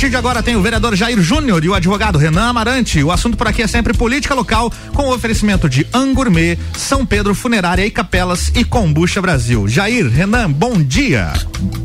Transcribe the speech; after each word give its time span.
partir 0.00 0.12
de 0.12 0.16
agora 0.16 0.42
tem 0.42 0.56
o 0.56 0.62
vereador 0.62 0.96
Jair 0.96 1.20
Júnior 1.20 1.62
e 1.62 1.68
o 1.68 1.74
advogado 1.74 2.18
Renan 2.18 2.48
Amarante. 2.48 3.04
O 3.04 3.12
assunto 3.12 3.36
por 3.36 3.46
aqui 3.46 3.60
é 3.60 3.66
sempre 3.66 3.92
política 3.92 4.34
local, 4.34 4.72
com 4.94 5.02
o 5.02 5.14
oferecimento 5.14 5.68
de 5.68 5.86
Angourmet, 5.92 6.58
São 6.72 7.04
Pedro 7.04 7.34
Funerária 7.34 7.84
e 7.84 7.90
Capelas 7.90 8.50
e 8.54 8.64
Combucha 8.64 9.20
Brasil. 9.20 9.68
Jair, 9.68 10.08
Renan, 10.08 10.50
bom 10.50 10.82
dia. 10.82 11.34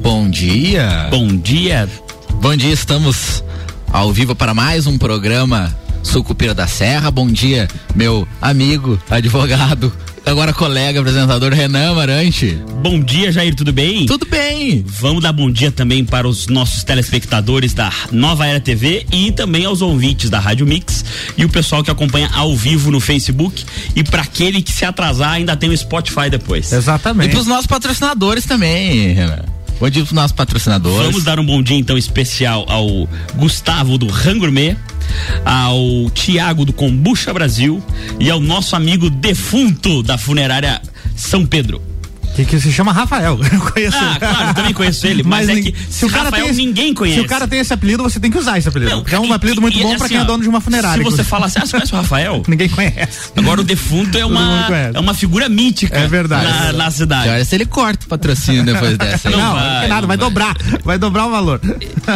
Bom 0.02 0.30
dia. 0.30 1.10
Bom 1.12 1.28
dia. 1.28 1.90
Bom 2.36 2.56
dia, 2.56 2.72
estamos 2.72 3.44
ao 3.92 4.14
vivo 4.14 4.34
para 4.34 4.54
mais 4.54 4.88
um 4.88 4.98
programa 4.98 5.76
Sucupira 6.06 6.54
da 6.54 6.68
Serra. 6.68 7.10
Bom 7.12 7.28
dia, 7.28 7.68
meu 7.94 8.28
amigo, 8.42 8.98
advogado, 9.10 9.92
agora 10.26 10.54
colega 10.54 11.00
apresentador 11.00 11.52
Renan 11.52 11.92
Amarante. 11.92 12.58
Bom 12.82 13.00
dia, 13.00 13.32
Jair, 13.32 13.56
tudo 13.56 13.74
bem? 13.74 14.06
Tudo 14.06 14.26
bem. 14.26 14.84
Vamos 14.88 15.24
dar 15.24 15.34
bom 15.34 15.52
dia 15.52 15.72
também 15.72 16.06
para 16.06 16.28
os 16.28 16.48
nossos 16.48 16.84
telespectadores 16.84 17.74
da 17.74 17.92
Nova 18.12 18.46
Era 18.46 18.60
TV 18.60 19.06
e 19.12 19.32
também 19.32 19.66
aos 19.66 19.82
ouvintes 19.82 20.30
da 20.30 20.40
Rádio 20.40 20.66
Mix 20.66 21.04
e 21.36 21.44
o 21.44 21.50
pessoal 21.50 21.84
que 21.84 21.92
acompanha 21.92 22.30
ao 22.34 22.56
vivo 22.56 22.92
no 22.92 23.00
Facebook 23.00 23.66
e 23.96 24.04
para 24.04 24.22
aquele 24.22 24.62
que 24.62 24.72
se 24.72 24.86
atrasar 24.86 25.32
ainda 25.32 25.58
tem 25.58 25.70
o 25.70 25.78
Spotify 25.78 26.30
depois. 26.30 26.72
Exatamente. 26.72 27.30
E 27.30 27.32
para 27.32 27.40
os 27.42 27.48
nossos 27.48 27.68
patrocinadores 27.68 28.46
também, 28.46 29.14
Renan. 29.14 29.44
Bom 29.80 29.90
dia 29.90 30.04
para 30.04 30.10
os 30.10 30.14
nossos 30.14 30.32
patrocinadores. 30.32 31.08
Vamos 31.08 31.24
dar 31.24 31.40
um 31.40 31.46
bom 31.46 31.62
dia 31.62 31.78
então 31.78 31.98
especial 31.98 32.66
ao 32.70 32.88
Gustavo 33.36 33.98
do 33.98 34.08
Rangourmet, 34.08 34.78
ao 35.44 36.10
Tiago 36.12 36.64
do 36.64 36.72
Combucha 36.72 37.34
Brasil 37.34 37.84
e 38.20 38.30
ao 38.30 38.40
nosso 38.40 38.76
amigo 38.76 39.10
defunto 39.10 40.02
da 40.02 40.18
funerária 40.18 40.82
São 41.16 41.46
Pedro. 41.46 41.82
Que, 42.36 42.44
que 42.46 42.60
se 42.60 42.72
chama 42.72 42.92
Rafael. 42.92 43.40
Eu 43.52 43.60
conheço 43.62 43.98
Ah, 43.98 44.18
claro, 44.20 44.50
eu 44.50 44.54
também 44.54 44.74
conheço 44.74 45.08
ele, 45.08 45.24
mas, 45.24 45.48
é 45.48 45.56
que 45.62 45.74
se 45.90 46.06
o 46.06 46.10
cara 46.10 46.26
Rafael 46.26 46.44
tem 46.44 46.52
esse- 46.52 46.62
ninguém 46.66 46.94
conhece. 46.94 47.20
Se 47.20 47.26
o 47.26 47.28
cara 47.30 47.48
tem 47.48 47.60
esse 47.60 47.74
apelido, 47.74 48.04
você 48.04 48.20
tem 48.20 48.30
que 48.30 48.38
usar 48.38 48.58
esse 48.58 48.68
apelido. 48.68 48.92
Não, 48.92 49.02
porque 49.02 49.16
é 49.16 49.20
um 49.20 49.26
e- 49.28 49.32
apelido 49.32 49.62
muito 49.62 49.78
e 49.80 49.82
bom 49.82 49.90
assim, 49.90 49.98
pra 49.98 50.08
quem 50.10 50.18
é 50.18 50.22
ó, 50.22 50.24
dono 50.26 50.44
de 50.44 50.50
uma 50.50 50.60
funerária. 50.60 50.98
Se 50.98 51.04
você 51.04 51.22
inclusive. 51.22 51.30
fala 51.30 51.46
assim, 51.46 51.60
ah, 51.60 51.66
você 51.66 51.72
conhece 51.72 51.94
o 51.94 51.96
Rafael? 51.96 52.44
Ninguém 52.48 52.68
conhece. 52.70 53.30
Agora 53.38 53.62
o 53.62 53.64
defunto 53.64 54.18
é 54.18 54.26
uma, 54.26 54.68
é 54.94 55.00
uma 55.00 55.14
figura 55.14 55.48
mítica 55.48 55.98
É 55.98 56.08
verdade. 56.08 56.46
na, 56.46 56.74
na 56.74 56.92
cidade. 56.92 57.30
Olha 57.30 57.46
se 57.46 57.56
ele 57.56 57.66
corta 57.66 58.06
o 58.06 58.10
patrocínio 58.10 58.64
depois 58.66 58.98
dessa. 58.98 59.30
Não, 59.30 59.38
não, 59.40 59.54
vai, 59.56 59.80
tem 59.80 59.90
nada, 59.90 60.02
não 60.02 60.08
vai, 60.08 60.18
vai. 60.18 60.18
dobrar. 60.18 60.58
Vai 60.84 60.98
dobrar 60.98 61.26
o 61.28 61.32
valor. 61.32 61.62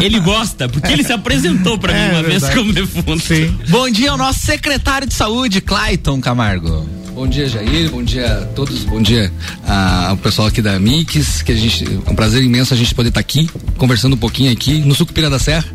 Ele 0.02 0.20
gosta, 0.20 0.68
porque 0.68 0.92
ele 0.92 1.04
se 1.04 1.14
apresentou 1.14 1.78
pra 1.78 1.94
mim 1.94 2.00
É 2.00 2.12
uma 2.12 2.24
vez 2.24 2.42
verdade. 2.42 2.56
como 2.58 2.74
defunto. 2.74 3.20
Sim. 3.20 3.58
Bom 3.70 3.90
dia 3.90 4.12
ao 4.12 4.18
nosso 4.18 4.40
secretário 4.46 5.08
de 5.08 5.14
saúde, 5.14 5.62
Clayton 5.62 6.20
Camargo. 6.20 6.88
Bom 7.20 7.28
dia, 7.28 7.50
Jair. 7.50 7.92
Bom 7.92 8.02
dia 8.02 8.26
a 8.26 8.46
todos. 8.46 8.86
Bom 8.86 9.02
dia 9.02 9.30
ah, 9.68 10.12
ao 10.12 10.16
pessoal 10.16 10.48
aqui 10.48 10.62
da 10.62 10.80
Mix. 10.80 11.42
Que 11.42 11.52
a 11.52 11.56
gente, 11.56 11.84
é 11.84 12.10
um 12.10 12.16
prazer 12.16 12.42
imenso 12.42 12.74
a 12.74 12.78
gente 12.78 12.96
poder 12.96 13.10
estar 13.10 13.20
aqui 13.20 13.50
conversando 13.78 14.14
um 14.14 14.18
pouquinho 14.18 14.50
aqui 14.50 14.80
no 14.80 14.96
Sucupira 14.96 15.30
da 15.30 15.38
Serra. 15.38 15.66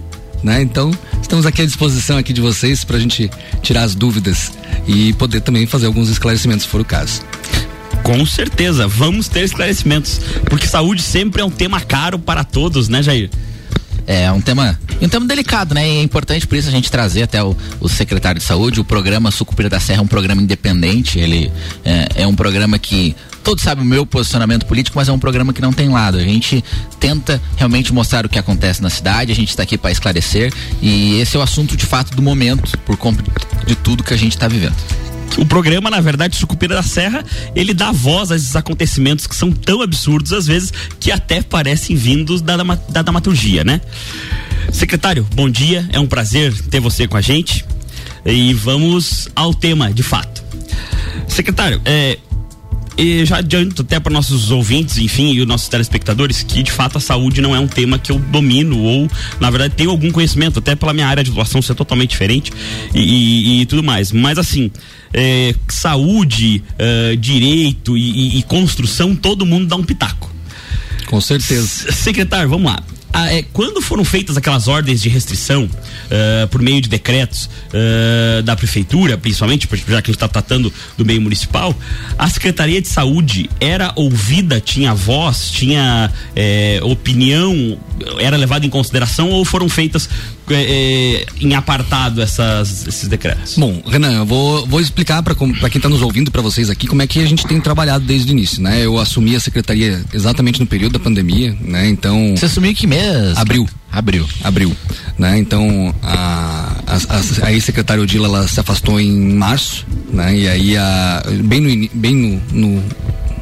Né? 0.43 0.63
Então, 0.63 0.91
estamos 1.21 1.45
aqui 1.45 1.61
à 1.61 1.67
disposição 1.67 2.17
aqui 2.17 2.33
de 2.33 2.41
vocês 2.41 2.83
para 2.83 2.97
a 2.97 2.99
gente 2.99 3.31
tirar 3.61 3.83
as 3.83 3.95
dúvidas 3.95 4.53
e 4.87 5.13
poder 5.13 5.43
também 5.43 5.67
fazer 5.67 5.85
alguns 5.85 6.09
esclarecimentos, 6.09 6.65
se 6.65 6.71
for 6.71 6.81
o 6.81 6.85
caso. 6.85 7.21
Com 8.03 8.25
certeza, 8.25 8.89
vamos 8.89 9.29
ter 9.29 9.45
esclarecimentos. 9.45 10.23
Porque 10.49 10.67
saúde 10.67 11.03
sempre 11.03 11.43
é 11.43 11.45
um 11.45 11.51
tema 11.51 11.79
caro 11.79 12.19
para 12.19 12.43
todos, 12.43 12.89
né, 12.89 13.03
Jair? 13.03 13.29
É 14.07 14.31
um 14.31 14.41
tema, 14.41 14.79
um 15.01 15.09
tema 15.09 15.27
delicado, 15.27 15.75
né? 15.75 15.87
E 15.89 15.99
é 15.99 16.03
importante 16.03 16.47
por 16.47 16.57
isso 16.57 16.69
a 16.69 16.73
gente 16.73 16.91
trazer 16.91 17.23
até 17.23 17.43
o, 17.43 17.57
o 17.81 17.89
secretário 17.89 18.39
de 18.39 18.45
saúde. 18.45 18.81
O 18.81 18.85
programa 18.85 19.31
Sucupira 19.31 19.69
da 19.69 19.81
Serra 19.81 20.01
é 20.01 20.03
um 20.03 20.07
programa 20.07 20.43
independente. 20.43 21.19
Ele 21.19 21.51
é, 21.85 22.23
é 22.23 22.27
um 22.27 22.35
programa 22.35 22.79
que 22.79 23.17
todos 23.43 23.63
sabem 23.63 23.85
o 23.85 23.87
meu 23.87 24.07
posicionamento 24.07 24.67
político, 24.67 24.97
mas 24.97 25.09
é 25.09 25.13
um 25.13 25.19
programa 25.19 25.53
que 25.53 25.61
não 25.61 25.73
tem 25.73 25.89
lado. 25.89 26.19
A 26.19 26.23
gente 26.23 26.65
tenta 26.99 27.41
realmente 27.57 27.93
mostrar 27.93 28.25
o 28.27 28.29
que 28.29 28.39
acontece 28.39 28.83
na 28.83 28.91
cidade. 28.91 29.33
A 29.33 29.35
gente 29.35 29.51
está 29.51 29.63
aqui 29.63 29.79
para 29.79 29.91
esclarecer 29.91 30.53
e 30.83 31.21
esse 31.21 31.37
é 31.37 31.41
o 31.41 31.43
assunto 31.43 31.77
de 31.77 31.87
fato 31.87 32.15
do 32.15 32.23
momento, 32.23 32.77
por 32.79 32.97
conta 32.97 33.23
de 33.67 33.75
tudo 33.75 34.03
que 34.03 34.15
a 34.15 34.17
gente 34.17 34.33
está 34.33 34.49
vivendo. 34.49 34.77
O 35.37 35.45
programa, 35.45 35.91
na 35.91 36.01
verdade, 36.01 36.37
Sucupira 36.37 36.75
da 36.75 36.83
Serra, 36.83 37.25
ele 37.55 37.75
dá 37.75 37.91
voz 37.91 38.31
a 38.31 38.37
esses 38.37 38.55
acontecimentos 38.55 39.27
que 39.27 39.35
são 39.35 39.51
tão 39.51 39.83
absurdos, 39.83 40.33
às 40.33 40.47
vezes, 40.47 40.73
que 41.01 41.11
até 41.11 41.43
parecem 41.43 41.97
vindos 41.97 42.41
da, 42.41 42.57
da 42.57 43.03
dramaturgia, 43.03 43.65
né? 43.65 43.81
Secretário, 44.73 45.27
bom 45.35 45.51
dia, 45.51 45.89
é 45.93 45.99
um 45.99 46.07
prazer 46.07 46.53
ter 46.71 46.81
você 46.81 47.07
com 47.09 47.17
a 47.17 47.21
gente. 47.21 47.65
E 48.25 48.55
vamos 48.55 49.29
ao 49.35 49.53
tema, 49.53 49.93
de 49.93 50.03
fato. 50.03 50.43
Secretário, 51.29 51.81
é, 51.85 52.19
e 52.97 53.25
já 53.25 53.39
adianto 53.39 53.83
até 53.83 53.99
para 53.99 54.13
nossos 54.13 54.51
ouvintes, 54.51 54.99
enfim, 54.99 55.33
e 55.33 55.41
os 55.41 55.47
nossos 55.47 55.69
telespectadores, 55.69 56.43
que 56.43 56.63
de 56.63 56.71
fato 56.71 56.99
a 56.99 57.01
saúde 57.01 57.41
não 57.41 57.55
é 57.55 57.59
um 57.59 57.67
tema 57.67 57.99
que 57.99 58.13
eu 58.13 58.19
domino 58.19 58.79
ou, 58.79 59.11
na 59.41 59.51
verdade, 59.51 59.75
tenho 59.77 59.91
algum 59.91 60.11
conhecimento, 60.11 60.59
até 60.61 60.75
pela 60.77 60.93
minha 60.93 61.07
área 61.07 61.23
de 61.25 61.31
atuação 61.31 61.61
ser 61.61 61.75
totalmente 61.75 62.11
diferente 62.11 62.53
e, 62.95 63.01
e- 63.01 63.61
e 63.63 63.67
tudo 63.67 63.83
mais. 63.83 64.13
Mas 64.13 64.39
assim, 64.39 64.71
é, 65.13 65.55
saúde, 65.69 66.63
eh, 66.79 67.17
direito 67.17 67.97
e, 67.97 68.39
e- 68.39 68.43
construção, 68.45 69.15
todo 69.15 69.45
mundo 69.47 69.67
dá 69.67 69.77
um 69.77 69.83
pitaco. 69.85 70.33
Com 71.07 71.21
certeza. 71.21 71.93
Secretário, 71.93 72.49
vamos 72.49 72.71
lá. 72.73 72.83
Ah, 73.17 73.33
é, 73.33 73.45
quando 73.53 73.81
foram 73.81 74.05
feitas 74.05 74.37
aquelas 74.37 74.67
ordens 74.67 75.01
de 75.01 75.09
restrição 75.09 75.71
eh, 76.11 76.49
por 76.51 76.61
meio 76.61 76.81
de 76.81 76.89
decretos 76.89 77.49
eh, 77.73 78.43
da 78.43 78.57
prefeitura, 78.57 79.17
principalmente, 79.17 79.69
já 79.71 79.79
que 79.79 79.93
a 79.93 79.97
gente 79.97 80.11
está 80.11 80.27
tratando 80.27 80.73
do 80.99 81.05
meio 81.05 81.21
municipal, 81.21 81.73
a 82.19 82.29
Secretaria 82.29 82.83
de 82.83 82.89
Saúde 82.89 83.49
era 83.61 83.93
ouvida, 83.95 84.61
tinha 84.61 84.93
voz, 84.93 85.49
tinha 85.49 86.11
eh, 86.35 86.81
opinião, 86.83 87.79
era 88.19 88.37
levada 88.37 88.67
em 88.67 88.69
consideração 88.69 89.31
ou 89.31 89.45
foram 89.45 89.69
feitas 89.69 90.09
eh, 90.51 91.25
eh, 91.25 91.27
em 91.41 91.55
apartado 91.55 92.21
essas, 92.21 92.87
esses 92.87 93.09
decretos? 93.09 93.57
Bom, 93.57 93.83
Renan, 93.87 94.13
eu 94.13 94.27
vou, 94.27 94.67
vou 94.67 94.81
explicar 94.81 95.23
para 95.23 95.35
quem 95.35 95.79
está 95.79 95.89
nos 95.89 96.03
ouvindo, 96.03 96.31
para 96.31 96.43
vocês 96.43 96.71
aqui, 96.71 96.87
como 96.87 97.03
é 97.03 97.07
que 97.07 97.21
a 97.21 97.27
gente 97.27 97.47
tem 97.47 97.61
trabalhado 97.61 98.05
desde 98.05 98.31
o 98.31 98.33
início, 98.33 98.63
né? 98.63 98.85
Eu 98.85 98.99
assumi 98.99 99.35
a 99.37 99.41
secretaria 99.41 100.05
exatamente 100.13 100.61
no 100.61 100.67
período 100.67 100.95
da 100.95 100.99
pandemia, 100.99 101.57
né? 101.61 101.89
Então. 101.89 102.35
Você 102.37 102.47
assumiu 102.47 102.75
que 102.75 102.87
mês? 102.87 103.37
Abril. 103.37 103.69
Abril. 103.95 104.29
abril, 104.43 104.77
né? 105.17 105.39
Então 105.39 105.95
a, 106.03 106.73
a, 106.85 106.97
a, 106.97 107.47
a 107.47 107.53
ex-secretária 107.53 108.03
Odila 108.03 108.27
ela 108.27 108.49
se 108.49 108.59
afastou 108.59 108.99
em 108.99 109.13
março, 109.35 109.87
né? 110.13 110.37
E 110.37 110.49
aí 110.49 110.77
a, 110.77 111.23
bem 111.45 111.61
no 111.61 111.89
bem 111.95 112.15
no, 112.15 112.43
no, 112.53 112.83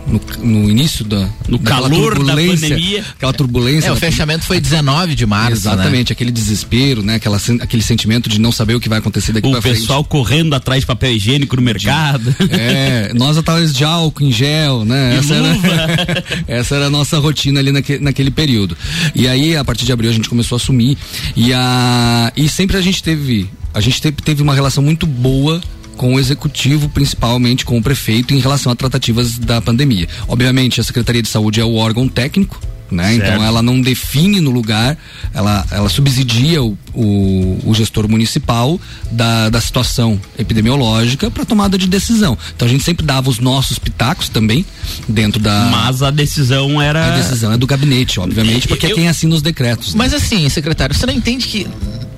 no, 0.07 0.21
no 0.43 0.71
início 0.71 1.05
da 1.05 1.29
No 1.49 1.59
calor 1.59 1.89
da 2.15 2.25
turbulência, 2.25 2.69
pandemia. 2.71 3.05
aquela 3.17 3.33
turbulência, 3.33 3.89
É, 3.89 3.93
o 3.93 3.97
fechamento 3.97 4.45
foi 4.45 4.61
19 4.61 5.15
de 5.15 5.25
março, 5.27 5.51
né? 5.67 5.73
exatamente 5.75 6.13
aquele 6.13 6.31
desespero, 6.31 7.03
né? 7.03 7.15
Aquela, 7.17 7.39
aquele 7.61 7.83
sentimento 7.83 8.29
de 8.29 8.41
não 8.41 8.51
saber 8.53 8.75
o 8.75 8.81
que 8.81 8.89
vai 8.89 8.99
acontecer 8.99 9.33
daqui 9.33 9.47
O 9.49 9.53
para 9.53 9.63
frente. 9.63 9.81
pessoal 9.81 10.03
correndo 10.05 10.55
atrás 10.55 10.81
de 10.81 10.87
papel 10.87 11.13
higiênico 11.13 11.57
no 11.57 11.63
mercado. 11.63 12.35
É, 12.51 13.13
nós 13.15 13.37
atrás 13.39 13.73
de 13.73 13.85
álcool 13.85 14.25
em 14.25 14.33
gel, 14.33 14.85
né? 14.85 15.15
E 15.15 15.19
Essa 15.19 15.35
luva. 15.35 15.69
era, 15.69 16.25
essa 16.49 16.75
era 16.77 16.87
a 16.87 16.91
nossa 16.91 17.19
rotina 17.19 17.61
ali 17.61 17.71
naque, 17.73 17.99
naquele 17.99 18.31
período. 18.31 18.77
E 19.15 19.29
aí, 19.29 19.57
a 19.57 19.65
partir 19.65 19.85
de 19.85 19.93
abril, 19.93 20.11
a 20.11 20.15
gente 20.15 20.29
começou 20.29 20.57
a 20.57 20.61
assumir. 20.61 20.99
E, 21.37 21.53
a, 21.53 22.33
e 22.37 22.49
sempre 22.49 22.77
a 22.77 22.81
gente 22.81 23.03
teve. 23.03 23.49
A 23.75 23.81
gente 23.81 24.03
teve, 24.03 24.17
teve 24.23 24.43
uma 24.43 24.55
relação 24.55 24.83
muito 24.83 25.07
boa 25.07 25.61
com 25.97 26.15
o 26.15 26.19
executivo, 26.21 26.89
principalmente 26.89 27.65
com 27.65 27.79
o 27.79 27.83
prefeito, 27.83 28.35
em 28.35 28.39
relação 28.39 28.73
a 28.73 28.77
tratativas 28.77 29.39
da 29.39 29.61
pandemia. 29.61 30.09
Obviamente, 30.29 30.81
a 30.81 30.85
Secretaria 30.85 31.23
de 31.23 31.29
Saúde 31.29 31.61
é 31.61 31.65
o 31.65 31.75
órgão 31.75 32.09
técnico. 32.09 32.61
Né? 32.91 33.15
Então 33.15 33.43
ela 33.43 33.63
não 33.63 33.81
define 33.81 34.39
no 34.39 34.51
lugar, 34.51 34.99
ela, 35.33 35.65
ela 35.71 35.89
subsidia 35.89 36.63
o, 36.63 36.77
o, 36.93 37.59
o 37.65 37.75
gestor 37.75 38.07
municipal 38.07 38.79
da, 39.11 39.49
da 39.49 39.63
situação 39.63 40.21
epidemiológica 40.39 41.31
para 41.31 41.43
tomada 41.47 41.79
de 41.79 41.87
decisão. 41.89 42.37
Então 42.55 42.69
a 42.69 42.71
gente 42.71 42.85
sempre 42.85 43.07
dava 43.07 43.31
os 43.31 43.39
nossos 43.39 43.79
pitacos 43.79 44.29
também 44.29 44.63
dentro 45.09 45.41
da 45.41 45.71
Mas 45.71 46.03
a 46.03 46.11
decisão 46.11 46.83
era. 46.83 47.15
a 47.15 47.17
decisão 47.17 47.51
é 47.53 47.57
do 47.57 47.67
gabinete, 47.67 48.21
obviamente, 48.21 48.69
porque 48.69 48.85
Eu- 48.85 48.91
é 48.91 48.95
quem 48.95 49.09
assina 49.09 49.35
os 49.35 49.41
decretos. 49.41 49.95
né? 49.95 49.99
Mas 49.99 50.13
assim, 50.13 50.47
secretário, 50.51 50.95
você 50.95 51.07
não 51.07 51.15
entende 51.15 51.49
que 51.49 51.67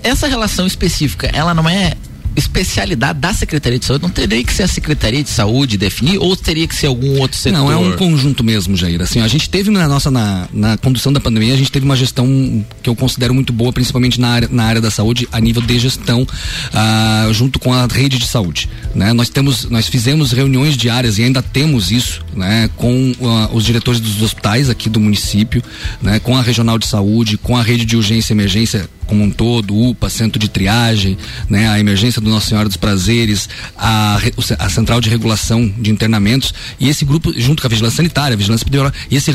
essa 0.03 0.27
relação 0.27 0.67
específica, 0.67 1.31
ela 1.33 1.55
não 1.55 1.69
é 1.69 1.95
especialidade 2.37 3.19
da 3.19 3.33
Secretaria 3.33 3.79
de 3.79 3.85
Saúde? 3.85 4.03
Não 4.03 4.11
teria 4.11 4.43
que 4.43 4.53
ser 4.53 4.65
a 4.65 4.69
Secretaria 4.69 5.23
de 5.23 5.31
Saúde 5.31 5.77
definir 5.77 6.19
ou 6.19 6.37
teria 6.37 6.67
que 6.67 6.75
ser 6.75 6.87
algum 6.87 7.19
outro 7.21 7.37
setor? 7.39 7.59
Não, 7.59 7.71
é 7.71 7.77
um 7.77 7.93
conjunto 7.97 8.43
mesmo, 8.43 8.77
Jair. 8.77 9.01
Assim, 9.01 9.21
a 9.21 9.29
gente 9.29 9.49
teve 9.49 9.71
na 9.71 9.89
nossa, 9.89 10.11
na, 10.11 10.49
na 10.53 10.77
condução 10.77 11.13
da 11.13 11.21
pandemia, 11.21 11.55
a 11.55 11.57
gente 11.57 11.71
teve 11.71 11.85
uma 11.85 11.97
gestão 11.97 12.65
que 12.83 12.89
eu 12.89 12.97
considero 12.97 13.35
muito 13.35 13.53
boa, 13.53 13.73
principalmente 13.73 14.21
na 14.21 14.29
área, 14.29 14.49
na 14.51 14.65
área 14.65 14.81
da 14.81 14.91
saúde, 14.91 15.29
a 15.33 15.41
nível 15.41 15.63
de 15.63 15.79
gestão, 15.79 16.27
ah, 16.73 17.29
junto 17.33 17.59
com 17.59 17.73
a 17.73 17.87
rede 17.87 18.19
de 18.19 18.27
saúde. 18.27 18.69
Né? 18.95 19.13
Nós 19.13 19.29
temos, 19.29 19.69
nós 19.71 19.89
fizemos 19.89 20.33
reuniões 20.33 20.77
diárias 20.77 21.19
e 21.19 21.25
ainda 21.25 21.43
temos 21.43 21.91
isso, 21.91 22.25
né? 22.35 22.69
Com 22.77 23.13
ah, 23.23 23.51
os 23.53 23.65
diretores 23.65 24.01
dos 24.01 24.23
hospitais 24.23 24.69
aqui 24.69 24.89
do 24.89 25.01
município, 25.01 25.63
né? 26.03 26.19
Com 26.19 26.37
a 26.37 26.43
regional 26.43 26.79
de 26.79 26.87
saúde, 26.87 27.37
com 27.37 27.57
a 27.57 27.63
rede 27.63 27.85
de 27.85 27.97
urgência 27.97 28.33
e 28.33 28.35
emergência 28.35 28.89
como 29.07 29.23
um 29.23 29.31
todo, 29.31 29.77
UPA, 29.77 30.09
centro 30.09 30.39
de 30.39 30.49
triagem, 30.49 31.17
né? 31.49 31.69
A 31.69 31.79
emergência 31.79 32.21
do 32.25 32.31
Nossa 32.31 32.49
Senhora 32.49 32.69
dos 32.69 32.77
Prazeres, 32.77 33.49
a, 33.77 34.19
a 34.59 34.71
Central 34.71 35.01
de 35.01 35.09
Regulação 35.09 35.67
de 35.79 35.91
Internamentos, 35.91 36.53
e 36.81 36.89
esse 36.89 37.05
grupo, 37.05 37.33
junto 37.37 37.61
com 37.61 37.67
a 37.67 37.71
Vigilância 37.71 37.97
Sanitária, 37.99 38.35
a 38.35 38.39
Vigilância 38.39 38.65
Epidemiológica, 38.65 39.07
e 39.11 39.17
esse, 39.17 39.31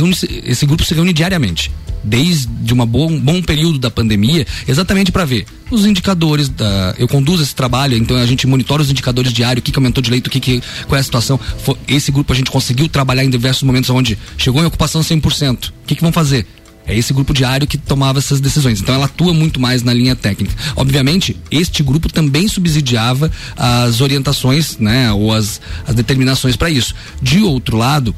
esse 0.46 0.66
grupo 0.66 0.84
se 0.84 0.94
reúne 0.94 1.14
diariamente 1.14 1.72
desde 2.04 2.74
uma 2.74 2.86
boa, 2.86 3.12
um 3.12 3.20
bom 3.20 3.42
período 3.42 3.78
da 3.78 3.92
pandemia, 3.92 4.46
exatamente 4.68 5.12
para 5.12 5.26
ver 5.26 5.46
os 5.70 5.86
indicadores 5.86 6.50
da. 6.50 6.96
Eu 6.98 7.08
conduzo 7.08 7.44
esse 7.44 7.54
trabalho, 7.54 7.96
então 7.98 8.18
a 8.18 8.26
gente 8.26 8.48
monitora 8.48 8.82
os 8.82 8.90
indicadores 8.90 9.32
diários, 9.32 9.62
o 9.62 9.64
que, 9.64 9.72
que 9.72 9.78
aumentou 9.78 10.02
de 10.02 10.10
leito, 10.10 10.28
o 10.28 10.30
que, 10.30 10.40
que 10.40 10.62
qual 10.88 10.98
é 10.98 11.00
a 11.00 11.04
situação. 11.04 11.40
Esse 11.88 12.12
grupo 12.12 12.34
a 12.34 12.36
gente 12.36 12.50
conseguiu 12.50 12.88
trabalhar 12.88 13.24
em 13.24 13.30
diversos 13.30 13.64
momentos 13.64 13.90
onde 13.90 14.18
chegou 14.38 14.62
em 14.62 14.66
ocupação 14.66 15.02
100%. 15.02 15.68
O 15.68 15.72
que, 15.86 15.96
que 15.96 16.02
vão 16.02 16.12
fazer? 16.12 16.46
É 16.90 16.98
esse 16.98 17.14
grupo 17.14 17.34
diário 17.34 17.68
que 17.68 17.78
tomava 17.78 18.20
essas 18.20 18.42
decisões. 18.42 18.82
Então 18.82 18.96
ela 18.96 19.06
atua 19.06 19.34
muito 19.34 19.60
mais 19.60 19.84
na 19.84 19.94
linha 19.94 20.16
técnica. 20.16 20.56
Obviamente, 20.76 21.38
este 21.52 21.84
grupo 21.84 22.12
também 22.12 22.48
subsidiava 22.48 23.32
as 23.56 24.02
orientações, 24.02 24.78
né, 24.78 25.12
ou 25.12 25.34
as, 25.34 25.62
as 25.88 25.94
determinações 25.94 26.56
para 26.56 26.70
isso. 26.70 26.96
De 27.22 27.42
outro 27.42 27.78
lado, 27.78 28.16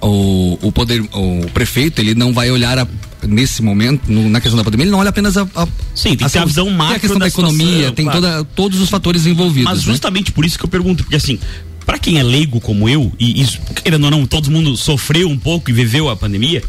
o, 0.00 0.58
o 0.60 0.72
poder, 0.72 1.00
o 1.12 1.46
prefeito, 1.52 2.00
ele 2.00 2.14
não 2.14 2.32
vai 2.32 2.50
olhar 2.50 2.78
a, 2.78 2.86
nesse 3.22 3.62
momento, 3.62 4.10
no, 4.10 4.28
na 4.28 4.40
questão 4.40 4.56
da 4.58 4.64
pandemia, 4.64 4.84
ele 4.84 4.90
não 4.92 4.98
olha 4.98 5.10
apenas 5.10 5.36
a. 5.36 5.48
a 5.54 5.66
Sim, 5.94 6.16
tem 6.16 6.26
a, 6.26 6.42
a 6.42 6.44
visão 6.44 6.68
macro. 6.70 6.86
Tem 6.88 6.96
a 6.96 7.00
questão 7.00 7.18
da, 7.18 7.24
da 7.24 7.28
economia, 7.28 7.66
situação, 7.66 7.94
tem 7.94 8.04
claro. 8.04 8.20
toda, 8.20 8.44
todos 8.54 8.80
os 8.80 8.90
fatores 8.90 9.26
envolvidos. 9.26 9.70
Mas 9.70 9.86
né? 9.86 9.92
justamente 9.92 10.28
né? 10.28 10.34
por 10.34 10.44
isso 10.44 10.58
que 10.58 10.64
eu 10.64 10.68
pergunto, 10.68 11.04
porque 11.04 11.16
assim, 11.16 11.38
para 11.86 11.98
quem 11.98 12.18
é 12.18 12.22
leigo 12.22 12.60
como 12.60 12.88
eu, 12.88 13.12
e 13.18 13.40
isso, 13.40 13.60
querendo 13.82 14.04
ou 14.04 14.10
não, 14.10 14.26
todo 14.26 14.50
mundo 14.50 14.76
sofreu 14.76 15.28
um 15.28 15.38
pouco 15.38 15.70
e 15.70 15.72
viveu 15.72 16.08
a 16.08 16.16
pandemia, 16.16 16.62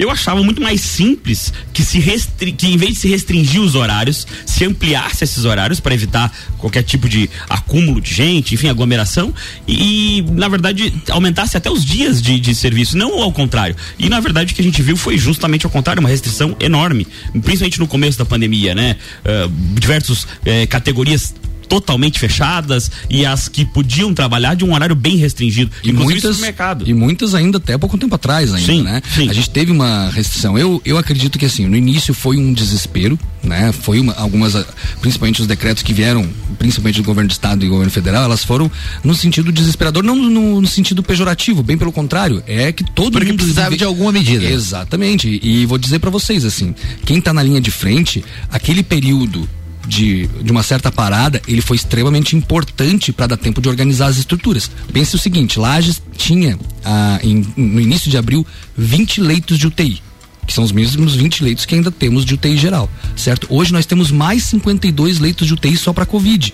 eu 0.00 0.10
achava 0.10 0.42
muito 0.42 0.62
mais 0.62 0.80
simples 0.80 1.52
que 1.74 1.82
se 1.82 2.00
restri 2.00 2.52
que 2.52 2.66
em 2.66 2.76
vez 2.76 2.94
de 2.94 3.00
se 3.00 3.08
restringir 3.08 3.60
os 3.60 3.74
horários, 3.74 4.26
se 4.46 4.64
ampliasse 4.64 5.24
esses 5.24 5.44
horários 5.44 5.78
para 5.78 5.94
evitar 5.94 6.32
qualquer 6.56 6.82
tipo 6.82 7.06
de 7.06 7.28
acúmulo 7.48 8.00
de 8.00 8.14
gente, 8.14 8.54
enfim, 8.54 8.68
aglomeração 8.68 9.34
e, 9.68 10.18
e 10.18 10.22
na 10.22 10.48
verdade 10.48 10.92
aumentasse 11.10 11.56
até 11.56 11.70
os 11.70 11.84
dias 11.84 12.22
de, 12.22 12.40
de 12.40 12.54
serviço, 12.54 12.96
não 12.96 13.20
ao 13.22 13.30
contrário. 13.30 13.76
E 13.98 14.08
na 14.08 14.20
verdade 14.20 14.52
o 14.52 14.56
que 14.56 14.62
a 14.62 14.64
gente 14.64 14.80
viu 14.80 14.96
foi 14.96 15.18
justamente 15.18 15.66
ao 15.66 15.70
contrário, 15.70 16.00
uma 16.00 16.08
restrição 16.08 16.56
enorme, 16.58 17.06
principalmente 17.42 17.78
no 17.78 17.86
começo 17.86 18.18
da 18.18 18.24
pandemia, 18.24 18.74
né? 18.74 18.96
Uh, 19.22 19.52
diversos 19.78 20.24
uh, 20.24 20.28
categorias 20.68 21.34
totalmente 21.70 22.18
fechadas 22.18 22.90
e 23.08 23.24
as 23.24 23.46
que 23.46 23.64
podiam 23.64 24.12
trabalhar 24.12 24.54
de 24.54 24.64
um 24.64 24.74
horário 24.74 24.96
bem 24.96 25.16
restringido, 25.16 25.70
e 25.84 25.92
muitas 25.92 26.40
mercado. 26.40 26.84
E 26.86 26.92
muitas 26.92 27.32
ainda 27.32 27.58
até 27.58 27.78
pouco 27.78 27.96
tempo 27.96 28.12
atrás 28.16 28.52
ainda, 28.52 28.66
sim, 28.66 28.82
né? 28.82 29.00
Sim. 29.14 29.30
A 29.30 29.32
gente 29.32 29.48
teve 29.48 29.70
uma 29.70 30.10
restrição. 30.10 30.58
Eu 30.58 30.82
eu 30.84 30.98
acredito 30.98 31.38
que 31.38 31.46
assim, 31.46 31.68
no 31.68 31.76
início 31.76 32.12
foi 32.12 32.36
um 32.36 32.52
desespero, 32.52 33.16
né? 33.40 33.70
Foi 33.70 34.00
uma, 34.00 34.12
algumas 34.14 34.56
principalmente 35.00 35.40
os 35.40 35.46
decretos 35.46 35.84
que 35.84 35.92
vieram, 35.92 36.28
principalmente 36.58 36.96
do 36.96 37.04
governo 37.04 37.28
do 37.28 37.32
estado 37.32 37.64
e 37.64 37.68
do 37.68 37.70
governo 37.70 37.92
federal, 37.92 38.24
elas 38.24 38.44
foram 38.44 38.68
no 39.04 39.14
sentido 39.14 39.52
desesperador, 39.52 40.02
não 40.02 40.16
no, 40.16 40.60
no 40.60 40.66
sentido 40.66 41.04
pejorativo, 41.04 41.62
bem 41.62 41.78
pelo 41.78 41.92
contrário, 41.92 42.42
é 42.48 42.72
que 42.72 42.82
todo 42.82 43.12
Porque 43.12 43.26
mundo 43.26 43.36
precisava 43.36 43.76
de 43.76 43.84
alguma 43.84 44.10
medida. 44.10 44.44
Exatamente. 44.44 45.38
E 45.40 45.64
vou 45.66 45.78
dizer 45.78 46.00
para 46.00 46.10
vocês 46.10 46.44
assim, 46.44 46.74
quem 47.06 47.20
tá 47.20 47.32
na 47.32 47.44
linha 47.44 47.60
de 47.60 47.70
frente, 47.70 48.24
aquele 48.50 48.82
período 48.82 49.48
de, 49.86 50.26
de 50.26 50.52
uma 50.52 50.62
certa 50.62 50.90
parada, 50.90 51.40
ele 51.46 51.60
foi 51.60 51.76
extremamente 51.76 52.36
importante 52.36 53.12
para 53.12 53.28
dar 53.28 53.36
tempo 53.36 53.60
de 53.60 53.68
organizar 53.68 54.06
as 54.06 54.16
estruturas. 54.16 54.70
Pense 54.92 55.14
o 55.14 55.18
seguinte, 55.18 55.58
Lages 55.58 56.02
tinha 56.16 56.58
ah, 56.84 57.18
em, 57.22 57.44
no 57.56 57.80
início 57.80 58.10
de 58.10 58.16
abril 58.16 58.46
20 58.76 59.20
leitos 59.20 59.58
de 59.58 59.66
UTI 59.66 60.02
que 60.46 60.54
são 60.54 60.64
os 60.64 60.72
mesmos 60.72 61.14
20 61.14 61.44
leitos 61.44 61.64
que 61.64 61.76
ainda 61.76 61.92
temos 61.92 62.24
de 62.24 62.34
UTI 62.34 62.56
geral, 62.56 62.90
certo? 63.14 63.46
Hoje 63.48 63.72
nós 63.72 63.86
temos 63.86 64.10
mais 64.10 64.42
52 64.44 65.20
leitos 65.20 65.46
de 65.46 65.54
UTI 65.54 65.76
só 65.76 65.92
para 65.92 66.04
Covid 66.04 66.52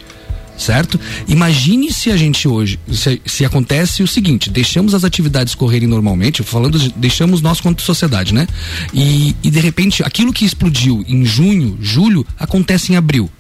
certo? 0.57 0.99
Imagine 1.29 1.93
se 1.93 2.11
a 2.11 2.17
gente 2.17 2.49
hoje, 2.49 2.79
se, 2.91 3.21
se, 3.25 3.45
acontece 3.45 4.03
o 4.03 4.09
seguinte, 4.09 4.51
deixamos 4.51 4.95
as 4.95 5.05
atividades 5.05 5.55
correrem 5.55 5.89
normalmente, 5.89 6.43
falando, 6.43 6.79
de, 6.79 6.93
deixamos 6.97 7.41
nós 7.41 7.61
quanto 7.61 7.83
sociedade, 7.83 8.33
né? 8.33 8.47
E, 8.93 9.35
e 9.43 9.51
de 9.51 9.61
repente, 9.61 10.03
aquilo 10.03 10.33
que 10.33 10.45
explodiu 10.45 11.05
em 11.09 11.25
junho, 11.25 11.79
julho, 11.81 12.27
acontece 12.39 12.93
em 12.93 12.97
abril 12.97 13.31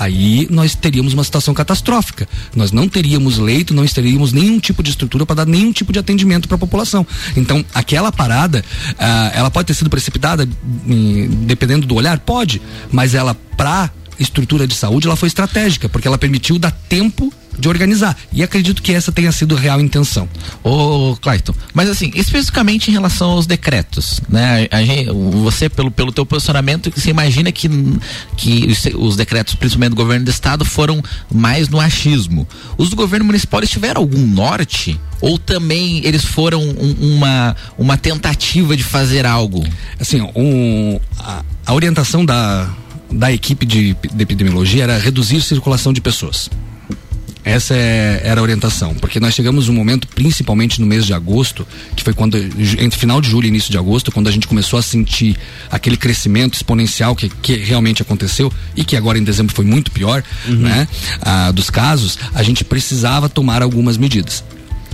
aí 0.00 0.48
nós 0.50 0.74
teríamos 0.74 1.12
uma 1.12 1.22
situação 1.22 1.52
catastrófica. 1.52 2.26
Nós 2.56 2.72
não 2.72 2.88
teríamos 2.88 3.36
leito, 3.36 3.74
não 3.74 3.86
teríamos 3.86 4.32
nenhum 4.32 4.58
tipo 4.58 4.82
de 4.82 4.88
estrutura 4.88 5.26
para 5.26 5.36
dar 5.36 5.46
nenhum 5.46 5.72
tipo 5.72 5.92
de 5.92 5.98
atendimento 5.98 6.48
para 6.48 6.54
a 6.54 6.58
população. 6.58 7.06
Então, 7.36 7.62
aquela 7.74 8.10
parada, 8.10 8.64
uh, 8.92 9.30
ela 9.34 9.50
pode 9.50 9.66
ter 9.66 9.74
sido 9.74 9.90
precipitada, 9.90 10.48
hum, 10.86 11.28
dependendo 11.42 11.86
do 11.86 11.94
olhar, 11.94 12.18
pode, 12.18 12.62
mas 12.90 13.14
ela 13.14 13.34
para 13.34 13.90
estrutura 14.20 14.66
de 14.66 14.74
saúde, 14.74 15.06
ela 15.06 15.16
foi 15.16 15.28
estratégica, 15.28 15.88
porque 15.88 16.06
ela 16.06 16.18
permitiu 16.18 16.58
dar 16.58 16.70
tempo 16.70 17.32
de 17.58 17.68
organizar. 17.68 18.16
E 18.32 18.42
acredito 18.42 18.82
que 18.82 18.92
essa 18.92 19.12
tenha 19.12 19.30
sido 19.32 19.56
a 19.56 19.58
real 19.58 19.80
intenção. 19.80 20.28
Ô, 20.62 21.16
Clayton, 21.20 21.54
mas 21.74 21.88
assim, 21.88 22.10
especificamente 22.14 22.90
em 22.90 22.92
relação 22.92 23.30
aos 23.30 23.46
decretos, 23.46 24.20
né? 24.28 24.66
A 24.70 24.80
você, 25.42 25.68
pelo, 25.68 25.90
pelo 25.90 26.12
teu 26.12 26.24
posicionamento, 26.24 26.90
você 26.94 27.10
imagina 27.10 27.52
que, 27.52 27.68
que 28.36 28.66
os, 28.66 28.84
os, 28.94 29.16
decretos, 29.16 29.54
principalmente 29.54 29.90
do 29.90 29.96
governo 29.96 30.24
do 30.24 30.30
estado, 30.30 30.64
foram 30.64 31.02
mais 31.32 31.68
no 31.68 31.80
achismo. 31.80 32.48
Os 32.78 32.88
do 32.90 32.96
governo 32.96 33.26
municipal, 33.26 33.60
eles 33.60 33.70
tiveram 33.70 34.00
algum 34.00 34.26
norte? 34.26 34.98
Ou 35.20 35.38
também 35.38 36.00
eles 36.04 36.24
foram 36.24 36.62
um, 36.62 37.16
uma, 37.16 37.54
uma 37.76 37.96
tentativa 37.98 38.74
de 38.74 38.82
fazer 38.82 39.26
algo? 39.26 39.66
Assim, 39.98 40.22
um, 40.34 40.98
a, 41.18 41.44
a 41.66 41.74
orientação 41.74 42.24
da 42.24 42.70
da 43.10 43.32
equipe 43.32 43.66
de, 43.66 43.94
de 43.94 44.22
epidemiologia 44.22 44.84
era 44.84 44.98
reduzir 44.98 45.40
circulação 45.42 45.92
de 45.92 46.00
pessoas. 46.00 46.50
Essa 47.42 47.74
é, 47.74 48.20
era 48.22 48.40
a 48.40 48.42
orientação, 48.42 48.94
porque 48.94 49.18
nós 49.18 49.34
chegamos 49.34 49.68
um 49.68 49.72
momento, 49.72 50.06
principalmente 50.08 50.80
no 50.80 50.86
mês 50.86 51.06
de 51.06 51.14
agosto, 51.14 51.66
que 51.96 52.04
foi 52.04 52.12
quando, 52.12 52.36
entre 52.36 52.98
final 52.98 53.20
de 53.20 53.30
julho 53.30 53.46
e 53.46 53.48
início 53.48 53.70
de 53.70 53.78
agosto, 53.78 54.12
quando 54.12 54.28
a 54.28 54.30
gente 54.30 54.46
começou 54.46 54.78
a 54.78 54.82
sentir 54.82 55.36
aquele 55.70 55.96
crescimento 55.96 56.54
exponencial 56.54 57.16
que, 57.16 57.30
que 57.30 57.56
realmente 57.56 58.02
aconteceu 58.02 58.52
e 58.76 58.84
que 58.84 58.94
agora 58.94 59.18
em 59.18 59.24
dezembro 59.24 59.54
foi 59.54 59.64
muito 59.64 59.90
pior, 59.90 60.22
uhum. 60.46 60.56
né? 60.56 60.86
Ah, 61.22 61.50
dos 61.50 61.70
casos, 61.70 62.18
a 62.34 62.42
gente 62.42 62.62
precisava 62.62 63.28
tomar 63.28 63.62
algumas 63.62 63.96
medidas. 63.96 64.44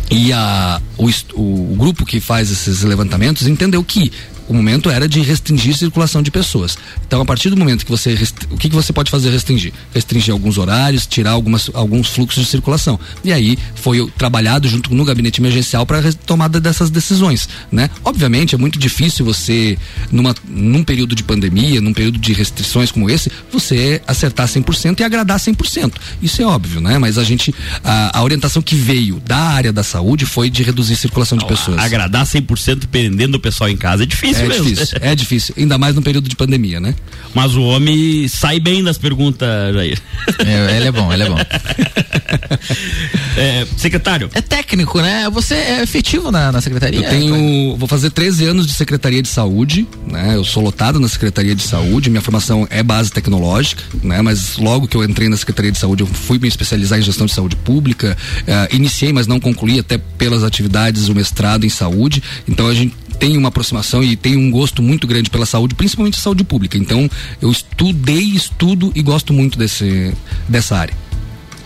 E 0.09 0.33
a, 0.33 0.81
o, 0.97 1.11
o, 1.35 1.75
grupo 1.77 2.07
que 2.07 2.21
faz 2.21 2.49
esses 2.51 2.83
levantamentos 2.83 3.49
entendeu 3.49 3.83
que 3.83 4.13
o 4.49 4.55
momento 4.55 4.91
era 4.91 5.09
de 5.09 5.21
restringir 5.21 5.75
a 5.75 5.79
circulação 5.79 6.23
de 6.23 6.31
pessoas. 6.31 6.79
Então, 7.07 7.21
a 7.21 7.25
partir 7.25 7.51
do 7.51 7.57
momento 7.57 7.85
que 7.85 7.91
você. 7.91 8.17
O 8.51 8.57
que, 8.57 8.69
que 8.69 8.75
você 8.75 8.93
pode 8.93 9.11
fazer 9.11 9.31
restringir? 9.31 9.73
Restringir 9.93 10.33
alguns 10.33 10.59
horários, 10.59 11.07
tirar 11.07 11.33
algumas, 11.33 11.71
alguns 11.75 12.09
fluxos 12.09 12.45
de 12.45 12.51
circulação. 12.51 12.99
E 13.25 13.33
aí 13.33 13.59
foi 13.75 14.09
trabalhado 14.17 14.69
junto 14.69 14.95
no 14.95 15.05
gabinete 15.05 15.41
emergencial 15.41 15.85
para 15.85 15.99
a 15.99 16.13
tomada 16.13 16.61
dessas 16.61 16.91
decisões. 16.91 17.49
Né? 17.71 17.91
Obviamente, 18.05 18.55
é 18.55 18.59
muito 18.59 18.79
difícil 18.79 19.25
você, 19.25 19.77
numa, 20.11 20.35
num 20.49 20.85
período 20.85 21.15
de 21.15 21.23
pandemia, 21.23 21.81
num 21.81 21.93
período 21.93 22.19
de 22.19 22.33
restrições 22.33 22.91
como 22.91 23.11
esse, 23.11 23.31
você 23.53 24.01
acertar 24.07 24.47
100% 24.47 25.01
e 25.01 25.05
agradar 25.05 25.39
100%. 25.39 25.93
Isso 26.23 26.43
é 26.43 26.47
óbvio, 26.47 26.81
né? 26.81 26.99
Mas 26.99 27.19
a 27.19 27.25
gente. 27.25 27.55
A, 27.83 28.19
a 28.19 28.23
orientação 28.23 28.63
que 28.63 28.75
veio 28.75 29.21
da 29.21 29.39
área 29.39 29.73
da 29.73 29.83
saúde 29.83 30.25
foi 30.25 30.49
de 30.51 30.63
reduzir 30.63 30.95
a 30.95 30.97
circulação 30.97 31.37
de 31.37 31.47
pessoas. 31.47 31.79
Agradar 31.79 32.25
100% 32.25 32.87
prendendo 32.87 33.37
o 33.37 33.41
pessoal 33.41 33.69
em 33.69 33.77
casa 33.77 34.05
é 34.05 34.07
difícil 34.07 34.36
difícil 34.43 34.45
é 34.45 34.49
mesmo. 34.49 34.65
Difícil, 34.65 34.99
é 35.01 35.15
difícil, 35.15 35.55
ainda 35.59 35.79
mais 35.79 35.95
no 35.95 36.03
período 36.03 36.29
de 36.29 36.37
pandemia, 36.37 36.81
né? 36.81 36.95
Mas 37.35 37.55
o 37.55 37.63
homem 37.63 38.27
sai 38.29 38.59
bem 38.59 38.83
das 38.83 38.99
perguntas, 38.99 39.75
Jair. 39.75 40.01
É, 40.39 40.77
ele 40.77 40.89
é 40.89 40.93
bom, 40.93 41.13
ele 41.13 41.25
é 41.25 41.29
bom. 41.29 41.37
é, 43.37 43.67
secretário. 43.77 44.31
É 44.35 44.41
técnico, 44.41 45.01
né? 45.01 45.29
Você 45.31 45.55
é 45.55 45.83
efetivo 45.83 46.31
na, 46.31 46.51
na 46.51 46.61
secretaria? 46.61 47.01
Eu 47.01 47.11
tenho, 47.11 47.77
vou 47.77 47.87
fazer 47.87 48.11
13 48.11 48.47
anos 48.47 48.67
de 48.67 48.73
secretaria 48.73 49.23
de 49.23 49.29
saúde, 49.29 49.87
né? 50.11 50.35
Eu 50.35 50.45
sou 50.45 50.63
lotado 50.63 50.99
na 50.99 51.09
secretaria 51.09 51.55
de 51.55 51.63
saúde, 51.63 52.11
minha 52.11 52.23
formação 52.23 52.67
é 52.71 52.83
base 52.83 53.13
tecnológica, 53.13 53.83
né? 54.03 54.23
Mas 54.23 54.57
logo 54.57 54.89
que 54.89 54.97
eu 54.97 55.05
entrei 55.05 55.29
na 55.29 55.37
secretaria 55.37 55.73
de 55.73 55.79
saúde, 55.79 56.03
eu 56.03 56.07
fui 56.07 56.39
me 56.39 56.49
especializar 56.49 56.99
em 56.99 57.03
gestão 57.03 57.27
de 57.27 57.35
saúde 57.35 57.57
pública, 57.57 58.17
uh, 58.43 58.75
iniciei, 58.75 59.13
mas 59.13 59.27
não 59.27 59.39
concluí 59.39 59.79
até 59.79 59.99
pelas 59.99 60.43
atividades 60.43 61.09
o 61.09 61.15
mestrado 61.15 61.65
em 61.65 61.69
saúde, 61.69 62.23
então 62.49 62.67
a 62.67 62.75
gente 62.75 62.95
tem 63.19 63.37
uma 63.37 63.49
aproximação 63.49 64.03
e 64.03 64.17
tem 64.17 64.37
um 64.37 64.51
gosto 64.51 64.83
muito 64.83 65.07
grande 65.07 65.31
pela 65.31 65.47
saúde, 65.47 65.75
principalmente 65.75 66.19
a 66.19 66.23
saúde 66.23 66.45
pública. 66.45 66.79
Então, 66.79 67.09
eu 67.41 67.51
estudei, 67.51 68.23
estudo 68.23 68.93
e 68.95 69.03
gosto 69.03 69.33
muito 69.33 69.59
desse, 69.59 70.13
dessa 70.49 70.77
área. 70.77 71.07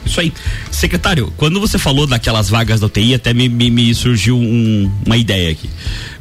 Isso 0.05 0.21
aí. 0.21 0.33
Secretário, 0.71 1.33
quando 1.37 1.61
você 1.61 1.79
falou 1.79 2.07
daquelas 2.07 2.49
vagas 2.49 2.81
da 2.81 2.87
UTI, 2.87 3.15
até 3.15 3.35
me, 3.35 3.49
me, 3.49 3.71
me 3.71 3.95
surgiu 3.95 4.37
um, 4.37 4.91
uma 5.07 5.17
ideia 5.17 5.51
aqui. 5.51 5.69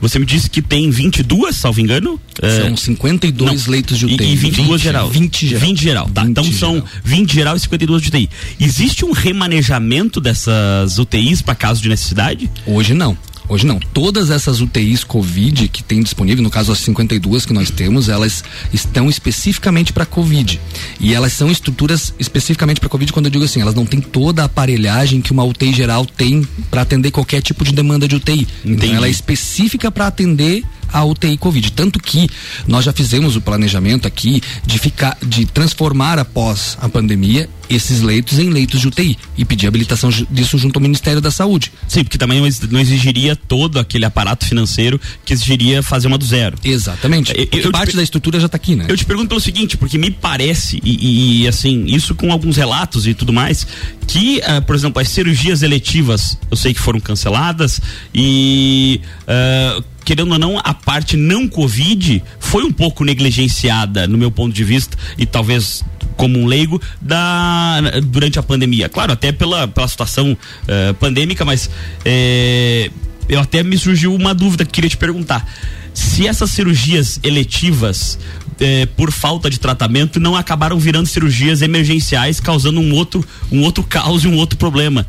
Você 0.02 0.20
me 0.20 0.26
disse 0.26 0.50
que 0.50 0.62
tem 0.62 0.90
22, 0.90 1.56
salvo 1.56 1.80
engano? 1.80 2.20
São 2.40 2.74
é... 2.74 2.76
52 2.76 3.66
não. 3.66 3.72
leitos 3.72 3.98
de 3.98 4.06
UTI. 4.06 4.24
E, 4.24 4.34
e 4.34 4.36
22 4.36 4.70
20, 4.70 4.84
geral. 4.84 5.10
20 5.10 5.48
geral. 5.48 5.68
20 5.68 5.82
geral, 5.82 6.10
tá. 6.10 6.22
20 6.22 6.32
então 6.32 6.44
geral. 6.44 6.60
são 6.60 6.84
20 7.04 7.34
geral 7.34 7.56
e 7.56 7.60
52 7.60 8.02
de 8.02 8.08
UTI. 8.10 8.30
Existe 8.60 9.06
um 9.06 9.12
remanejamento 9.12 10.20
dessas 10.20 11.00
UTIs 11.00 11.42
para 11.42 11.56
caso 11.56 11.82
de 11.82 11.90
necessidade? 11.90 12.50
Hoje 12.66 12.94
não. 12.94 13.18
Hoje 13.50 13.66
não. 13.66 13.80
Todas 13.80 14.30
essas 14.30 14.62
UTIs 14.62 15.04
Covid 15.04 15.68
que 15.68 15.84
tem 15.84 16.02
disponível, 16.02 16.44
no 16.44 16.52
caso 16.52 16.72
as 16.72 16.78
52 16.80 17.48
que 17.48 17.54
nós 17.54 17.72
temos, 17.72 18.08
elas 18.08 18.44
estão 18.72 19.10
especificamente 19.10 19.92
para 19.92 20.06
Covid. 20.06 20.62
E 21.00 21.14
elas 21.16 21.34
são 21.34 21.52
estruturas 21.52 22.14
especificamente 22.20 22.80
para 22.80 22.88
Covid 22.88 23.12
quando 23.12 23.26
eu 23.26 23.32
digo 23.32 23.44
assim, 23.44 23.60
elas 23.60 23.74
não 23.74 23.88
têm 23.88 24.00
toda 24.00 24.44
a 24.44 24.46
aparelhagem 24.46 25.20
que 25.20 25.32
uma 25.32 25.44
UTI 25.44 25.74
geral 25.74 26.06
tem 26.06 26.48
para 26.70 26.84
atender 26.84 27.10
qualquer 27.10 27.42
tipo 27.42 27.64
de 27.64 27.74
demanda 27.74 28.08
de 28.08 28.16
UTI. 28.16 28.48
Entendi. 28.64 28.86
Então 28.86 28.96
ela 28.96 29.08
é 29.08 29.10
específica 29.10 29.90
para 29.90 30.06
atender 30.08 30.64
a 30.92 31.04
UTI 31.04 31.38
Covid. 31.38 31.72
Tanto 31.72 32.00
que 32.00 32.30
nós 32.68 32.86
já 32.86 32.94
fizemos 32.94 33.36
o 33.36 33.42
planejamento 33.42 34.08
aqui 34.08 34.42
de 34.66 34.78
ficar, 34.78 35.18
de 35.22 35.46
transformar 35.46 36.20
após 36.20 36.78
a 36.82 36.90
pandemia 36.90 37.50
esses 37.70 38.02
leitos 38.02 38.40
em 38.40 38.50
leitos 38.50 38.82
de 38.82 38.88
UTI 38.88 39.18
e 39.38 39.46
pedir 39.46 39.68
habilitação 39.68 40.10
disso 40.30 40.58
junto 40.58 40.78
ao 40.78 40.82
Ministério 40.82 41.22
da 41.22 41.30
Saúde. 41.30 41.72
Sim, 41.88 42.04
porque 42.04 42.18
também 42.18 42.42
não 42.70 42.80
exigiria 42.80 43.36
todo 43.36 43.78
aquele 43.80 44.06
aparato 44.06 44.46
financeiro 44.46 45.00
que 45.24 45.34
exigiria 45.34 45.84
fazer 45.84 46.08
uma 46.08 46.18
do 46.18 46.26
zero. 46.26 46.58
Exatamente. 46.64 47.32
Eu, 47.36 47.62
eu 47.62 47.72
parte 47.72 47.92
te, 47.92 47.98
da 47.98 48.04
estrutura 48.04 48.40
já 48.40 48.48
está 48.48 48.56
aqui, 48.56 48.76
né? 48.76 48.86
Eu 48.88 48.98
te 48.98 49.06
pergunto 49.06 49.30
pelo 49.30 49.40
seguinte, 49.40 49.78
porque 49.78 49.98
me 49.98 50.10
parece, 50.10 50.82
e, 50.84 51.44
e 51.44 51.48
assim, 51.48 51.86
isso 51.86 52.16
com 52.16 52.32
alguns 52.32 52.58
relatos 52.58 53.06
e 53.06 53.14
tudo 53.14 53.32
mais, 53.32 53.68
que, 54.08 54.40
uh, 54.40 54.62
por 54.64 54.76
exemplo, 54.76 55.00
as 55.00 55.10
cirurgias 55.10 55.62
eletivas, 55.62 56.38
eu 56.50 56.58
sei 56.58 56.74
que 56.74 56.80
foram 56.80 57.00
canceladas 57.00 57.80
e. 58.14 59.00
Uh, 59.28 59.84
querendo 60.10 60.32
ou 60.32 60.40
não, 60.40 60.58
a 60.58 60.74
parte 60.74 61.16
não 61.16 61.48
Covid 61.48 62.24
foi 62.40 62.64
um 62.64 62.72
pouco 62.72 63.04
negligenciada, 63.04 64.08
no 64.08 64.18
meu 64.18 64.32
ponto 64.32 64.52
de 64.52 64.64
vista, 64.64 64.98
e 65.20 65.24
talvez 65.24 65.86
como 66.18 66.40
um 66.40 66.48
leigo 66.48 66.82
da 67.00 67.80
durante 68.06 68.40
a 68.40 68.42
pandemia. 68.42 68.90
Claro, 68.90 69.14
até 69.14 69.32
pela, 69.32 69.68
pela 69.68 69.88
situação 69.88 70.32
uh, 70.32 70.94
pandêmica, 70.96 71.46
mas 71.46 71.70
é, 72.04 72.90
eu 73.28 73.40
até 73.40 73.62
me 73.62 73.78
surgiu 73.78 74.16
uma 74.16 74.34
dúvida 74.34 74.66
que 74.66 74.72
queria 74.72 74.90
te 74.90 74.98
perguntar. 74.98 75.48
Se 75.94 76.26
essas 76.26 76.50
cirurgias 76.50 77.20
eletivas 77.22 78.18
é, 78.60 78.88
por 78.88 79.12
falta 79.12 79.48
de 79.48 79.60
tratamento 79.60 80.20
não 80.20 80.36
acabaram 80.36 80.80
virando 80.80 81.06
cirurgias 81.06 81.62
emergenciais, 81.62 82.40
causando 82.40 82.80
um 82.80 82.96
outro, 82.96 83.24
um 83.52 83.62
outro 83.62 83.84
caos 83.84 84.24
e 84.24 84.28
um 84.28 84.38
outro 84.38 84.58
problema 84.58 85.06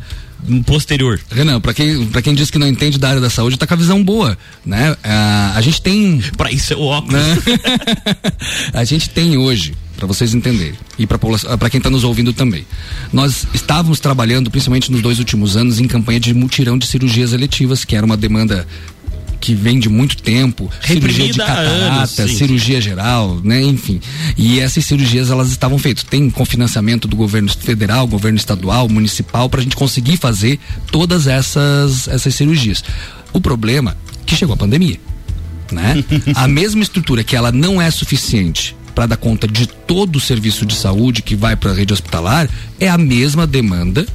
posterior. 0.64 1.20
Renan, 1.30 1.60
para 1.60 1.74
quem, 1.74 2.06
pra 2.06 2.22
quem 2.22 2.34
diz 2.34 2.50
que 2.50 2.58
não 2.58 2.66
entende 2.66 2.98
da 2.98 3.08
área 3.08 3.20
da 3.20 3.30
saúde, 3.30 3.56
tá 3.56 3.66
com 3.66 3.74
a 3.74 3.76
visão 3.76 4.02
boa, 4.02 4.36
né? 4.64 4.96
Ah, 5.02 5.52
a 5.54 5.60
gente 5.60 5.80
tem. 5.80 6.22
Para 6.36 6.50
isso 6.50 6.72
é 6.72 6.76
o 6.76 6.82
óculos. 6.82 7.14
Né? 7.14 7.36
a 8.72 8.84
gente 8.84 9.10
tem 9.10 9.36
hoje 9.36 9.74
para 9.96 10.06
vocês 10.06 10.32
entenderem 10.32 10.74
e 10.98 11.06
para 11.06 11.70
quem 11.70 11.78
está 11.78 11.90
nos 11.90 12.04
ouvindo 12.04 12.32
também. 12.32 12.66
Nós 13.12 13.46
estávamos 13.52 14.00
trabalhando, 14.00 14.50
principalmente 14.50 14.90
nos 14.90 15.02
dois 15.02 15.18
últimos 15.18 15.56
anos, 15.56 15.78
em 15.78 15.86
campanha 15.86 16.18
de 16.18 16.32
mutirão 16.32 16.78
de 16.78 16.86
cirurgias 16.86 17.34
eletivas, 17.34 17.84
que 17.84 17.94
era 17.94 18.06
uma 18.06 18.16
demanda 18.16 18.66
que 19.40 19.54
vem 19.54 19.78
de 19.78 19.88
muito 19.88 20.18
tempo, 20.22 20.70
cirurgia 20.84 21.32
de 21.32 21.38
catarata, 21.38 22.22
anos, 22.22 22.36
cirurgia 22.36 22.80
geral, 22.80 23.40
né, 23.42 23.62
enfim. 23.62 24.00
E 24.36 24.60
essas 24.60 24.84
cirurgias 24.84 25.30
elas 25.30 25.50
estavam 25.50 25.78
feitas. 25.78 26.04
Tem 26.04 26.28
cofinanciamento 26.28 27.08
do 27.08 27.16
governo 27.16 27.48
federal, 27.48 28.06
governo 28.06 28.36
estadual, 28.36 28.88
municipal 28.88 29.48
para 29.48 29.60
a 29.60 29.62
gente 29.62 29.76
conseguir 29.76 30.16
fazer 30.16 30.58
todas 30.92 31.26
essas 31.26 32.06
essas 32.08 32.34
cirurgias. 32.34 32.84
O 33.32 33.40
problema 33.40 33.96
é 34.20 34.24
que 34.26 34.36
chegou 34.36 34.54
a 34.54 34.58
pandemia, 34.58 35.00
né? 35.72 36.04
a 36.34 36.46
mesma 36.48 36.82
estrutura 36.82 37.24
que 37.24 37.34
ela 37.34 37.50
não 37.50 37.80
é 37.80 37.90
suficiente 37.90 38.76
para 38.94 39.06
dar 39.06 39.16
conta 39.16 39.46
de 39.46 39.66
todo 39.66 40.16
o 40.16 40.20
serviço 40.20 40.66
de 40.66 40.74
saúde 40.74 41.22
que 41.22 41.34
vai 41.34 41.56
para 41.56 41.70
a 41.70 41.74
rede 41.74 41.92
hospitalar, 41.92 42.48
é 42.78 42.88
a 42.88 42.98
mesma 42.98 43.46
demanda, 43.46 44.06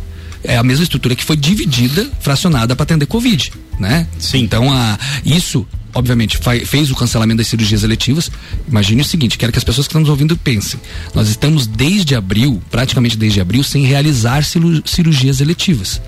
é 0.47 0.57
a 0.57 0.63
mesma 0.63 0.83
estrutura 0.83 1.15
que 1.15 1.23
foi 1.23 1.35
dividida, 1.35 2.09
fracionada 2.19 2.75
para 2.75 2.83
atender 2.83 3.05
Covid, 3.05 3.51
né? 3.79 4.07
Sim. 4.19 4.39
Então, 4.39 4.71
a, 4.71 4.97
isso 5.25 5.65
obviamente, 5.95 6.37
fez 6.65 6.91
o 6.91 6.95
cancelamento 6.95 7.37
das 7.37 7.47
cirurgias 7.47 7.81
eletivas. 7.83 8.29
Imagine 8.67 9.01
o 9.01 9.05
seguinte: 9.05 9.37
quero 9.37 9.51
que 9.51 9.57
as 9.57 9.63
pessoas 9.63 9.87
que 9.87 9.91
estão 9.91 10.01
nos 10.01 10.09
ouvindo 10.09 10.35
pensem. 10.37 10.79
Nós 11.13 11.29
estamos 11.29 11.65
desde 11.65 12.15
abril, 12.15 12.61
praticamente 12.69 13.17
desde 13.17 13.39
abril, 13.39 13.63
sem 13.63 13.85
realizar 13.85 14.43
cirurgias 14.43 15.39
eletivas. 15.39 16.01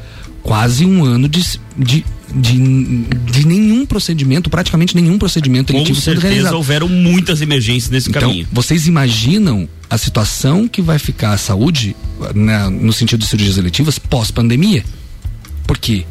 Quase 0.44 0.86
um 0.86 1.04
ano 1.04 1.28
de, 1.28 1.44
de 1.78 2.06
de, 2.34 2.58
de 3.26 3.48
nenhum 3.48 3.86
procedimento, 3.86 4.50
praticamente 4.50 4.94
nenhum 4.94 5.18
procedimento 5.18 5.72
Com 5.72 5.80
eletivo 5.80 6.02
sendo 6.02 6.20
realizado. 6.20 6.56
houveram 6.56 6.88
muitas 6.90 7.42
emergências 7.42 7.90
nesse 7.90 8.10
então, 8.10 8.22
caminho. 8.22 8.46
Vocês 8.52 8.86
imaginam 8.86 9.68
a 9.90 9.98
situação 9.98 10.68
que 10.68 10.82
vai 10.82 11.00
ficar 11.00 11.32
a 11.32 11.38
saúde 11.38 11.96
né, 12.36 12.70
no 12.70 12.92
sentido 12.94 13.20
de 13.20 13.28
cirurgias 13.28 13.58
eletivas 13.58 14.00
pós-pandemia? 14.00 14.84
Por 15.66 15.78
quê? 15.78 16.06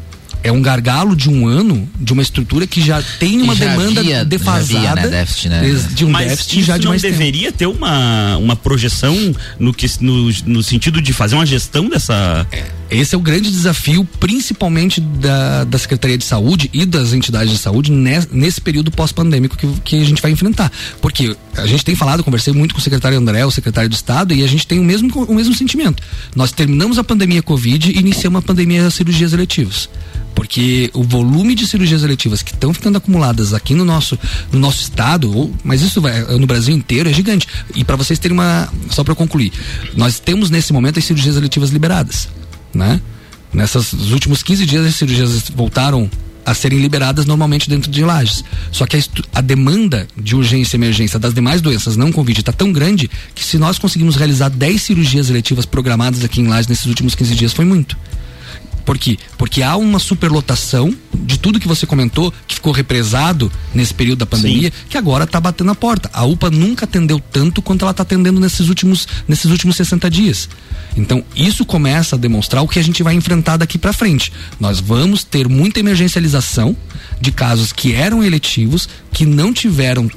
É 0.47 0.51
um 0.51 0.61
gargalo 0.61 1.15
de 1.15 1.29
um 1.29 1.45
ano 1.45 1.87
de 1.99 2.13
uma 2.13 2.21
estrutura 2.21 2.65
que 2.65 2.81
já 2.81 3.01
tem 3.19 3.41
uma 3.41 3.53
já 3.53 3.65
demanda 3.65 3.99
havia, 3.99 4.23
defasada 4.23 4.91
havia, 4.91 4.95
né, 4.95 5.07
déficit, 5.07 5.49
né? 5.49 5.61
de 5.93 6.05
um 6.05 6.09
Mas 6.09 6.29
déficit 6.29 6.63
já 6.63 6.77
de 6.77 6.87
mais 6.87 7.03
não 7.03 7.09
deveria 7.09 7.51
tempo. 7.51 7.57
ter 7.57 7.65
uma, 7.65 8.37
uma 8.37 8.55
projeção 8.55 9.35
no, 9.59 9.73
que, 9.73 9.87
no, 9.99 10.31
no 10.45 10.63
sentido 10.63 11.01
de 11.01 11.11
fazer 11.11 11.35
uma 11.35 11.45
gestão 11.45 11.89
dessa. 11.89 12.47
É, 12.51 12.65
esse 12.89 13.13
é 13.13 13.17
o 13.17 13.21
grande 13.21 13.51
desafio, 13.51 14.07
principalmente 14.19 15.01
da, 15.01 15.65
da 15.65 15.77
Secretaria 15.77 16.17
de 16.17 16.23
Saúde 16.23 16.69
e 16.71 16.85
das 16.85 17.11
entidades 17.11 17.51
de 17.51 17.57
saúde 17.57 17.91
nesse, 17.91 18.29
nesse 18.31 18.61
período 18.61 18.89
pós-pandêmico 18.89 19.57
que, 19.57 19.67
que 19.83 20.01
a 20.01 20.05
gente 20.05 20.21
vai 20.21 20.31
enfrentar. 20.31 20.71
Porque 21.01 21.35
a 21.57 21.67
gente 21.67 21.83
tem 21.83 21.95
falado, 21.95 22.23
conversei 22.23 22.53
muito 22.53 22.73
com 22.73 22.79
o 22.79 22.83
secretário 22.83 23.17
André, 23.17 23.45
o 23.45 23.51
secretário 23.51 23.89
do 23.89 23.95
Estado, 23.95 24.33
e 24.33 24.43
a 24.43 24.47
gente 24.47 24.65
tem 24.65 24.79
o 24.79 24.83
mesmo, 24.83 25.09
o 25.25 25.35
mesmo 25.35 25.53
sentimento. 25.53 26.01
Nós 26.33 26.53
terminamos 26.53 26.97
a 26.97 27.03
pandemia 27.03 27.43
Covid 27.43 27.91
e 27.91 27.99
iniciamos 27.99 28.39
a 28.39 28.41
pandemia 28.41 28.83
das 28.83 28.93
cirurgias 28.93 29.33
eletivas 29.33 29.89
porque 30.37 30.91
o 30.93 31.01
volume 31.01 31.55
de 31.55 31.65
cirurgias 31.65 32.03
eletivas 32.03 32.43
que 32.43 32.51
estão 32.51 32.71
ficando 32.71 32.99
acumuladas 32.99 33.55
aqui 33.55 33.73
no 33.73 33.83
nosso, 33.83 34.19
no 34.51 34.59
nosso 34.59 34.83
estado, 34.83 35.35
ou, 35.35 35.51
mas 35.63 35.81
isso 35.81 35.99
vai 35.99 36.21
no 36.37 36.45
Brasil 36.45 36.75
inteiro 36.75 37.09
é 37.09 37.13
gigante. 37.13 37.47
E 37.73 37.83
para 37.83 37.95
vocês 37.95 38.19
terem 38.19 38.37
uma, 38.37 38.71
só 38.91 39.03
para 39.03 39.15
concluir, 39.15 39.51
nós 39.95 40.19
temos 40.19 40.51
nesse 40.51 40.71
momento 40.71 40.99
as 40.99 41.05
cirurgias 41.05 41.37
eletivas 41.37 41.71
liberadas, 41.71 42.29
né? 42.71 43.01
Nessas 43.51 43.91
últimos 44.11 44.43
15 44.43 44.63
dias 44.67 44.85
as 44.85 44.93
cirurgias 44.93 45.49
voltaram 45.49 46.07
a 46.45 46.53
serem 46.53 46.77
liberadas 46.77 47.25
normalmente 47.25 47.67
dentro 47.67 47.89
de 47.89 48.03
lajes. 48.03 48.43
Só 48.71 48.85
que 48.85 48.95
a, 48.95 48.99
a, 49.33 49.41
demanda 49.41 50.07
de 50.15 50.35
urgência 50.35 50.75
e 50.75 50.77
emergência 50.77 51.17
das 51.17 51.33
demais 51.33 51.61
doenças 51.61 51.97
não 51.97 52.11
Covid 52.11 52.41
está 52.41 52.51
tão 52.51 52.71
grande 52.71 53.09
que 53.33 53.43
se 53.43 53.57
nós 53.57 53.79
conseguimos 53.79 54.15
realizar 54.15 54.49
10 54.49 54.83
cirurgias 54.83 55.31
eletivas 55.31 55.65
programadas 55.65 56.23
aqui 56.23 56.41
em 56.41 56.47
lajes 56.47 56.67
nesses 56.67 56.85
últimos 56.85 57.15
15 57.15 57.33
dias 57.33 57.53
foi 57.53 57.65
muito. 57.65 57.97
Por 58.87 58.97
quê? 58.97 59.17
Porque 59.37 59.61
há 59.61 59.75
uma 59.75 59.99
superlotação 59.99 60.95
de 61.13 61.37
tudo 61.37 61.59
que 61.59 61.67
você 61.67 61.85
comentou, 61.85 62.33
que 62.47 62.55
ficou 62.55 62.71
represado 62.71 63.51
nesse 63.75 63.93
período 63.93 64.19
da 64.19 64.25
pandemia, 64.25 64.69
Sim. 64.69 64.85
que 64.89 64.97
agora 64.97 65.25
está 65.25 65.41
batendo 65.41 65.71
a 65.71 65.75
porta. 65.75 66.09
A 66.13 66.23
UPA 66.23 66.49
nunca 66.49 66.85
atendeu 66.85 67.19
tanto 67.19 67.61
quanto 67.61 67.81
ela 67.83 67.91
está 67.91 68.03
atendendo 68.03 68.39
nesses 68.39 68.69
últimos, 68.69 69.05
nesses 69.27 69.51
últimos 69.51 69.75
60 69.75 70.09
dias. 70.09 70.47
Então, 70.95 71.21
isso 71.35 71.65
começa 71.65 72.15
a 72.15 72.19
demonstrar 72.19 72.63
o 72.63 72.67
que 72.67 72.79
a 72.79 72.81
gente 72.81 73.03
vai 73.03 73.13
enfrentar 73.13 73.57
daqui 73.57 73.77
para 73.77 73.91
frente. 73.91 74.31
Nós 74.57 74.79
vamos 74.79 75.21
ter 75.21 75.49
muita 75.49 75.81
emergencialização 75.81 76.73
de 77.19 77.31
casos 77.31 77.73
que 77.73 77.93
eram 77.93 78.23
eletivos, 78.23 78.87
que 79.11 79.25
não 79.25 79.51
tiveram, 79.51 80.09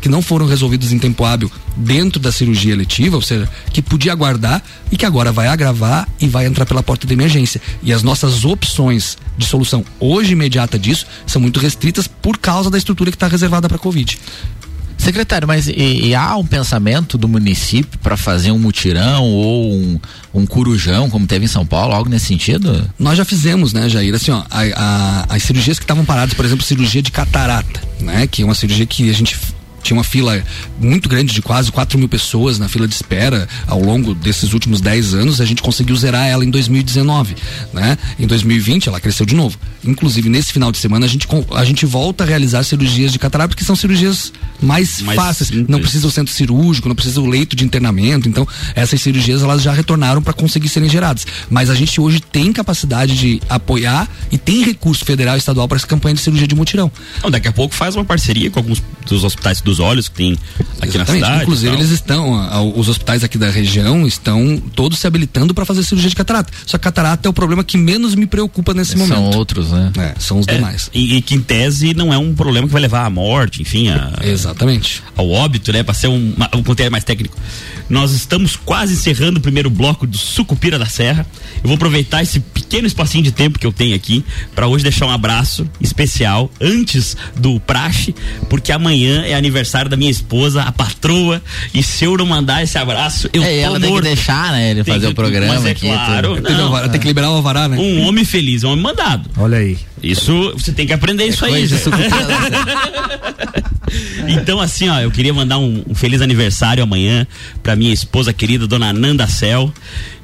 que 0.00 0.08
não 0.08 0.22
foram 0.22 0.46
resolvidos 0.46 0.92
em 0.92 0.98
tempo 0.98 1.24
hábil 1.24 1.50
dentro 1.76 2.20
da 2.20 2.30
cirurgia 2.30 2.72
eletiva, 2.72 3.16
ou 3.16 3.22
seja, 3.22 3.48
que 3.72 3.82
podia 3.82 4.12
aguardar 4.12 4.62
e 4.90 4.96
que 4.96 5.06
agora 5.06 5.32
vai 5.32 5.48
agravar 5.48 6.08
e 6.20 6.28
vai 6.28 6.46
entrar 6.46 6.66
pela 6.66 6.82
porta 6.82 7.06
de 7.06 7.12
emergência. 7.12 7.60
E 7.82 7.92
as 7.92 8.02
nossas 8.12 8.44
opções 8.44 9.16
de 9.38 9.46
solução 9.46 9.82
hoje 9.98 10.32
imediata 10.32 10.78
disso 10.78 11.06
são 11.26 11.40
muito 11.40 11.58
restritas 11.58 12.06
por 12.06 12.36
causa 12.36 12.68
da 12.68 12.76
estrutura 12.76 13.10
que 13.10 13.16
está 13.16 13.26
reservada 13.26 13.68
para 13.68 13.78
Covid. 13.78 14.18
Secretário, 14.98 15.48
mas 15.48 15.66
e, 15.66 15.72
e, 15.72 16.14
há 16.14 16.36
um 16.36 16.44
pensamento 16.44 17.16
do 17.16 17.26
município 17.26 17.98
para 17.98 18.16
fazer 18.16 18.52
um 18.52 18.58
mutirão 18.58 19.24
ou 19.24 19.72
um, 19.72 20.00
um 20.32 20.46
curujão, 20.46 21.10
como 21.10 21.26
teve 21.26 21.46
em 21.46 21.48
São 21.48 21.66
Paulo, 21.66 21.92
algo 21.92 22.08
nesse 22.08 22.26
sentido? 22.26 22.88
Nós 22.98 23.16
já 23.16 23.24
fizemos, 23.24 23.72
né, 23.72 23.88
Jair? 23.88 24.14
Assim, 24.14 24.30
ó, 24.30 24.44
a, 24.48 24.60
a, 24.76 25.34
as 25.34 25.42
cirurgias 25.42 25.78
que 25.78 25.84
estavam 25.84 26.04
paradas, 26.04 26.34
por 26.34 26.44
exemplo, 26.44 26.64
cirurgia 26.64 27.02
de 27.02 27.10
catarata, 27.10 27.82
né? 27.98 28.28
Que 28.28 28.42
é 28.42 28.44
uma 28.44 28.54
cirurgia 28.54 28.86
que 28.86 29.10
a 29.10 29.14
gente 29.14 29.36
tinha 29.82 29.96
uma 29.96 30.04
fila 30.04 30.42
muito 30.80 31.08
grande 31.08 31.32
de 31.32 31.42
quase 31.42 31.70
4 31.70 31.98
mil 31.98 32.08
pessoas 32.08 32.58
na 32.58 32.68
fila 32.68 32.86
de 32.86 32.94
espera 32.94 33.48
ao 33.66 33.80
longo 33.80 34.14
desses 34.14 34.52
últimos 34.52 34.80
10 34.80 35.14
anos. 35.14 35.40
A 35.40 35.44
gente 35.44 35.62
conseguiu 35.62 35.96
zerar 35.96 36.26
ela 36.26 36.44
em 36.44 36.50
2019. 36.50 37.36
Né? 37.72 37.98
Em 38.18 38.26
2020 38.26 38.88
ela 38.88 39.00
cresceu 39.00 39.26
de 39.26 39.34
novo. 39.34 39.58
Inclusive, 39.84 40.28
nesse 40.28 40.52
final 40.52 40.70
de 40.70 40.78
semana, 40.78 41.06
a 41.06 41.08
gente, 41.08 41.26
a 41.54 41.64
gente 41.64 41.84
volta 41.84 42.22
a 42.22 42.26
realizar 42.26 42.62
cirurgias 42.62 43.12
de 43.12 43.18
catarata, 43.18 43.48
porque 43.48 43.64
são 43.64 43.74
cirurgias 43.74 44.32
mais, 44.60 45.00
mais 45.00 45.16
fáceis. 45.16 45.48
Simples. 45.48 45.68
Não 45.68 45.80
precisa 45.80 46.06
o 46.06 46.10
centro 46.10 46.32
cirúrgico, 46.32 46.88
não 46.88 46.94
precisa 46.94 47.20
o 47.20 47.26
leito 47.26 47.56
de 47.56 47.64
internamento. 47.64 48.28
Então, 48.28 48.46
essas 48.76 49.00
cirurgias 49.00 49.42
elas 49.42 49.60
já 49.60 49.72
retornaram 49.72 50.22
para 50.22 50.32
conseguir 50.32 50.68
serem 50.68 50.88
geradas. 50.88 51.26
Mas 51.50 51.68
a 51.68 51.74
gente 51.74 52.00
hoje 52.00 52.20
tem 52.20 52.52
capacidade 52.52 53.16
de 53.16 53.40
apoiar 53.48 54.08
e 54.30 54.38
tem 54.38 54.62
recurso 54.62 55.04
federal 55.04 55.34
e 55.34 55.38
estadual 55.38 55.66
para 55.66 55.76
essa 55.76 55.86
campanha 55.86 56.14
de 56.14 56.20
cirurgia 56.20 56.46
de 56.46 56.54
mutirão. 56.54 56.90
Então, 57.18 57.30
daqui 57.30 57.48
a 57.48 57.52
pouco 57.52 57.74
faz 57.74 57.96
uma 57.96 58.04
parceria 58.04 58.50
com 58.50 58.60
alguns 58.60 58.80
dos 59.06 59.24
hospitais 59.24 59.60
do 59.60 59.71
dos 59.72 59.80
olhos 59.80 60.08
que 60.08 60.14
tem 60.16 60.32
aqui 60.80 60.96
Exatamente. 60.96 60.98
na 60.98 61.26
cidade. 61.26 61.42
Inclusive, 61.42 61.74
eles 61.74 61.90
estão, 61.90 62.72
os 62.76 62.88
hospitais 62.88 63.24
aqui 63.24 63.38
da 63.38 63.50
região 63.50 64.06
estão 64.06 64.60
todos 64.74 64.98
se 64.98 65.06
habilitando 65.06 65.54
para 65.54 65.64
fazer 65.64 65.82
cirurgia 65.82 66.10
de 66.10 66.16
catarata. 66.16 66.52
Só 66.66 66.76
que 66.78 66.84
catarata 66.84 67.26
é 67.26 67.30
o 67.30 67.32
problema 67.32 67.64
que 67.64 67.78
menos 67.78 68.14
me 68.14 68.26
preocupa 68.26 68.74
nesse 68.74 68.96
São 68.98 69.06
momento. 69.06 69.36
outros, 69.38 69.70
né? 69.70 69.90
É, 69.98 70.14
são 70.18 70.38
os 70.38 70.46
É, 70.48 70.54
demais. 70.56 70.90
e, 70.92 71.16
e 71.16 71.22
que 71.22 71.34
em 71.34 71.40
tese 71.40 71.94
não 71.94 72.12
é 72.12 72.18
um 72.18 72.34
problema 72.34 72.66
que 72.66 72.72
vai 72.72 72.82
levar 72.82 73.04
à 73.06 73.10
morte, 73.10 73.62
enfim, 73.62 73.88
a, 73.88 74.12
Exatamente. 74.22 75.02
ao 75.16 75.28
óbito, 75.30 75.72
né? 75.72 75.82
Para 75.82 75.94
ser 75.94 76.08
um, 76.08 76.34
um 76.54 76.62
conteúdo 76.62 76.90
mais 76.90 77.04
técnico. 77.04 77.36
Nós 77.88 78.12
estamos 78.12 78.56
quase 78.56 78.94
encerrando 78.94 79.38
o 79.38 79.42
primeiro 79.42 79.68
bloco 79.70 80.06
do 80.06 80.16
Sucupira 80.18 80.78
da 80.78 80.86
Serra. 80.86 81.26
Eu 81.56 81.68
vou 81.68 81.74
aproveitar 81.74 82.22
esse 82.22 82.40
pequeno 82.40 82.86
espacinho 82.86 83.22
de 83.24 83.32
tempo 83.32 83.58
que 83.58 83.66
eu 83.66 83.72
tenho 83.72 83.94
aqui 83.94 84.24
para 84.54 84.66
hoje 84.66 84.82
deixar 84.82 85.06
um 85.06 85.10
abraço 85.10 85.66
especial 85.80 86.50
antes 86.60 87.16
do 87.36 87.58
praxe, 87.60 88.14
porque 88.48 88.72
amanhã 88.72 89.22
é 89.22 89.34
aniversário 89.34 89.61
da 89.88 89.96
minha 89.96 90.10
esposa, 90.10 90.62
a 90.62 90.72
patroa, 90.72 91.42
e 91.74 91.82
se 91.82 92.04
eu 92.04 92.16
não 92.16 92.26
mandar 92.26 92.62
esse 92.62 92.76
abraço, 92.78 93.28
eu 93.32 93.42
é, 93.42 93.46
tô 93.46 93.52
ela 93.52 93.74
tem 93.80 93.82
que 93.88 93.88
morto. 93.94 94.04
deixar, 94.04 94.52
né? 94.52 94.70
Ele 94.70 94.84
Tem 94.84 94.94
fazer 94.94 95.06
que- 95.06 95.12
o 95.12 95.14
programa 95.14 95.54
mas 95.54 95.64
é 95.66 95.70
aqui. 95.70 95.86
claro. 95.86 96.40
Não, 96.40 96.88
tem 96.88 97.00
que 97.00 97.06
liberar 97.06 97.30
o 97.30 97.34
alvará, 97.34 97.68
né? 97.68 97.76
Um 97.78 98.06
homem 98.06 98.24
feliz, 98.24 98.64
um 98.64 98.70
homem 98.70 98.82
mandado. 98.82 99.28
Olha 99.36 99.58
aí. 99.58 99.76
Isso, 100.02 100.52
você 100.52 100.72
tem 100.72 100.86
que 100.86 100.92
aprender 100.92 101.24
isso 101.26 101.44
aí. 101.44 101.68
Serra. 101.68 101.92
Então, 104.26 104.60
assim, 104.60 104.88
ó, 104.88 105.00
eu 105.00 105.10
queria 105.10 105.34
mandar 105.34 105.58
um, 105.58 105.84
um 105.88 105.94
feliz 105.94 106.22
aniversário 106.22 106.82
amanhã 106.82 107.26
pra 107.62 107.76
minha 107.76 107.92
esposa 107.92 108.32
querida, 108.32 108.66
dona 108.66 108.92
Nanda 108.92 109.26
Cel. 109.26 109.72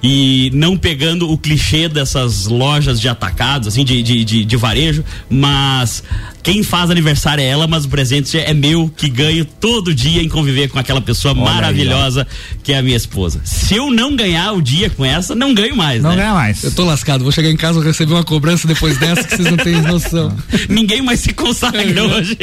E 0.02 0.50
não 0.54 0.76
pegando 0.76 1.28
o 1.30 1.36
clichê 1.36 1.88
dessas 1.88 2.46
lojas 2.46 3.00
de 3.00 3.08
atacados, 3.08 3.66
assim, 3.66 3.84
de, 3.84 4.00
de, 4.00 4.24
de, 4.24 4.44
de 4.44 4.56
varejo, 4.56 5.04
mas 5.28 6.04
quem 6.40 6.62
faz 6.62 6.88
aniversário 6.88 7.42
é 7.42 7.46
ela, 7.48 7.66
mas 7.66 7.84
o 7.84 7.88
presente 7.88 8.38
é 8.38 8.54
meu, 8.54 8.88
que 8.96 9.08
ganho 9.08 9.44
todo 9.44 9.92
dia 9.92 10.22
em 10.22 10.28
conviver 10.28 10.68
com 10.68 10.78
aquela 10.78 11.00
pessoa 11.00 11.34
Olha 11.34 11.42
aí, 11.48 11.54
maravilhosa 11.54 12.26
que 12.62 12.72
é 12.72 12.78
a 12.78 12.82
minha 12.82 12.96
esposa. 12.96 13.40
Se 13.42 13.74
eu 13.74 13.90
não 13.90 14.14
ganhar 14.14 14.52
o 14.52 14.62
dia 14.62 14.88
com 14.88 15.04
essa, 15.04 15.34
não 15.34 15.52
ganho 15.52 15.76
mais, 15.76 16.00
Não 16.00 16.10
né? 16.10 16.16
ganha 16.16 16.32
mais. 16.32 16.62
Eu 16.62 16.70
tô 16.70 16.84
lascado, 16.84 17.24
vou 17.24 17.32
chegar 17.32 17.50
em 17.50 17.56
casa 17.56 17.80
e 17.80 17.82
receber 17.82 18.12
uma 18.12 18.24
cobrança 18.24 18.68
depois 18.68 18.96
dessa 18.98 19.24
que 19.24 19.36
vocês 19.36 19.50
não 19.50 19.56
têm 19.56 19.67
noção. 19.76 20.36
Ninguém 20.68 21.02
mais 21.02 21.20
se 21.20 21.32
consagra 21.32 22.04
hoje. 22.04 22.36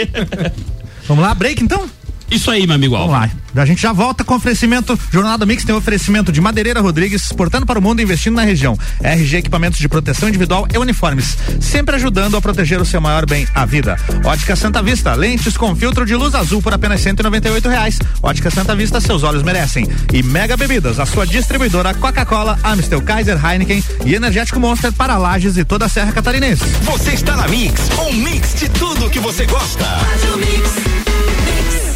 Vamos 1.07 1.23
lá, 1.23 1.33
break 1.33 1.63
então? 1.63 1.89
Isso 2.29 2.49
aí, 2.49 2.65
meu 2.65 2.75
amigo 2.75 2.97
Vamos 2.97 3.13
Alves. 3.13 3.33
lá. 3.55 3.61
A 3.61 3.65
gente 3.65 3.81
já 3.81 3.93
volta 3.93 4.23
com 4.23 4.35
oferecimento. 4.35 4.99
Jornada 5.11 5.45
Mix 5.45 5.63
tem 5.63 5.73
oferecimento 5.73 6.31
de 6.31 6.41
Madeireira 6.41 6.81
Rodrigues, 6.81 7.23
exportando 7.23 7.65
para 7.65 7.79
o 7.79 7.81
mundo 7.81 7.99
e 7.99 8.03
investindo 8.03 8.35
na 8.35 8.43
região. 8.43 8.77
RG 9.01 9.37
Equipamentos 9.37 9.79
de 9.79 9.87
Proteção 9.87 10.27
Individual 10.27 10.67
e 10.73 10.77
Uniformes, 10.77 11.37
sempre 11.61 11.95
ajudando 11.95 12.35
a 12.35 12.41
proteger 12.41 12.81
o 12.81 12.85
seu 12.85 12.99
maior 12.99 13.25
bem, 13.25 13.47
a 13.55 13.65
vida. 13.65 13.97
Ótica 14.25 14.55
Santa 14.55 14.81
Vista, 14.81 15.13
lentes 15.13 15.55
com 15.55 15.75
filtro 15.75 16.05
de 16.05 16.15
luz 16.15 16.35
azul 16.35 16.61
por 16.61 16.73
apenas 16.73 16.99
198 17.01 17.69
reais. 17.69 17.99
Ótica 18.21 18.51
Santa 18.51 18.75
Vista, 18.75 18.99
seus 18.99 19.23
olhos 19.23 19.43
merecem. 19.43 19.87
E 20.11 20.21
Mega 20.21 20.57
Bebidas, 20.57 20.99
a 20.99 21.05
sua 21.05 21.25
distribuidora 21.25 21.93
Coca-Cola, 21.93 22.59
Amstel, 22.63 23.01
Kaiser, 23.01 23.39
Heineken 23.43 23.83
e 24.05 24.15
Energético 24.15 24.59
Monster 24.59 24.91
para 24.91 25.17
Lages 25.17 25.55
e 25.57 25.63
toda 25.63 25.85
a 25.85 25.89
Serra 25.89 26.11
Catarinense. 26.11 26.65
Você 26.81 27.11
está 27.11 27.35
na 27.37 27.47
Mix, 27.47 27.81
um 27.99 28.13
mix 28.13 28.55
de 28.59 28.67
tudo 28.69 29.09
que 29.09 29.19
você 29.19 29.45
gosta. 29.45 29.85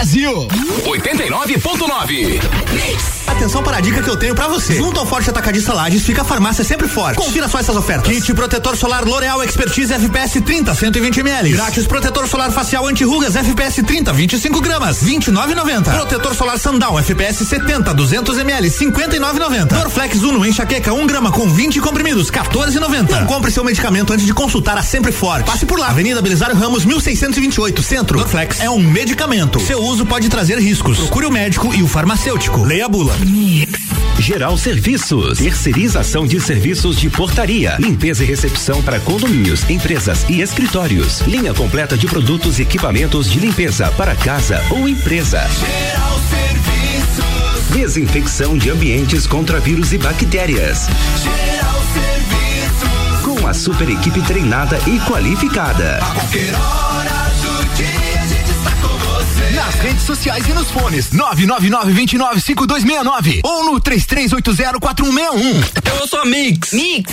Brasil. 0.00 0.48
89.9. 0.86 2.40
Atenção 3.26 3.62
para 3.62 3.76
a 3.76 3.80
dica 3.80 4.02
que 4.02 4.08
eu 4.08 4.16
tenho 4.16 4.34
pra 4.34 4.48
você. 4.48 4.74
Junto 4.74 4.98
ao 4.98 5.06
Forte 5.06 5.30
Atacadista 5.30 5.72
Lages 5.72 6.04
fica 6.04 6.22
a 6.22 6.24
farmácia 6.24 6.64
sempre 6.64 6.88
forte. 6.88 7.16
Confira 7.16 7.48
só 7.48 7.58
essas 7.58 7.76
ofertas. 7.76 8.12
Kit 8.12 8.34
protetor 8.34 8.76
solar 8.76 9.04
L'Oreal 9.04 9.42
Expertise 9.42 9.92
FPS 9.92 10.40
30, 10.40 10.74
120 10.74 11.20
ml. 11.20 11.52
Grátis 11.52 11.86
protetor 11.86 12.26
solar 12.28 12.50
facial 12.50 12.86
anti-rugas 12.86 13.36
FPS 13.36 13.82
30, 13.82 14.12
25 14.12 14.60
gramas, 14.60 15.02
29,90. 15.02 15.84
Protetor 15.84 16.34
solar 16.34 16.58
Sandal 16.58 16.98
FPS 16.98 17.44
70, 17.44 17.94
200 17.94 18.38
ml, 18.38 18.70
59,90. 18.70 19.66
Dorflex 19.66 20.22
Uno 20.22 20.44
enxaqueca 20.44 20.92
1 20.92 21.06
grama 21.06 21.30
com 21.30 21.48
20 21.48 21.80
comprimidos, 21.80 22.30
14,90. 22.30 23.20
Não 23.20 23.26
compre 23.26 23.50
seu 23.50 23.64
medicamento 23.64 24.12
antes 24.12 24.26
de 24.26 24.34
consultar 24.34 24.76
a 24.76 24.82
Sempre 24.82 25.12
Forte. 25.12 25.46
Passe 25.46 25.66
por 25.66 25.78
lá. 25.78 25.88
Avenida 25.88 26.20
Belisário 26.20 26.56
Ramos 26.56 26.84
1628, 26.84 27.82
Centro. 27.82 28.18
Dorflex 28.18 28.60
é 28.60 28.68
um 28.68 28.78
medicamento. 28.78 29.60
Seu 29.60 29.78
uso 29.78 29.89
pode 30.06 30.28
trazer 30.28 30.58
riscos. 30.58 30.98
Procure 30.98 31.26
o 31.26 31.30
médico 31.30 31.74
e 31.74 31.82
o 31.82 31.88
farmacêutico. 31.88 32.62
Leia 32.62 32.86
a 32.86 32.88
bula. 32.88 33.14
Geral 34.18 34.56
Serviços, 34.56 35.38
terceirização 35.38 36.26
de 36.26 36.40
serviços 36.40 36.96
de 36.96 37.10
portaria, 37.10 37.76
limpeza 37.78 38.22
e 38.22 38.26
recepção 38.26 38.82
para 38.82 39.00
condomínios, 39.00 39.68
empresas 39.68 40.24
e 40.28 40.40
escritórios. 40.40 41.20
Linha 41.22 41.52
completa 41.52 41.96
de 41.96 42.06
produtos 42.06 42.58
e 42.58 42.62
equipamentos 42.62 43.30
de 43.30 43.40
limpeza 43.40 43.90
para 43.92 44.14
casa 44.14 44.62
ou 44.70 44.88
empresa. 44.88 45.40
Geral 45.48 46.20
Serviços. 46.30 47.74
Desinfecção 47.74 48.56
de 48.56 48.70
ambientes 48.70 49.26
contra 49.26 49.58
vírus 49.58 49.92
e 49.92 49.98
bactérias. 49.98 50.86
Geral 51.22 51.82
Serviços. 51.92 53.20
Com 53.24 53.46
a 53.46 53.54
super 53.54 53.88
equipe 53.88 54.20
treinada 54.22 54.78
e 54.86 55.00
qualificada. 55.00 55.98
A 56.00 56.89
Nas 59.70 59.78
redes 59.78 60.02
sociais 60.02 60.48
e 60.48 60.52
nos 60.52 60.68
fones. 60.72 61.10
999-295269 61.10 63.42
ou 63.44 63.66
no 63.66 63.80
33804161. 63.80 66.00
Eu 66.00 66.08
sou 66.08 66.22
a 66.22 66.24
Mix. 66.24 66.72
Mix. 66.72 67.12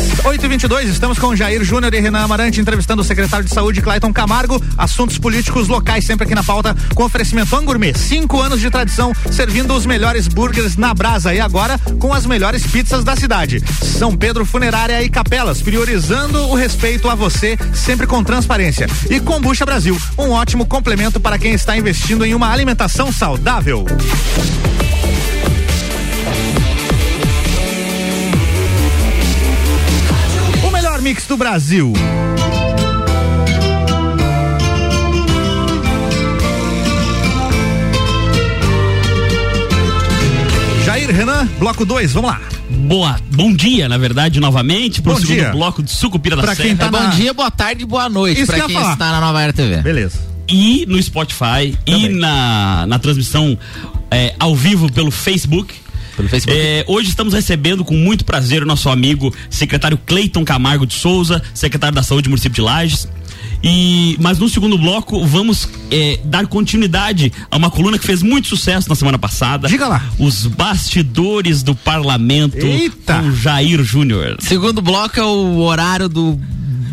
8 0.23 0.45
e 0.45 0.47
22 0.47 0.89
estamos 0.89 1.17
com 1.17 1.35
Jair 1.35 1.63
Júnior 1.63 1.93
e 1.93 1.99
Renan 1.99 2.19
Amarante 2.19 2.61
entrevistando 2.61 3.01
o 3.01 3.05
secretário 3.05 3.45
de 3.45 3.53
Saúde 3.53 3.81
Clayton 3.81 4.13
Camargo. 4.13 4.61
Assuntos 4.77 5.17
políticos 5.17 5.67
locais 5.67 6.05
sempre 6.05 6.25
aqui 6.25 6.35
na 6.35 6.43
pauta 6.43 6.75
com 6.93 7.03
oferecimento 7.03 7.55
Angourmet. 7.55 7.97
Cinco 7.97 8.39
anos 8.39 8.59
de 8.59 8.69
tradição 8.69 9.13
servindo 9.31 9.73
os 9.73 9.85
melhores 9.85 10.27
burgers 10.27 10.77
na 10.77 10.93
brasa 10.93 11.33
e 11.33 11.39
agora 11.39 11.79
com 11.99 12.13
as 12.13 12.25
melhores 12.25 12.65
pizzas 12.65 13.03
da 13.03 13.15
cidade. 13.15 13.61
São 13.81 14.15
Pedro 14.15 14.45
Funerária 14.45 15.01
e 15.01 15.09
Capelas, 15.09 15.61
priorizando 15.61 16.47
o 16.49 16.55
respeito 16.55 17.09
a 17.09 17.15
você, 17.15 17.57
sempre 17.73 18.05
com 18.05 18.23
transparência. 18.23 18.87
E 19.09 19.19
Combucha 19.19 19.65
Brasil, 19.65 19.97
um 20.17 20.31
ótimo 20.31 20.65
complemento 20.65 21.19
para 21.19 21.37
quem 21.37 21.53
está 21.53 21.75
investindo 21.75 22.25
em 22.25 22.33
uma 22.35 22.51
alimentação 22.51 23.11
saudável. 23.11 23.85
Mix 31.11 31.27
do 31.27 31.35
Brasil. 31.35 31.91
Jair 40.85 41.09
Renan, 41.15 41.47
bloco 41.59 41.85
2, 41.85 42.11
vamos 42.13 42.31
lá. 42.31 42.41
Boa, 42.69 43.17
bom 43.35 43.53
dia, 43.53 43.87
na 43.87 43.97
verdade, 43.97 44.39
novamente, 44.39 45.01
pro 45.01 45.13
Bom 45.13 45.19
segundo 45.19 45.35
dia. 45.37 45.51
bloco 45.51 45.83
de 45.83 45.91
Sucupira 45.91 46.35
da 46.35 46.41
Pra 46.41 46.55
Serra. 46.55 46.67
quem 46.69 46.77
tá 46.77 46.87
É 46.87 46.89
bom 46.91 46.99
na- 46.99 47.09
dia, 47.09 47.33
boa 47.33 47.51
tarde, 47.51 47.85
boa 47.85 48.09
noite 48.09 48.41
Isso 48.41 48.51
que 48.51 48.57
pra 48.57 48.67
quem 48.67 48.75
falar. 48.75 48.93
está 48.93 49.11
na 49.11 49.21
Nova 49.21 49.41
Era 49.41 49.53
TV. 49.53 49.77
Beleza. 49.81 50.17
E 50.47 50.85
no 50.87 51.01
Spotify, 51.01 51.77
e 51.85 51.91
Também. 51.91 52.09
na, 52.15 52.85
na 52.87 52.99
transmissão 52.99 53.57
é, 54.09 54.33
ao 54.39 54.55
vivo 54.55 54.91
pelo 54.91 55.11
Facebook. 55.11 55.73
Pelo 56.21 56.29
Facebook. 56.29 56.59
É, 56.59 56.85
hoje 56.87 57.09
estamos 57.09 57.33
recebendo 57.33 57.83
com 57.83 57.95
muito 57.95 58.23
prazer 58.23 58.61
o 58.61 58.65
nosso 58.65 58.89
amigo 58.89 59.33
secretário 59.49 59.97
Cleiton 59.97 60.45
Camargo 60.45 60.85
de 60.85 60.93
Souza, 60.93 61.41
secretário 61.53 61.95
da 61.95 62.03
Saúde 62.03 62.23
do 62.23 62.29
município 62.29 62.55
de 62.55 62.61
Lages. 62.61 63.07
E, 63.63 64.17
mas 64.19 64.39
no 64.39 64.49
segundo 64.49 64.77
bloco 64.77 65.23
vamos 65.25 65.69
é, 65.91 66.19
dar 66.25 66.47
continuidade 66.47 67.31
a 67.49 67.57
uma 67.57 67.69
coluna 67.69 67.97
que 67.97 68.05
fez 68.05 68.23
muito 68.23 68.47
sucesso 68.47 68.89
na 68.89 68.95
semana 68.95 69.19
passada. 69.19 69.67
Diga 69.67 69.87
lá. 69.87 70.03
Os 70.17 70.45
bastidores 70.47 71.61
do 71.61 71.75
parlamento 71.75 72.57
Eita. 72.57 73.19
com 73.19 73.31
Jair 73.31 73.83
Júnior. 73.83 74.37
Segundo 74.39 74.81
bloco 74.81 75.19
é 75.19 75.23
o 75.23 75.59
horário 75.59 76.09
do, 76.09 76.39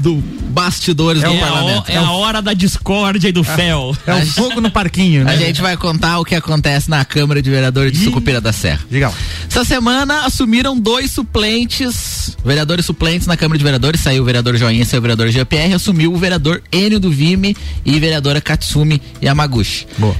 do 0.01 0.17
bastidores 0.51 1.23
do 1.23 1.29
É, 1.31 1.37
a, 1.37 1.47
parlamento. 1.47 1.89
é 1.91 1.97
a 1.97 2.11
hora 2.11 2.41
da 2.43 2.53
discórdia 2.55 3.29
e 3.29 3.33
do 3.33 3.45
fel. 3.45 3.97
É 4.07 4.15
o 4.15 4.27
fogo 4.27 4.61
no 4.61 4.71
parquinho, 4.71 5.25
né? 5.25 5.33
A 5.33 5.37
gente 5.37 5.61
vai 5.61 5.77
contar 5.77 6.19
o 6.19 6.25
que 6.25 6.35
acontece 6.35 6.89
na 6.91 7.05
Câmara 7.05 7.41
de 7.43 7.51
Vereadores 7.51 7.93
de 7.93 7.99
Ih. 8.01 8.05
Sucupira 8.05 8.41
da 8.41 8.53
Serra. 8.53 8.81
Diga 8.91 9.09
lá. 9.09 9.15
Essa 9.49 9.65
semana 9.65 10.25
assumiram 10.25 10.79
dois 10.79 11.11
suplentes, 11.11 12.37
vereadores 12.45 12.85
suplentes 12.87 13.27
na 13.27 13.37
Câmara 13.37 13.59
de 13.59 13.65
Vereadores. 13.65 14.01
Saiu 14.01 14.23
o 14.23 14.27
vereador 14.27 14.57
Joinha, 14.57 14.85
saiu 14.85 14.99
o 14.99 15.03
vereador 15.03 15.29
GPR, 15.31 15.75
assumiu 15.75 16.13
o 16.13 16.17
vereador 16.17 16.63
Enio 16.73 17.01
do 17.01 17.11
Vime 17.11 17.57
e 17.85 17.97
a 17.97 18.01
vereadora 18.01 18.41
Katsumi 18.41 19.01
Yamaguchi. 19.23 19.87
Boa. 19.99 20.15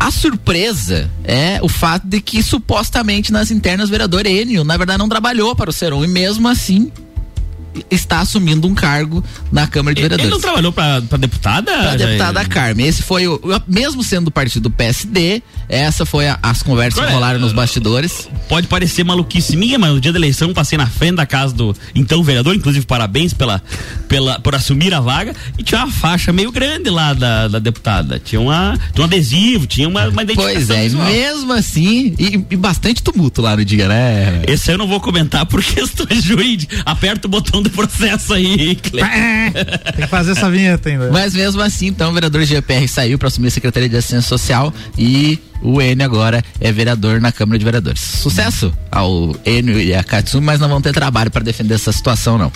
A 0.00 0.12
surpresa 0.12 1.10
é 1.24 1.58
o 1.60 1.68
fato 1.68 2.06
de 2.06 2.20
que 2.20 2.40
supostamente 2.42 3.32
nas 3.32 3.50
internas 3.50 3.88
o 3.88 3.90
vereador 3.90 4.26
Enio, 4.26 4.62
na 4.62 4.76
verdade, 4.76 4.98
não 4.98 5.08
trabalhou 5.08 5.56
para 5.56 5.70
o 5.70 5.72
Seron 5.72 6.04
e 6.04 6.08
mesmo 6.08 6.46
assim 6.48 6.90
está 7.90 8.20
assumindo 8.20 8.66
um 8.66 8.74
cargo 8.74 9.22
na 9.52 9.66
Câmara 9.66 9.94
de 9.94 10.00
Ele 10.02 10.08
Vereadores. 10.08 10.30
não 10.32 10.40
trabalhou 10.40 10.72
pra 10.72 11.00
deputada? 11.18 11.72
Jair? 11.72 11.98
deputada 11.98 12.44
Carmen. 12.44 12.86
Esse 12.86 13.02
foi 13.02 13.26
o. 13.26 13.40
Mesmo 13.66 14.02
sendo 14.02 14.26
do 14.26 14.30
partido 14.30 14.64
do 14.64 14.70
PSD, 14.70 15.42
essa 15.68 16.04
foi 16.04 16.28
a- 16.28 16.38
as 16.42 16.62
conversas 16.62 17.04
que 17.04 17.12
rolaram 17.12 17.38
nos 17.40 17.52
bastidores. 17.52 18.28
Pode 18.48 18.66
parecer 18.66 19.04
maluquice 19.04 19.56
minha, 19.56 19.78
mas 19.78 19.92
no 19.92 20.00
dia 20.00 20.12
da 20.12 20.18
eleição 20.18 20.52
passei 20.52 20.76
na 20.78 20.86
frente 20.86 21.16
da 21.16 21.26
casa 21.26 21.54
do 21.54 21.74
então 21.94 22.22
vereador, 22.22 22.54
inclusive 22.54 22.84
parabéns 22.86 23.32
pela, 23.32 23.62
pela, 24.08 24.38
por 24.40 24.54
assumir 24.54 24.92
a 24.94 25.00
vaga, 25.00 25.34
e 25.58 25.62
tinha 25.62 25.84
uma 25.84 25.92
faixa 25.92 26.32
meio 26.32 26.50
grande 26.50 26.90
lá 26.90 27.12
da, 27.12 27.48
da 27.48 27.58
deputada. 27.58 28.18
Tinha, 28.18 28.40
uma, 28.40 28.78
tinha 28.92 29.02
um 29.02 29.06
adesivo, 29.06 29.66
tinha 29.66 29.88
uma, 29.88 30.08
uma 30.08 30.22
identificação. 30.22 30.66
Pois 30.66 30.70
é, 30.70 30.82
visual. 30.84 31.06
mesmo 31.06 31.52
assim, 31.52 32.14
e, 32.18 32.44
e 32.50 32.56
bastante 32.56 33.02
tumulto 33.02 33.40
lá 33.42 33.56
no 33.56 33.64
dia, 33.64 33.88
né? 33.88 34.42
Esse 34.46 34.72
eu 34.72 34.78
não 34.78 34.88
vou 34.88 35.00
comentar 35.00 35.46
por 35.46 35.62
questões 35.64 36.24
jurídicas. 36.24 36.80
Aperta 36.84 37.26
o 37.26 37.30
botão 37.30 37.62
do 37.62 37.67
processo 37.70 38.34
aí, 38.34 38.74
Cleiton. 38.76 39.10
Tem 39.94 40.04
que 40.04 40.06
fazer 40.06 40.32
essa 40.32 40.50
vinheta 40.50 40.88
ainda. 40.88 41.10
Mas 41.10 41.34
mesmo 41.34 41.60
assim, 41.60 41.86
então, 41.86 42.10
o 42.10 42.14
vereador 42.14 42.42
GPR 42.44 42.86
saiu 42.88 43.18
para 43.18 43.28
assumir 43.28 43.48
a 43.48 43.50
Secretaria 43.50 43.88
de 43.88 43.96
Assistência 43.96 44.28
Social 44.28 44.72
e 44.96 45.38
o 45.62 45.80
Enio 45.82 46.04
agora 46.04 46.42
é 46.60 46.70
vereador 46.72 47.20
na 47.20 47.32
Câmara 47.32 47.58
de 47.58 47.64
Vereadores. 47.64 48.00
Sucesso 48.00 48.72
ao 48.90 49.34
Enio 49.44 49.80
e 49.80 49.94
a 49.94 50.02
Katsumi, 50.04 50.44
mas 50.44 50.60
não 50.60 50.68
vão 50.68 50.80
ter 50.80 50.92
trabalho 50.92 51.30
para 51.30 51.44
defender 51.44 51.74
essa 51.74 51.92
situação, 51.92 52.38
não. 52.38 52.52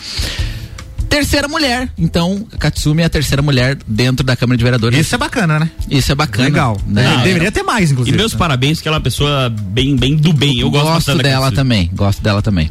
Terceira 1.08 1.46
mulher, 1.46 1.90
então, 1.98 2.46
a 2.54 2.56
Katsumi 2.56 3.02
é 3.02 3.04
a 3.04 3.08
terceira 3.10 3.42
mulher 3.42 3.76
dentro 3.86 4.24
da 4.24 4.34
Câmara 4.34 4.56
de 4.56 4.64
Vereadores. 4.64 4.98
Isso 4.98 5.14
é 5.14 5.18
bacana, 5.18 5.58
né? 5.58 5.70
Isso 5.90 6.10
é 6.10 6.14
bacana. 6.14 6.44
Legal. 6.44 6.80
Né? 6.86 7.02
Não, 7.02 7.22
Deveria 7.22 7.52
ter 7.52 7.62
mais, 7.62 7.90
E 7.90 7.92
inclusive. 7.92 8.16
meus 8.16 8.34
parabéns, 8.34 8.80
que 8.80 8.88
ela 8.88 8.96
é 8.96 8.98
uma 8.98 9.02
pessoa 9.04 9.50
bem, 9.50 9.94
bem 9.94 10.16
do 10.16 10.32
bem. 10.32 10.60
Eu 10.60 10.70
gosto, 10.70 10.86
gosto 10.86 11.18
dela 11.22 11.52
também, 11.52 11.90
gosto 11.92 12.22
dela 12.22 12.40
também. 12.40 12.70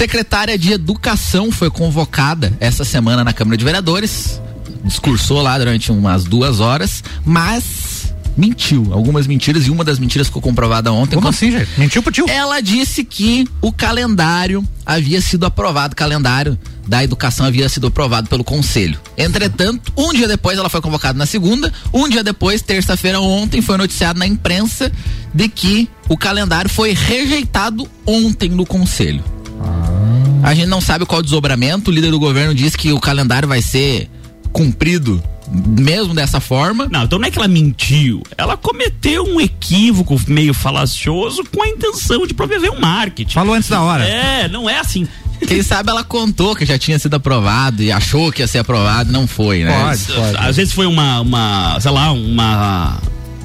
Secretária 0.00 0.56
de 0.56 0.72
Educação 0.72 1.52
foi 1.52 1.68
convocada 1.70 2.50
essa 2.58 2.86
semana 2.86 3.22
na 3.22 3.34
Câmara 3.34 3.54
de 3.58 3.62
Vereadores. 3.62 4.40
Discursou 4.82 5.42
lá 5.42 5.58
durante 5.58 5.92
umas 5.92 6.24
duas 6.24 6.58
horas, 6.58 7.04
mas 7.22 8.10
mentiu. 8.34 8.94
Algumas 8.94 9.26
mentiras 9.26 9.66
e 9.66 9.70
uma 9.70 9.84
das 9.84 9.98
mentiras 9.98 10.28
ficou 10.28 10.40
comprovada 10.40 10.90
ontem. 10.90 11.16
Como 11.16 11.26
Com- 11.26 11.28
assim, 11.28 11.52
gente? 11.52 11.68
Mentiu 11.76 12.02
pro 12.02 12.10
tio? 12.10 12.24
Ela 12.30 12.62
disse 12.62 13.04
que 13.04 13.46
o 13.60 13.70
calendário 13.70 14.66
havia 14.86 15.20
sido 15.20 15.44
aprovado, 15.44 15.92
o 15.92 15.96
calendário 15.96 16.58
da 16.88 17.04
educação 17.04 17.44
havia 17.44 17.68
sido 17.68 17.88
aprovado 17.88 18.26
pelo 18.26 18.42
conselho. 18.42 18.98
Entretanto, 19.18 19.92
um 19.94 20.14
dia 20.14 20.26
depois 20.26 20.56
ela 20.58 20.70
foi 20.70 20.80
convocada 20.80 21.18
na 21.18 21.26
segunda, 21.26 21.70
um 21.92 22.08
dia 22.08 22.24
depois, 22.24 22.62
terça-feira 22.62 23.20
ontem, 23.20 23.60
foi 23.60 23.76
noticiado 23.76 24.18
na 24.18 24.26
imprensa 24.26 24.90
de 25.34 25.46
que 25.46 25.90
o 26.08 26.16
calendário 26.16 26.70
foi 26.70 26.94
rejeitado 26.94 27.86
ontem 28.06 28.48
no 28.48 28.64
conselho. 28.64 29.22
A 30.42 30.54
gente 30.54 30.68
não 30.68 30.80
sabe 30.80 31.04
qual 31.04 31.22
desdobramento, 31.22 31.90
o 31.90 31.94
líder 31.94 32.10
do 32.10 32.18
governo 32.18 32.54
diz 32.54 32.74
que 32.74 32.92
o 32.92 33.00
calendário 33.00 33.48
vai 33.48 33.60
ser 33.60 34.08
cumprido 34.52 35.22
mesmo 35.52 36.14
dessa 36.14 36.40
forma. 36.40 36.88
Não, 36.90 37.04
então 37.04 37.18
não 37.18 37.26
é 37.26 37.30
que 37.30 37.38
ela 37.38 37.48
mentiu. 37.48 38.22
Ela 38.38 38.56
cometeu 38.56 39.24
um 39.24 39.40
equívoco 39.40 40.20
meio 40.28 40.54
falacioso 40.54 41.44
com 41.44 41.62
a 41.62 41.68
intenção 41.68 42.26
de 42.26 42.34
promover 42.34 42.70
um 42.70 42.80
marketing. 42.80 43.32
Falou 43.32 43.54
antes 43.54 43.68
da 43.68 43.82
hora. 43.82 44.04
É, 44.04 44.48
não 44.48 44.68
é 44.68 44.78
assim. 44.78 45.06
Quem 45.46 45.62
sabe 45.62 45.90
ela 45.90 46.04
contou 46.04 46.54
que 46.54 46.66
já 46.66 46.78
tinha 46.78 46.98
sido 46.98 47.14
aprovado 47.14 47.82
e 47.82 47.90
achou 47.90 48.30
que 48.30 48.42
ia 48.42 48.46
ser 48.46 48.58
aprovado, 48.58 49.10
não 49.10 49.26
foi, 49.26 49.64
né? 49.64 49.84
Pode, 49.84 50.04
pode. 50.04 50.36
Às 50.36 50.56
vezes 50.56 50.72
foi 50.72 50.86
uma, 50.86 51.20
uma, 51.20 51.80
sei 51.80 51.90
lá, 51.90 52.12
uma 52.12 53.00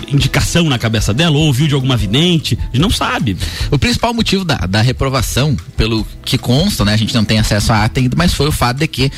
indicação 0.08 0.65
na 0.65 0.78
cabeça 0.78 1.13
dela, 1.13 1.36
ou 1.38 1.46
ouviu 1.46 1.68
de 1.68 1.74
alguma 1.74 1.98
vidente, 1.98 2.58
a 2.60 2.65
gente 2.65 2.80
não 2.80 2.89
sabe. 2.89 3.38
O 3.72 3.78
principal 3.78 4.13
motivo 4.13 4.44
da, 4.44 4.58
da 4.58 4.82
reprovação, 4.82 5.56
pelo 5.78 6.06
que 6.24 6.38
consta, 6.38 6.84
né? 6.86 6.94
A 6.94 6.98
gente 6.98 7.13
não 7.13 7.26
tem 7.26 7.39
acesso 7.39 7.72
à 7.72 7.84
ata 7.84 8.00
ainda, 8.00 8.15
mas 8.15 8.34
foi 8.34 8.48
o 8.48 8.52
fato 8.52 8.78
de 8.78 8.88
que 8.88 9.12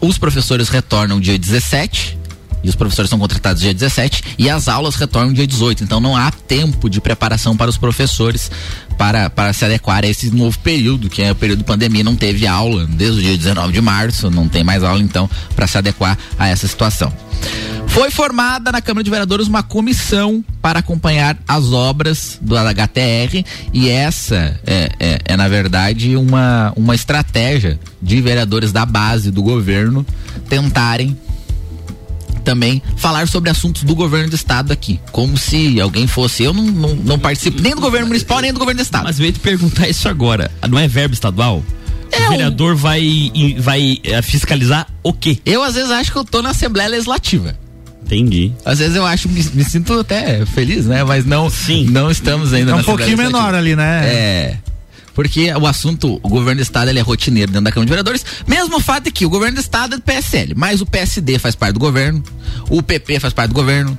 os 0.00 0.18
professores 0.18 0.68
retornam 0.68 1.20
dia 1.20 1.38
17. 1.38 2.17
E 2.62 2.68
os 2.68 2.74
professores 2.74 3.08
são 3.08 3.18
contratados 3.18 3.62
dia 3.62 3.72
17 3.72 4.36
e 4.38 4.50
as 4.50 4.68
aulas 4.68 4.96
retornam 4.96 5.32
dia 5.32 5.46
18. 5.46 5.84
Então 5.84 6.00
não 6.00 6.16
há 6.16 6.30
tempo 6.30 6.88
de 6.88 7.00
preparação 7.00 7.56
para 7.56 7.70
os 7.70 7.76
professores 7.76 8.50
para, 8.96 9.30
para 9.30 9.52
se 9.52 9.64
adequar 9.64 10.04
a 10.04 10.08
esse 10.08 10.30
novo 10.30 10.58
período, 10.58 11.08
que 11.08 11.22
é 11.22 11.30
o 11.30 11.34
período 11.34 11.58
de 11.58 11.64
pandemia. 11.64 12.02
Não 12.02 12.16
teve 12.16 12.46
aula 12.46 12.86
desde 12.86 13.20
o 13.20 13.22
dia 13.22 13.36
19 13.36 13.72
de 13.72 13.80
março, 13.80 14.30
não 14.30 14.48
tem 14.48 14.64
mais 14.64 14.82
aula 14.82 15.00
então 15.00 15.30
para 15.54 15.66
se 15.66 15.78
adequar 15.78 16.18
a 16.38 16.48
essa 16.48 16.66
situação. 16.66 17.12
Foi 17.88 18.10
formada 18.10 18.70
na 18.70 18.80
Câmara 18.80 19.02
de 19.02 19.10
Vereadores 19.10 19.48
uma 19.48 19.62
comissão 19.62 20.44
para 20.62 20.80
acompanhar 20.80 21.36
as 21.48 21.72
obras 21.72 22.38
do 22.40 22.54
HTR 22.56 23.44
e 23.72 23.88
essa 23.88 24.60
é, 24.66 24.90
é, 25.00 25.18
é, 25.24 25.36
na 25.36 25.48
verdade 25.48 26.14
uma, 26.14 26.72
uma 26.76 26.94
estratégia 26.94 27.80
de 28.00 28.20
vereadores 28.20 28.70
da 28.70 28.84
base 28.84 29.30
do 29.30 29.42
governo 29.42 30.06
tentarem 30.48 31.16
também 32.48 32.82
falar 32.96 33.28
sobre 33.28 33.50
assuntos 33.50 33.82
do 33.82 33.94
governo 33.94 34.30
do 34.30 34.34
estado 34.34 34.72
aqui, 34.72 34.98
como 35.12 35.36
se 35.36 35.78
alguém 35.78 36.06
fosse. 36.06 36.44
Eu 36.44 36.54
não, 36.54 36.64
não, 36.64 36.94
não 36.96 37.18
participo 37.18 37.60
nem 37.60 37.74
do 37.74 37.80
governo 37.82 38.06
municipal 38.06 38.40
nem 38.40 38.54
do 38.54 38.58
governo 38.58 38.80
do 38.80 38.82
estado. 38.82 39.04
Mas 39.04 39.18
veio 39.18 39.32
te 39.32 39.38
perguntar 39.38 39.86
isso 39.86 40.08
agora. 40.08 40.50
Não 40.66 40.78
é 40.78 40.88
verbo 40.88 41.12
estadual? 41.12 41.62
É 42.10 42.26
o 42.26 42.30
vereador 42.30 42.74
vai, 42.74 43.02
e- 43.02 43.56
vai 43.58 43.98
eh, 44.02 44.22
fiscalizar 44.22 44.86
o 45.02 45.12
quê? 45.12 45.36
Eu 45.44 45.62
às 45.62 45.74
vezes 45.74 45.90
acho 45.90 46.10
que 46.10 46.16
eu 46.16 46.24
tô 46.24 46.40
na 46.40 46.50
Assembleia 46.50 46.88
Legislativa. 46.88 47.54
Entendi. 48.02 48.50
Às 48.64 48.78
vezes 48.78 48.96
eu 48.96 49.04
acho, 49.04 49.28
me, 49.28 49.44
me 49.52 49.62
sinto 49.62 49.92
até 50.00 50.46
feliz, 50.46 50.86
né? 50.86 51.04
Mas 51.04 51.26
não, 51.26 51.50
Sim. 51.50 51.84
não 51.90 52.10
estamos 52.10 52.54
ainda 52.54 52.70
É 52.70 52.74
na 52.76 52.80
um 52.80 52.84
pouquinho 52.84 53.18
menor 53.18 53.54
ali, 53.54 53.76
né? 53.76 54.06
É. 54.06 54.56
Porque 55.18 55.52
o 55.52 55.66
assunto, 55.66 56.20
o 56.22 56.28
governo 56.28 56.60
do 56.60 56.62
estado 56.62 56.90
ele 56.90 57.00
é 57.00 57.02
rotineiro 57.02 57.50
dentro 57.50 57.64
da 57.64 57.72
Câmara 57.72 57.86
de 57.86 57.90
Vereadores. 57.90 58.24
Mesmo 58.46 58.76
o 58.76 58.80
fato 58.80 59.08
é 59.08 59.10
que 59.10 59.26
o 59.26 59.28
governo 59.28 59.56
do 59.56 59.60
estado 59.60 59.94
é 59.94 59.96
do 59.96 60.02
PSL, 60.04 60.54
mas 60.54 60.80
o 60.80 60.86
PSD 60.86 61.40
faz 61.40 61.56
parte 61.56 61.74
do 61.74 61.80
governo, 61.80 62.22
o 62.70 62.80
PP 62.80 63.18
faz 63.18 63.32
parte 63.32 63.48
do 63.48 63.54
governo. 63.54 63.98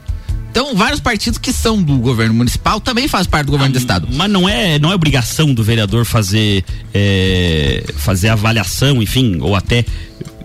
Então, 0.49 0.73
vários 0.75 1.01
partidos 1.01 1.37
que 1.37 1.51
são 1.51 1.83
do 1.83 1.97
governo 1.97 2.33
municipal 2.33 2.79
também 2.79 3.05
fazem 3.09 3.29
parte 3.29 3.47
do 3.47 3.51
governo 3.51 3.73
do 3.73 3.77
estado. 3.77 4.07
Mas 4.13 4.31
não 4.31 4.47
é, 4.47 4.79
não 4.79 4.93
é 4.93 4.95
obrigação 4.95 5.53
do 5.53 5.61
vereador 5.61 6.05
fazer 6.05 6.63
eh, 6.93 7.83
fazer 7.97 8.29
avaliação, 8.29 9.03
enfim, 9.03 9.39
ou 9.41 9.57
até 9.57 9.83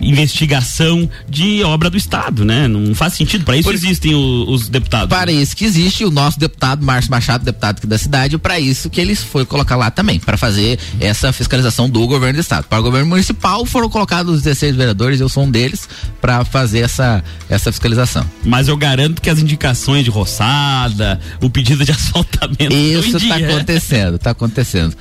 investigação 0.00 1.08
de 1.28 1.62
obra 1.62 1.88
do 1.90 1.96
Estado, 1.96 2.44
né? 2.44 2.66
Não 2.68 2.94
faz 2.94 3.14
sentido. 3.14 3.44
Para 3.44 3.56
isso 3.56 3.68
Por- 3.68 3.74
existem 3.74 4.14
o- 4.14 4.46
os 4.50 4.68
deputados. 4.68 5.08
Para 5.08 5.30
isso 5.32 5.56
que 5.56 5.64
existe 5.64 6.04
o 6.04 6.10
nosso 6.10 6.38
deputado 6.38 6.84
Márcio 6.84 7.10
Machado, 7.10 7.44
deputado 7.44 7.78
aqui 7.78 7.86
da 7.86 7.98
cidade, 7.98 8.38
para 8.38 8.58
isso 8.58 8.88
que 8.90 9.00
eles 9.00 9.22
foi 9.22 9.44
colocar 9.44 9.76
lá 9.76 9.90
também, 9.90 10.18
para 10.18 10.36
fazer 10.36 10.78
essa 11.00 11.32
fiscalização 11.32 11.88
do 11.88 12.06
governo 12.06 12.34
do 12.38 12.40
estado. 12.40 12.64
Para 12.64 12.80
o 12.80 12.82
governo 12.82 13.08
municipal 13.08 13.64
foram 13.66 13.88
colocados 13.88 14.36
os 14.36 14.42
16 14.42 14.74
vereadores, 14.76 15.20
eu 15.20 15.28
sou 15.28 15.44
um 15.44 15.50
deles, 15.50 15.88
para 16.20 16.44
fazer 16.44 16.80
essa 16.80 17.22
essa 17.48 17.70
fiscalização. 17.70 18.24
Mas 18.44 18.68
eu 18.68 18.76
garanto 18.76 19.20
que 19.22 19.30
as 19.30 19.38
indicações 19.38 20.04
de 20.04 20.10
roçada, 20.10 21.20
o 21.40 21.48
pedido 21.50 21.84
de 21.84 21.92
asfaltamento. 21.92 22.74
Isso 22.74 23.16
está 23.16 23.36
dia. 23.36 23.48
acontecendo, 23.48 24.16
está 24.16 24.30
acontecendo. 24.30 24.96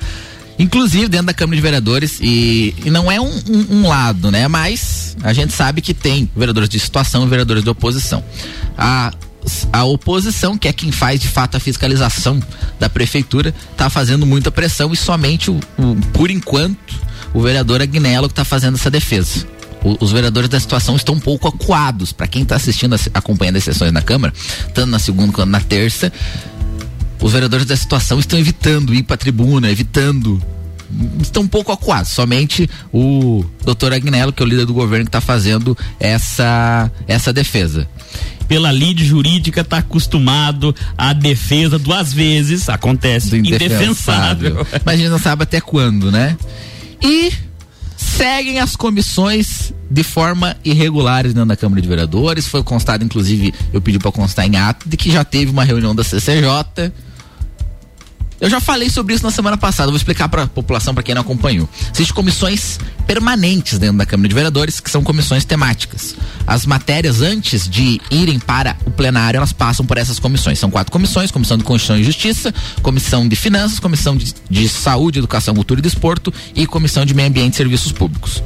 Inclusive 0.58 1.08
dentro 1.08 1.26
da 1.26 1.34
Câmara 1.34 1.56
de 1.56 1.62
Vereadores, 1.62 2.18
e, 2.20 2.74
e 2.84 2.90
não 2.90 3.10
é 3.10 3.20
um, 3.20 3.26
um- 3.48 3.66
um 3.82 3.88
lado, 3.88 4.30
né? 4.30 4.46
Mas 4.46 5.16
a 5.22 5.32
gente 5.32 5.52
sabe 5.52 5.80
que 5.80 5.92
tem 5.92 6.30
vereadores 6.36 6.68
de 6.68 6.78
situação 6.78 7.24
e 7.24 7.28
vereadores 7.28 7.64
de 7.64 7.70
oposição. 7.70 8.22
A, 8.78 9.12
a 9.72 9.84
oposição, 9.84 10.56
que 10.56 10.68
é 10.68 10.72
quem 10.72 10.92
faz 10.92 11.20
de 11.20 11.28
fato 11.28 11.56
a 11.56 11.60
fiscalização 11.60 12.40
da 12.78 12.88
prefeitura, 12.88 13.52
está 13.72 13.90
fazendo 13.90 14.24
muita 14.24 14.50
pressão 14.50 14.92
e 14.92 14.96
somente, 14.96 15.50
o, 15.50 15.58
o- 15.76 15.96
por 16.12 16.30
enquanto, 16.30 16.94
o 17.32 17.40
vereador 17.42 17.82
Agnello 17.82 18.28
que 18.28 18.32
está 18.32 18.44
fazendo 18.44 18.76
essa 18.76 18.90
defesa. 18.90 19.46
Os 20.00 20.12
vereadores 20.12 20.48
da 20.48 20.58
situação 20.58 20.96
estão 20.96 21.14
um 21.16 21.20
pouco 21.20 21.46
acuados. 21.46 22.10
Para 22.10 22.26
quem 22.26 22.42
está 22.42 22.56
assistindo, 22.56 22.94
as- 22.94 23.10
acompanhando 23.12 23.56
as 23.56 23.64
sessões 23.64 23.92
na 23.92 24.00
Câmara, 24.00 24.32
tanto 24.72 24.86
na 24.86 24.98
segunda 24.98 25.30
quanto 25.30 25.50
na 25.50 25.60
terça, 25.60 26.10
os 27.20 27.32
vereadores 27.32 27.66
da 27.66 27.76
situação 27.76 28.18
estão 28.18 28.38
evitando 28.38 28.94
ir 28.94 29.02
para 29.02 29.16
tribuna, 29.16 29.70
evitando. 29.70 30.42
Estão 31.20 31.42
um 31.42 31.48
pouco 31.48 31.72
acuados. 31.72 32.10
Somente 32.10 32.68
o 32.92 33.44
doutor 33.64 33.92
Agnello, 33.92 34.32
que 34.32 34.42
é 34.42 34.46
o 34.46 34.48
líder 34.48 34.66
do 34.66 34.74
governo, 34.74 35.06
que 35.06 35.08
está 35.08 35.20
fazendo 35.20 35.76
essa, 35.98 36.90
essa 37.08 37.32
defesa. 37.32 37.88
Pela 38.46 38.70
lide 38.70 39.04
jurídica 39.04 39.62
está 39.62 39.78
acostumado 39.78 40.74
à 40.96 41.12
defesa 41.12 41.78
duas 41.78 42.12
vezes, 42.12 42.68
acontece, 42.68 43.30
Do 43.30 43.36
indefensável. 43.36 44.66
Mas 44.84 44.94
a 44.94 44.96
gente 44.98 45.08
não 45.08 45.18
sabe 45.18 45.44
até 45.44 45.60
quando, 45.60 46.12
né? 46.12 46.36
E 47.02 47.32
seguem 48.14 48.60
as 48.60 48.76
comissões 48.76 49.72
de 49.90 50.04
forma 50.04 50.56
irregulares 50.64 51.34
dentro 51.34 51.48
da 51.48 51.56
Câmara 51.56 51.82
de 51.82 51.88
Vereadores. 51.88 52.46
Foi 52.46 52.62
constado, 52.62 53.04
inclusive, 53.04 53.52
eu 53.72 53.80
pedi 53.80 53.98
para 53.98 54.12
constar 54.12 54.46
em 54.46 54.56
ato, 54.56 54.88
de 54.88 54.96
que 54.96 55.10
já 55.10 55.24
teve 55.24 55.50
uma 55.50 55.64
reunião 55.64 55.94
da 55.94 56.04
CCJ. 56.04 56.92
Eu 58.40 58.50
já 58.50 58.60
falei 58.60 58.90
sobre 58.90 59.14
isso 59.14 59.24
na 59.24 59.30
semana 59.30 59.56
passada, 59.56 59.88
vou 59.88 59.96
explicar 59.96 60.28
para 60.28 60.42
a 60.42 60.46
população, 60.46 60.94
para 60.94 61.02
quem 61.02 61.14
não 61.14 61.22
acompanhou. 61.22 61.68
Existem 61.94 62.14
comissões 62.14 62.78
permanentes 63.06 63.78
dentro 63.78 63.98
da 63.98 64.06
Câmara 64.06 64.28
de 64.28 64.34
Vereadores, 64.34 64.80
que 64.80 64.90
são 64.90 65.02
comissões 65.02 65.44
temáticas. 65.44 66.14
As 66.46 66.66
matérias, 66.66 67.20
antes 67.22 67.68
de 67.68 68.00
irem 68.10 68.38
para 68.38 68.76
o 68.84 68.90
plenário, 68.90 69.38
elas 69.38 69.52
passam 69.52 69.86
por 69.86 69.98
essas 69.98 70.18
comissões. 70.18 70.58
São 70.58 70.70
quatro 70.70 70.92
comissões: 70.92 71.30
Comissão 71.30 71.56
de 71.56 71.64
Constituição 71.64 71.98
e 71.98 72.04
Justiça, 72.04 72.52
Comissão 72.82 73.26
de 73.28 73.36
Finanças, 73.36 73.78
Comissão 73.78 74.16
de, 74.16 74.34
de 74.50 74.68
Saúde, 74.68 75.18
Educação, 75.18 75.54
Cultura 75.54 75.80
e 75.80 75.82
Desporto 75.82 76.32
e 76.54 76.66
Comissão 76.66 77.04
de 77.04 77.14
Meio 77.14 77.28
Ambiente 77.28 77.54
e 77.54 77.56
Serviços 77.56 77.92
Públicos. 77.92 78.42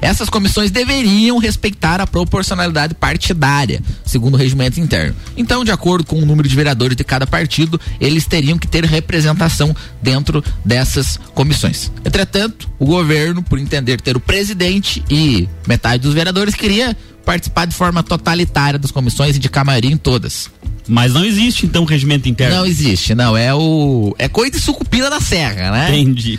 Essas 0.00 0.28
comissões 0.28 0.70
deveriam 0.70 1.38
respeitar 1.38 2.00
a 2.00 2.06
proporcionalidade 2.06 2.94
partidária, 2.94 3.82
segundo 4.04 4.34
o 4.34 4.36
regimento 4.36 4.80
interno. 4.80 5.14
Então, 5.36 5.64
de 5.64 5.70
acordo 5.70 6.04
com 6.04 6.18
o 6.18 6.26
número 6.26 6.48
de 6.48 6.54
vereadores 6.54 6.96
de 6.96 7.04
cada 7.04 7.26
partido, 7.26 7.80
eles 8.00 8.26
teriam 8.26 8.58
que 8.58 8.68
ter 8.68 8.84
representação 8.84 9.74
dentro 10.02 10.44
dessas 10.64 11.18
comissões. 11.34 11.90
Entretanto, 12.04 12.70
o 12.78 12.86
governo, 12.86 13.42
por 13.42 13.58
entender 13.58 14.00
ter 14.00 14.16
o 14.16 14.20
presidente 14.20 15.02
e 15.10 15.48
metade 15.66 16.02
dos 16.02 16.14
vereadores, 16.14 16.54
queria 16.54 16.96
participar 17.24 17.66
de 17.66 17.74
forma 17.74 18.02
totalitária 18.02 18.78
das 18.78 18.90
comissões 18.90 19.36
e 19.36 19.38
de 19.38 19.48
camarim 19.48 19.92
em 19.92 19.96
todas. 19.96 20.50
Mas 20.86 21.12
não 21.14 21.24
existe, 21.24 21.64
então, 21.64 21.84
regimento 21.84 22.28
interno. 22.28 22.56
Não 22.56 22.66
existe, 22.66 23.14
não. 23.14 23.36
É 23.36 23.54
o. 23.54 24.14
É 24.18 24.28
coisa 24.28 24.52
de 24.52 24.60
sucupira 24.60 25.08
da 25.08 25.20
serra, 25.20 25.70
né? 25.70 25.88
Entendi. 25.88 26.38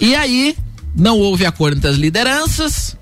E 0.00 0.14
aí, 0.14 0.54
não 0.96 1.18
houve 1.18 1.44
acordo 1.44 1.76
entre 1.76 1.90
as 1.90 1.96
lideranças. 1.96 2.96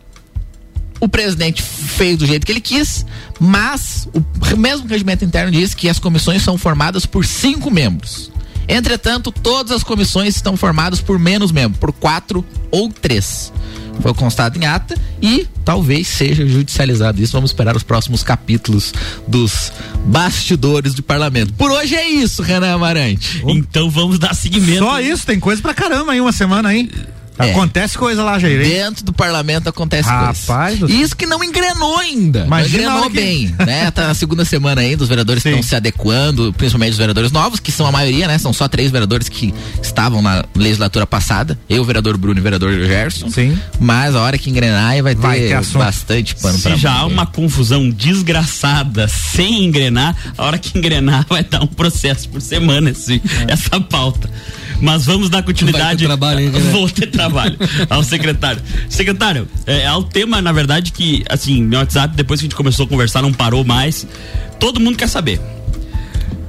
O 1.00 1.08
presidente 1.08 1.62
fez 1.62 2.16
do 2.16 2.26
jeito 2.26 2.46
que 2.46 2.52
ele 2.52 2.60
quis, 2.60 3.04
mas 3.38 4.08
o 4.12 4.56
mesmo 4.56 4.86
regimento 4.88 5.24
interno 5.24 5.52
diz 5.52 5.74
que 5.74 5.88
as 5.88 5.98
comissões 5.98 6.42
são 6.42 6.56
formadas 6.56 7.04
por 7.06 7.24
cinco 7.24 7.70
membros. 7.70 8.32
Entretanto, 8.66 9.30
todas 9.30 9.72
as 9.72 9.82
comissões 9.82 10.36
estão 10.36 10.56
formadas 10.56 11.00
por 11.00 11.18
menos 11.18 11.52
membros, 11.52 11.78
por 11.78 11.92
quatro 11.92 12.44
ou 12.70 12.88
três. 12.88 13.52
Foi 14.00 14.12
constado 14.14 14.56
em 14.58 14.66
ata 14.66 14.96
e 15.22 15.46
talvez 15.64 16.08
seja 16.08 16.46
judicializado 16.46 17.22
isso. 17.22 17.32
Vamos 17.32 17.50
esperar 17.50 17.76
os 17.76 17.82
próximos 17.82 18.22
capítulos 18.22 18.92
dos 19.28 19.72
bastidores 20.06 20.94
do 20.94 21.02
parlamento. 21.02 21.52
Por 21.54 21.70
hoje 21.70 21.94
é 21.94 22.08
isso, 22.08 22.42
Renan 22.42 22.74
Amarante. 22.74 23.42
Então 23.46 23.90
vamos 23.90 24.18
dar 24.18 24.34
seguimento. 24.34 24.80
Só 24.80 25.00
isso, 25.00 25.26
tem 25.26 25.38
coisa 25.38 25.62
pra 25.62 25.74
caramba 25.74 26.12
aí, 26.12 26.20
uma 26.20 26.32
semana 26.32 26.70
aí. 26.70 26.90
É. 27.38 27.50
Acontece 27.50 27.98
coisa 27.98 28.22
lá, 28.22 28.38
Jair. 28.38 28.60
hein? 28.60 28.68
Dentro 28.68 29.04
do 29.04 29.12
parlamento 29.12 29.68
acontece 29.68 30.08
Rapaz 30.08 30.78
do 30.78 30.86
coisa. 30.86 30.86
céu. 30.94 31.04
Isso 31.04 31.16
que 31.16 31.26
não 31.26 31.42
engrenou 31.42 31.98
ainda. 31.98 32.44
Imagina 32.46 32.90
não 32.90 33.02
a 33.04 33.06
engrenou 33.06 33.10
que- 33.10 33.56
bem, 33.56 33.66
né? 33.66 33.90
Tá 33.90 34.06
na 34.06 34.14
segunda 34.14 34.44
semana 34.44 34.80
ainda, 34.82 35.02
os 35.02 35.08
vereadores 35.08 35.44
estão 35.44 35.62
se 35.62 35.74
adequando, 35.74 36.52
principalmente 36.56 36.92
os 36.92 36.98
vereadores 36.98 37.32
novos, 37.32 37.58
que 37.58 37.72
são 37.72 37.86
a 37.86 37.92
maioria, 37.92 38.28
né? 38.28 38.38
São 38.38 38.52
só 38.52 38.68
três 38.68 38.90
vereadores 38.90 39.28
que 39.28 39.52
estavam 39.82 40.22
na 40.22 40.44
legislatura 40.54 41.06
passada. 41.06 41.58
Eu, 41.68 41.82
o 41.82 41.84
vereador 41.84 42.16
Bruno 42.16 42.38
e 42.38 42.40
o 42.40 42.42
vereador 42.42 42.72
Gerson. 42.86 43.28
Sim. 43.30 43.58
Mas 43.80 44.14
a 44.14 44.20
hora 44.22 44.38
que 44.38 44.48
engrenar 44.48 44.90
aí 44.90 45.02
vai 45.02 45.14
ter, 45.14 45.20
Vai 45.20 45.40
ter 45.40 45.60
bastante 45.78 46.34
pano 46.36 46.58
pra 46.58 46.70
Se 46.72 46.76
já 46.80 46.92
há 46.92 47.06
uma 47.06 47.26
confusão 47.26 47.90
desgraçada 47.90 49.08
sem 49.08 49.64
engrenar, 49.64 50.14
a 50.36 50.44
hora 50.44 50.58
que 50.58 50.76
engrenar 50.78 51.26
vai 51.28 51.42
dar 51.42 51.62
um 51.62 51.66
processo 51.66 52.28
por 52.28 52.40
semana 52.40 52.90
esse, 52.90 53.20
essa 53.48 53.80
pauta. 53.80 54.30
Mas 54.80 55.04
vamos 55.06 55.30
dar 55.30 55.42
continuidade. 55.42 56.00
Ter 56.00 56.06
trabalho 56.06 56.50
né? 56.50 56.58
Vou 56.70 56.88
ter 56.88 57.06
trabalho 57.06 57.56
ao 57.88 58.02
secretário. 58.02 58.62
Secretário, 58.88 59.48
é, 59.66 59.82
é 59.82 59.92
o 59.92 60.02
tema, 60.02 60.40
na 60.42 60.52
verdade, 60.52 60.92
que, 60.92 61.24
assim, 61.28 61.62
meu 61.62 61.80
WhatsApp, 61.80 62.14
depois 62.16 62.40
que 62.40 62.46
a 62.46 62.48
gente 62.48 62.56
começou 62.56 62.86
a 62.86 62.88
conversar, 62.88 63.22
não 63.22 63.32
parou 63.32 63.64
mais. 63.64 64.06
Todo 64.58 64.80
mundo 64.80 64.96
quer 64.96 65.08
saber. 65.08 65.40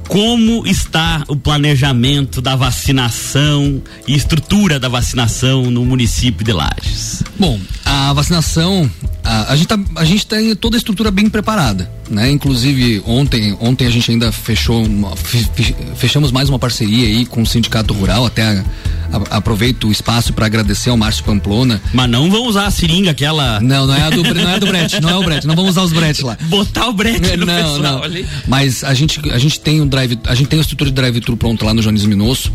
Como 0.08 0.66
está 0.66 1.24
o 1.26 1.36
planejamento 1.36 2.40
da 2.40 2.54
vacinação 2.54 3.82
e 4.06 4.14
estrutura 4.14 4.78
da 4.78 4.88
vacinação 4.88 5.68
no 5.70 5.84
município 5.84 6.44
de 6.44 6.52
Lages? 6.52 7.24
Bom, 7.38 7.58
a 7.84 8.12
vacinação, 8.12 8.88
a, 9.26 9.52
a 9.52 9.56
gente 9.56 9.66
tá, 9.68 9.78
a 9.96 10.04
gente 10.04 10.26
tem 10.26 10.54
toda 10.54 10.76
a 10.76 10.78
estrutura 10.78 11.10
bem 11.10 11.28
preparada, 11.28 11.90
né? 12.08 12.30
Inclusive 12.30 13.02
ontem, 13.06 13.56
ontem 13.60 13.86
a 13.86 13.90
gente 13.90 14.10
ainda 14.10 14.30
fechou, 14.32 14.84
uma- 14.84 15.16
fe- 15.16 15.46
fe- 15.54 15.74
fechamos 15.96 16.30
mais 16.30 16.48
uma 16.48 16.58
parceria 16.58 17.06
aí 17.06 17.26
com 17.26 17.42
o 17.42 17.46
sindicato 17.46 17.92
rural. 17.92 18.24
Até 18.26 18.42
a- 18.42 18.64
a- 19.12 19.36
aproveito 19.36 19.88
o 19.88 19.92
espaço 19.92 20.32
para 20.32 20.46
agradecer 20.46 20.90
ao 20.90 20.96
Márcio 20.96 21.24
Pamplona. 21.24 21.80
Mas 21.92 22.08
não 22.08 22.30
vão 22.30 22.46
usar 22.46 22.66
a 22.66 22.70
seringa, 22.70 23.10
aquela. 23.10 23.60
Não, 23.60 23.86
não 23.86 23.94
é 23.94 24.02
a 24.02 24.10
do, 24.10 24.22
não 24.22 24.48
é 24.50 24.58
do 24.60 24.66
Brett, 24.66 25.00
não 25.00 25.10
é 25.10 25.16
o 25.16 25.24
Brett. 25.24 25.46
Não 25.46 25.54
vamos 25.56 25.70
usar 25.72 25.82
os 25.82 25.92
Brett 25.92 26.22
lá. 26.24 26.36
Botar 26.42 26.88
o 26.88 26.92
brete 26.92 27.36
no 27.36 27.46
não, 27.46 27.54
pessoal 27.54 27.80
não. 27.82 28.02
ali. 28.04 28.26
Mas 28.46 28.84
a 28.84 28.94
gente, 28.94 29.20
a 29.30 29.38
gente 29.38 29.58
tem 29.60 29.80
um 29.80 29.86
drive, 29.86 30.18
a 30.26 30.34
gente 30.34 30.48
tem 30.48 30.58
a 30.58 30.62
estrutura 30.62 30.90
de 30.90 30.94
drive-thru 30.94 31.36
pronta 31.36 31.64
lá 31.64 31.74
no 31.74 31.82
Jones 31.82 32.04
Minosso. 32.04 32.52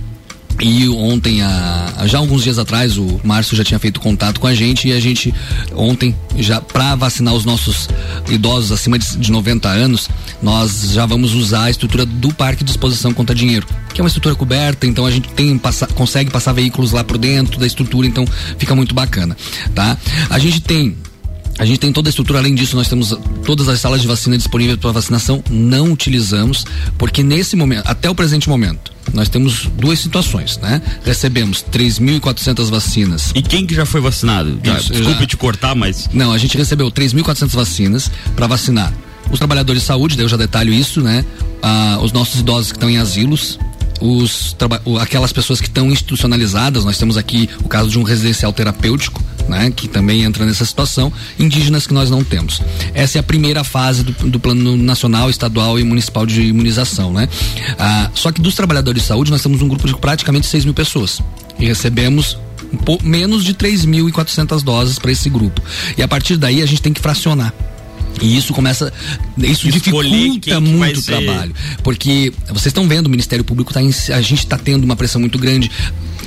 E 0.59 0.87
ontem, 0.89 1.41
a, 1.41 2.03
já 2.05 2.19
alguns 2.19 2.43
dias 2.43 2.59
atrás, 2.59 2.97
o 2.97 3.19
Márcio 3.23 3.55
já 3.57 3.63
tinha 3.63 3.79
feito 3.79 3.99
contato 3.99 4.39
com 4.39 4.45
a 4.47 4.53
gente 4.53 4.87
e 4.87 4.93
a 4.93 4.99
gente 4.99 5.33
ontem, 5.75 6.15
já 6.37 6.61
para 6.61 6.95
vacinar 6.95 7.33
os 7.33 7.45
nossos 7.45 7.89
idosos 8.29 8.71
acima 8.71 8.99
de, 8.99 9.17
de 9.17 9.31
90 9.31 9.67
anos, 9.67 10.07
nós 10.41 10.91
já 10.91 11.05
vamos 11.05 11.33
usar 11.33 11.63
a 11.63 11.69
estrutura 11.71 12.05
do 12.05 12.31
Parque 12.33 12.63
de 12.63 12.69
Exposição 12.71 13.11
Conta 13.13 13.33
Dinheiro, 13.33 13.65
que 13.93 14.01
é 14.01 14.03
uma 14.03 14.07
estrutura 14.07 14.35
coberta, 14.35 14.85
então 14.85 15.05
a 15.05 15.11
gente 15.11 15.29
tem 15.29 15.57
passa- 15.57 15.87
consegue 15.87 16.29
passar 16.29 16.53
veículos 16.53 16.91
lá 16.91 17.03
por 17.03 17.17
dentro 17.17 17.59
da 17.59 17.65
estrutura, 17.65 18.05
então 18.05 18.25
fica 18.57 18.75
muito 18.75 18.93
bacana, 18.93 19.35
tá? 19.73 19.97
A 20.29 20.37
gente 20.37 20.61
tem 20.61 20.95
A 21.59 21.65
gente 21.65 21.79
tem 21.79 21.91
toda 21.91 22.09
a 22.09 22.11
estrutura, 22.11 22.39
além 22.39 22.55
disso, 22.55 22.75
nós 22.75 22.87
temos 22.87 23.15
todas 23.45 23.67
as 23.67 23.79
salas 23.79 24.01
de 24.01 24.07
vacina 24.07 24.37
disponíveis 24.37 24.79
para 24.79 24.91
vacinação, 24.91 25.43
não 25.49 25.91
utilizamos, 25.91 26.65
porque 26.97 27.21
nesse 27.21 27.55
momento, 27.55 27.85
até 27.85 28.09
o 28.09 28.15
presente 28.15 28.49
momento, 28.49 28.91
nós 29.13 29.29
temos 29.29 29.67
duas 29.77 29.99
situações, 29.99 30.57
né? 30.57 30.81
Recebemos 31.03 31.63
3.400 31.71 32.69
vacinas. 32.69 33.31
E 33.35 33.41
quem 33.41 33.65
que 33.67 33.75
já 33.75 33.85
foi 33.85 34.01
vacinado? 34.01 34.59
Já, 34.63 34.77
Isso, 34.77 34.91
desculpe 34.93 35.19
já. 35.19 35.25
te 35.27 35.37
cortar, 35.37 35.75
mas. 35.75 36.09
Não, 36.13 36.31
a 36.31 36.37
gente 36.37 36.57
recebeu 36.57 36.89
3.400 36.91 37.49
vacinas 37.49 38.11
para 38.35 38.47
vacinar 38.47 38.91
os 39.29 39.37
trabalhadores 39.39 39.81
de 39.83 39.87
saúde, 39.87 40.15
daí 40.15 40.25
eu 40.25 40.29
já 40.29 40.37
detalho 40.37 40.73
isso, 40.73 41.01
né? 41.01 41.23
Ah, 41.61 41.99
os 42.01 42.11
nossos 42.11 42.39
idosos 42.41 42.71
que 42.71 42.77
estão 42.77 42.89
em 42.89 42.97
asilos, 42.97 43.57
os 44.01 44.55
aquelas 44.99 45.31
pessoas 45.31 45.61
que 45.61 45.67
estão 45.67 45.89
institucionalizadas, 45.91 46.83
nós 46.83 46.97
temos 46.97 47.17
aqui 47.17 47.49
o 47.63 47.69
caso 47.69 47.89
de 47.89 47.99
um 47.99 48.03
residencial 48.03 48.51
terapêutico, 48.51 49.20
né, 49.47 49.71
que 49.75 49.87
também 49.87 50.23
entra 50.23 50.45
nessa 50.45 50.65
situação, 50.65 51.11
indígenas 51.37 51.87
que 51.87 51.93
nós 51.93 52.09
não 52.09 52.23
temos. 52.23 52.61
Essa 52.93 53.17
é 53.17 53.19
a 53.19 53.23
primeira 53.23 53.63
fase 53.63 54.03
do, 54.03 54.11
do 54.29 54.39
plano 54.39 54.77
nacional, 54.77 55.29
estadual 55.29 55.79
e 55.79 55.83
municipal 55.83 56.25
de 56.25 56.41
imunização, 56.41 57.13
né? 57.13 57.27
Ah, 57.77 58.09
só 58.13 58.31
que 58.31 58.41
dos 58.41 58.55
trabalhadores 58.55 59.01
de 59.01 59.07
saúde 59.07 59.31
nós 59.31 59.41
temos 59.41 59.61
um 59.61 59.67
grupo 59.67 59.87
de 59.87 59.95
praticamente 59.95 60.47
6 60.47 60.65
mil 60.65 60.73
pessoas 60.73 61.21
e 61.59 61.65
recebemos 61.65 62.37
um 62.73 62.97
menos 63.03 63.43
de 63.43 63.53
3.400 63.53 64.63
doses 64.63 64.97
para 64.97 65.11
esse 65.11 65.29
grupo. 65.29 65.61
E 65.97 66.03
a 66.03 66.07
partir 66.07 66.37
daí 66.37 66.61
a 66.61 66.65
gente 66.65 66.81
tem 66.81 66.93
que 66.93 67.01
fracionar. 67.01 67.53
E 68.21 68.37
isso 68.37 68.53
começa. 68.53 68.91
Isso 69.37 69.69
dificulta 69.69 70.59
muito 70.59 70.99
o 70.99 71.03
trabalho. 71.03 71.53
Porque 71.83 72.33
vocês 72.49 72.67
estão 72.67 72.87
vendo, 72.87 73.07
o 73.07 73.09
Ministério 73.09 73.43
Público 73.43 73.73
tá 73.73 73.81
em, 73.81 73.89
a 73.89 74.21
gente 74.21 74.39
está 74.39 74.57
tendo 74.57 74.83
uma 74.83 74.95
pressão 74.95 75.21
muito 75.21 75.37
grande. 75.37 75.69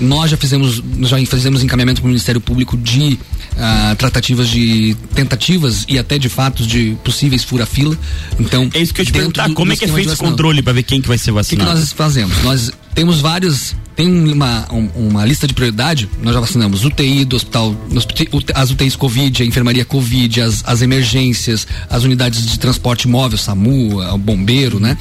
Nós 0.01 0.31
já 0.31 0.37
fizemos, 0.37 0.83
nós 0.97 1.11
já 1.11 1.18
fizemos 1.18 1.62
encaminhamento 1.62 2.01
para 2.01 2.07
o 2.07 2.11
Ministério 2.11 2.40
Público 2.40 2.77
de 2.77 3.18
ah, 3.59 3.95
tratativas 3.99 4.49
de 4.49 4.97
tentativas 5.14 5.85
e 5.88 5.99
até 5.99 6.19
de 6.19 6.29
fatos 6.29 6.67
de 6.67 6.97
possíveis 7.05 7.45
fura-fila. 7.45 7.97
Então, 8.38 8.69
É 8.75 8.81
isso 8.81 8.93
que 8.95 9.01
eu 9.01 9.07
te 9.07 9.12
perguntar, 9.12 9.49
do- 9.49 9.55
como 9.55 9.73
é 9.73 9.77
que 9.77 9.85
é 9.85 9.88
feito 9.88 10.09
esse 10.12 10.17
controle 10.17 10.62
pra 10.62 10.73
ver 10.73 10.83
quem 10.83 11.01
que 11.01 11.09
vai 11.09 11.19
ser 11.19 11.31
O 11.31 11.35
que, 11.35 11.40
que 11.51 11.57
vacinado? 11.57 11.79
nós 11.81 11.93
fazemos? 11.93 12.43
Nós 12.43 12.71
temos 12.95 13.21
vários. 13.21 13.75
Tem 13.97 14.09
uma, 14.09 14.67
um- 14.73 14.88
uma 15.09 15.25
lista 15.25 15.47
de 15.47 15.55
prioridade. 15.55 16.09
Nós 16.21 16.35
já 16.35 16.40
vacinamos 16.40 16.85
UTI 16.85 17.25
do 17.25 17.37
hospital, 17.37 17.77
as 18.55 18.71
UTIs 18.71 18.97
Covid, 18.97 19.43
a 19.43 19.47
enfermaria 19.47 19.85
Covid, 19.85 20.40
as, 20.40 20.62
as 20.67 20.83
emergências, 20.83 21.64
as 21.88 22.03
unidades 22.03 22.45
de 22.45 22.59
transporte 22.59 23.07
móvel, 23.07 23.38
SAMU, 23.38 24.01
o 24.03 24.19
bombeiro, 24.19 24.81
né? 24.81 24.99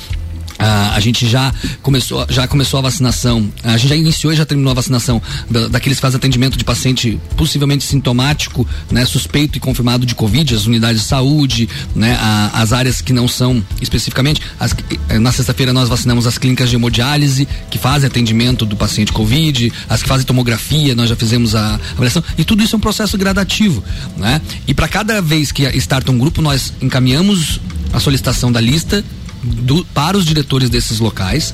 Ah, 0.66 0.94
a 0.96 1.00
gente 1.02 1.28
já 1.28 1.54
começou, 1.82 2.26
já 2.30 2.48
começou 2.48 2.78
a 2.78 2.84
vacinação. 2.84 3.52
A 3.64 3.76
gente 3.76 3.90
já 3.90 3.96
iniciou 3.98 4.32
e 4.32 4.36
já 4.38 4.46
terminou 4.46 4.72
a 4.72 4.74
vacinação 4.74 5.22
da- 5.50 5.68
daqueles 5.68 5.98
que 5.98 6.02
fazem 6.02 6.16
atendimento 6.18 6.58
de 6.58 6.64
paciente 6.64 7.20
possivelmente 7.36 7.84
sintomático, 7.84 8.66
né, 8.90 9.04
suspeito 9.06 9.58
e 9.58 9.60
confirmado 9.60 10.06
de 10.06 10.16
Covid, 10.16 10.56
as 10.56 10.66
unidades 10.66 11.02
de 11.02 11.08
saúde, 11.08 11.68
né, 11.94 12.16
a- 12.18 12.52
as 12.62 12.72
áreas 12.72 13.02
que 13.02 13.12
não 13.12 13.28
são 13.28 13.62
especificamente. 13.82 14.42
as 14.60 14.74
eh, 15.10 15.20
na 15.20 15.32
sexta-feira 15.34 15.74
nós 15.74 15.90
vacinamos 15.90 16.26
as 16.26 16.38
clínicas 16.38 16.70
de 16.70 16.76
hemodiálise 16.76 17.46
que 17.70 17.78
fazem 17.78 18.08
atendimento 18.08 18.66
do 18.66 18.78
paciente 18.78 19.12
Covid, 19.12 19.72
as 19.90 20.02
que 20.02 20.08
fazem 20.08 20.26
tomografia, 20.26 20.96
nós 20.96 21.10
já 21.10 21.16
fizemos 21.16 21.56
a 21.56 21.76
avaliação. 21.92 22.24
E 22.38 22.44
tudo 22.46 22.64
isso 22.64 22.76
é 22.76 22.78
um 22.78 22.80
processo 22.80 23.18
gradativo, 23.18 23.84
né? 24.16 24.40
E 24.66 24.74
para 24.74 24.88
cada 24.88 25.22
vez 25.22 25.52
que 25.52 25.64
starta 25.78 26.10
um 26.12 26.18
grupo, 26.18 26.42
nós 26.42 26.72
encaminhamos 26.82 27.60
a 27.92 28.00
solicitação 28.00 28.50
da 28.52 28.62
lista 28.62 29.04
do- 29.44 29.86
para 29.86 30.18
os 30.18 30.26
diretores 30.26 30.70
desses 30.70 31.00
locais. 31.00 31.54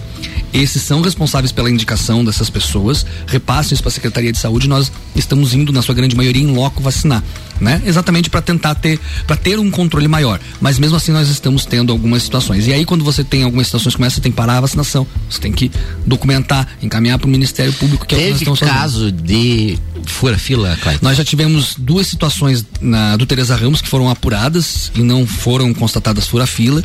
Esses 0.54 0.82
são 0.82 1.02
responsáveis 1.02 1.52
pela 1.52 1.70
indicação 1.70 2.24
dessas 2.26 2.50
pessoas, 2.50 3.06
repassam 3.28 3.74
isso 3.74 3.84
para 3.84 3.90
a 3.90 3.94
Secretaria 3.94 4.32
de 4.32 4.38
Saúde. 4.40 4.68
Nós 4.68 4.92
estamos 5.16 5.54
indo, 5.54 5.72
na 5.72 5.82
sua 5.82 5.94
grande 5.94 6.16
maioria, 6.16 6.42
em 6.42 6.48
loco 6.56 6.82
vacinar, 6.82 7.24
né? 7.62 7.82
Exatamente 7.86 8.30
para 8.32 8.42
tentar 8.42 8.74
ter, 8.76 9.00
para 9.28 9.36
ter 9.36 9.60
um 9.60 9.70
controle 9.70 10.08
maior. 10.08 10.40
Mas 10.60 10.80
mesmo 10.80 10.98
assim, 10.98 11.12
nós 11.12 11.30
estamos 11.30 11.66
tendo 11.66 11.92
algumas 11.92 12.24
situações. 12.24 12.66
E 12.66 12.74
aí, 12.74 12.84
quando 12.84 13.04
você 13.04 13.24
tem 13.24 13.44
algumas 13.44 13.68
situações 13.68 13.94
como 13.96 14.06
essa, 14.06 14.16
você 14.16 14.22
tem 14.22 14.32
que 14.32 14.36
parar 14.38 14.58
a 14.58 14.62
vacinação. 14.62 15.06
Você 15.30 15.40
tem 15.40 15.52
que 15.52 15.72
documentar, 16.06 16.68
encaminhar 16.82 17.20
para 17.20 17.28
o 17.28 17.30
Ministério 17.30 17.72
Público, 17.74 18.06
que 18.08 18.16
é 18.16 18.18
o 18.18 18.22
que 18.22 18.30
nós 18.30 18.40
Teve 18.40 18.52
estamos 18.52 18.60
fazendo. 18.60 19.12
Caso 20.10 20.12
de 20.12 20.14
fura-fila, 20.14 20.78
Clayton? 20.82 21.06
Nós 21.06 21.18
já 21.18 21.24
tivemos 21.24 21.76
duas 21.78 22.08
situações 22.08 22.66
na, 22.82 23.16
do 23.16 23.26
Teresa 23.26 23.56
Ramos 23.56 23.82
que 23.82 23.88
foram 23.88 24.10
apuradas 24.10 24.92
e 24.96 25.02
não 25.02 25.26
foram 25.26 25.74
constatadas 25.74 26.28
fura-fila. 26.28 26.84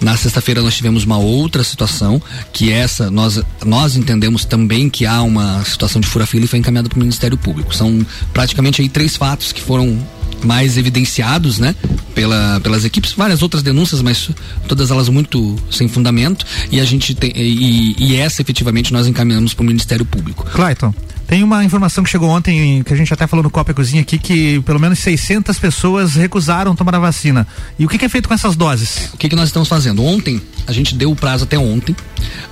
Na 0.00 0.16
sexta-feira 0.16 0.62
nós 0.62 0.76
tivemos 0.76 1.04
uma 1.04 1.18
outra 1.18 1.64
situação, 1.64 2.20
que 2.52 2.70
essa 2.70 3.10
nós, 3.10 3.40
nós 3.64 3.96
entendemos 3.96 4.44
também 4.44 4.88
que 4.88 5.06
há 5.06 5.22
uma 5.22 5.64
situação 5.64 6.00
de 6.00 6.06
fura-fila 6.06 6.44
e 6.44 6.48
foi 6.48 6.58
encaminhada 6.58 6.88
para 6.88 6.96
o 6.96 7.00
Ministério 7.00 7.36
Público. 7.36 7.74
São 7.74 8.04
praticamente 8.32 8.82
aí 8.82 8.88
três 8.88 9.16
fatos 9.16 9.52
que 9.52 9.60
foram 9.60 9.98
mais 10.44 10.76
evidenciados, 10.76 11.58
né, 11.58 11.74
pela, 12.14 12.60
pelas 12.60 12.84
equipes, 12.84 13.12
várias 13.12 13.42
outras 13.42 13.62
denúncias, 13.62 14.02
mas 14.02 14.30
todas 14.68 14.90
elas 14.90 15.08
muito 15.08 15.56
sem 15.70 15.88
fundamento 15.88 16.44
e 16.70 16.78
a 16.78 16.84
gente 16.84 17.14
tem 17.14 17.32
e, 17.34 17.96
e 17.98 18.16
essa 18.16 18.42
efetivamente 18.42 18.92
nós 18.92 19.06
encaminhamos 19.06 19.54
para 19.54 19.62
o 19.62 19.66
Ministério 19.66 20.04
Público. 20.04 20.44
Clayton, 20.44 20.94
tem 21.26 21.42
uma 21.42 21.64
informação 21.64 22.04
que 22.04 22.10
chegou 22.10 22.28
ontem, 22.28 22.82
que 22.84 22.92
a 22.92 22.96
gente 22.96 23.12
até 23.12 23.26
falou 23.26 23.42
no 23.42 23.50
Copa 23.50 23.72
e 23.72 23.74
Cozinha 23.74 24.02
aqui, 24.02 24.18
que 24.18 24.60
pelo 24.60 24.78
menos 24.78 24.98
600 25.00 25.58
pessoas 25.58 26.14
recusaram 26.14 26.74
tomar 26.76 26.94
a 26.94 26.98
vacina. 26.98 27.46
E 27.78 27.84
o 27.84 27.88
que, 27.88 27.98
que 27.98 28.04
é 28.04 28.08
feito 28.08 28.28
com 28.28 28.34
essas 28.34 28.54
doses? 28.54 29.10
O 29.12 29.16
que, 29.16 29.28
que 29.28 29.34
nós 29.36 29.48
estamos 29.48 29.68
fazendo? 29.68 30.04
Ontem, 30.04 30.40
a 30.66 30.72
gente 30.72 30.94
deu 30.94 31.10
o 31.10 31.16
prazo 31.16 31.44
até 31.44 31.58
ontem 31.58 31.94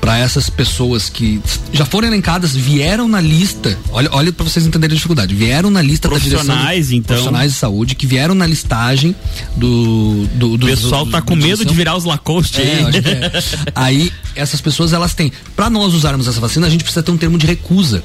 para 0.00 0.18
essas 0.18 0.50
pessoas 0.50 1.08
que 1.08 1.40
já 1.72 1.84
foram 1.84 2.08
elencadas, 2.08 2.54
vieram 2.54 3.08
na 3.08 3.20
lista. 3.20 3.78
Olha, 3.90 4.08
olha 4.12 4.32
para 4.32 4.44
vocês 4.44 4.66
entenderem 4.66 4.94
a 4.94 4.96
dificuldade. 4.96 5.34
Vieram 5.34 5.70
na 5.70 5.80
lista. 5.80 6.08
Profissionais, 6.08 6.88
de- 6.88 6.96
então. 6.96 7.14
Profissionais 7.14 7.52
de 7.52 7.58
saúde 7.58 7.94
que 7.94 8.06
vieram 8.06 8.34
na 8.34 8.46
listagem 8.46 9.14
do. 9.56 10.26
do, 10.34 10.56
do 10.58 10.66
O 10.66 10.68
pessoal 10.68 11.06
tá 11.06 11.22
com 11.22 11.36
medo 11.36 11.64
de 11.64 11.74
virar 11.74 11.96
os 11.96 12.04
Lacoste 12.04 12.60
É, 12.60 12.64
aí. 12.64 12.80
eu 12.80 12.86
acho 12.88 13.02
que 13.02 13.08
é. 13.08 13.32
Aí, 13.74 14.12
essas 14.34 14.60
pessoas, 14.60 14.92
elas 14.92 15.14
têm. 15.14 15.32
Para 15.54 15.70
nós 15.70 15.94
usarmos 15.94 16.26
essa 16.28 16.40
vacina, 16.40 16.66
a 16.66 16.70
gente 16.70 16.82
precisa 16.82 17.02
ter 17.02 17.10
um 17.12 17.16
termo 17.16 17.38
de 17.38 17.46
recusa. 17.46 18.02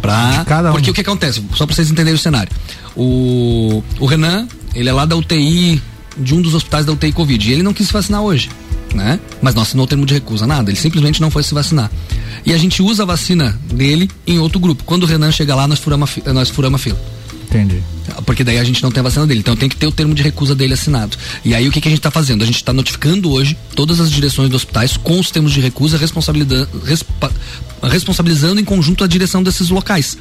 Pra, 0.00 0.44
cada 0.46 0.70
um. 0.70 0.74
Porque 0.74 0.90
o 0.90 0.94
que 0.94 1.00
acontece? 1.00 1.42
Só 1.54 1.66
pra 1.66 1.74
vocês 1.74 1.90
entenderem 1.90 2.14
o 2.14 2.18
cenário. 2.18 2.50
O, 2.96 3.82
o 3.98 4.06
Renan, 4.06 4.46
ele 4.74 4.88
é 4.88 4.92
lá 4.92 5.04
da 5.04 5.16
UTI, 5.16 5.82
de 6.16 6.34
um 6.34 6.42
dos 6.42 6.54
hospitais 6.54 6.86
da 6.86 6.92
UTI 6.92 7.12
Covid. 7.12 7.48
E 7.48 7.52
ele 7.52 7.62
não 7.62 7.72
quis 7.72 7.86
se 7.86 7.92
vacinar 7.92 8.22
hoje. 8.22 8.50
Né? 8.94 9.20
Mas 9.40 9.54
não 9.54 9.62
assinou 9.62 9.84
o 9.84 9.86
termo 9.86 10.04
de 10.04 10.14
recusa, 10.14 10.46
nada. 10.46 10.70
Ele 10.70 10.78
simplesmente 10.78 11.20
não 11.20 11.30
foi 11.30 11.42
se 11.42 11.54
vacinar. 11.54 11.90
E 12.44 12.52
a 12.52 12.58
gente 12.58 12.82
usa 12.82 13.04
a 13.04 13.06
vacina 13.06 13.58
dele 13.72 14.10
em 14.26 14.38
outro 14.38 14.58
grupo. 14.58 14.82
Quando 14.84 15.04
o 15.04 15.06
Renan 15.06 15.30
chega 15.30 15.54
lá, 15.54 15.68
nós 15.68 15.78
furamos 15.78 16.10
a, 16.26 16.32
nós 16.32 16.48
furamos 16.48 16.80
a 16.80 16.82
fila. 16.82 17.00
Entendi. 17.50 17.82
Porque 18.24 18.42
daí 18.42 18.58
a 18.58 18.64
gente 18.64 18.82
não 18.82 18.90
tem 18.90 19.00
a 19.00 19.04
vacina 19.04 19.26
dele. 19.26 19.40
Então 19.40 19.54
tem 19.56 19.68
que 19.68 19.76
ter 19.76 19.86
o 19.86 19.92
termo 19.92 20.14
de 20.14 20.22
recusa 20.22 20.54
dele 20.54 20.74
assinado. 20.74 21.16
E 21.44 21.54
aí 21.54 21.68
o 21.68 21.72
que, 21.72 21.80
que 21.80 21.88
a 21.88 21.90
gente 21.90 21.98
está 22.00 22.10
fazendo? 22.10 22.42
A 22.42 22.46
gente 22.46 22.56
está 22.56 22.72
notificando 22.72 23.30
hoje 23.30 23.56
todas 23.74 24.00
as 24.00 24.10
direções 24.10 24.48
dos 24.48 24.62
hospitais 24.62 24.96
com 24.96 25.18
os 25.18 25.30
termos 25.30 25.52
de 25.52 25.60
recusa, 25.60 25.96
responsabiliza- 25.98 26.68
respa- 26.84 27.30
responsabilizando 27.82 28.60
em 28.60 28.64
conjunto 28.64 29.04
a 29.04 29.06
direção 29.06 29.42
desses 29.42 29.68
locais. 29.70 30.16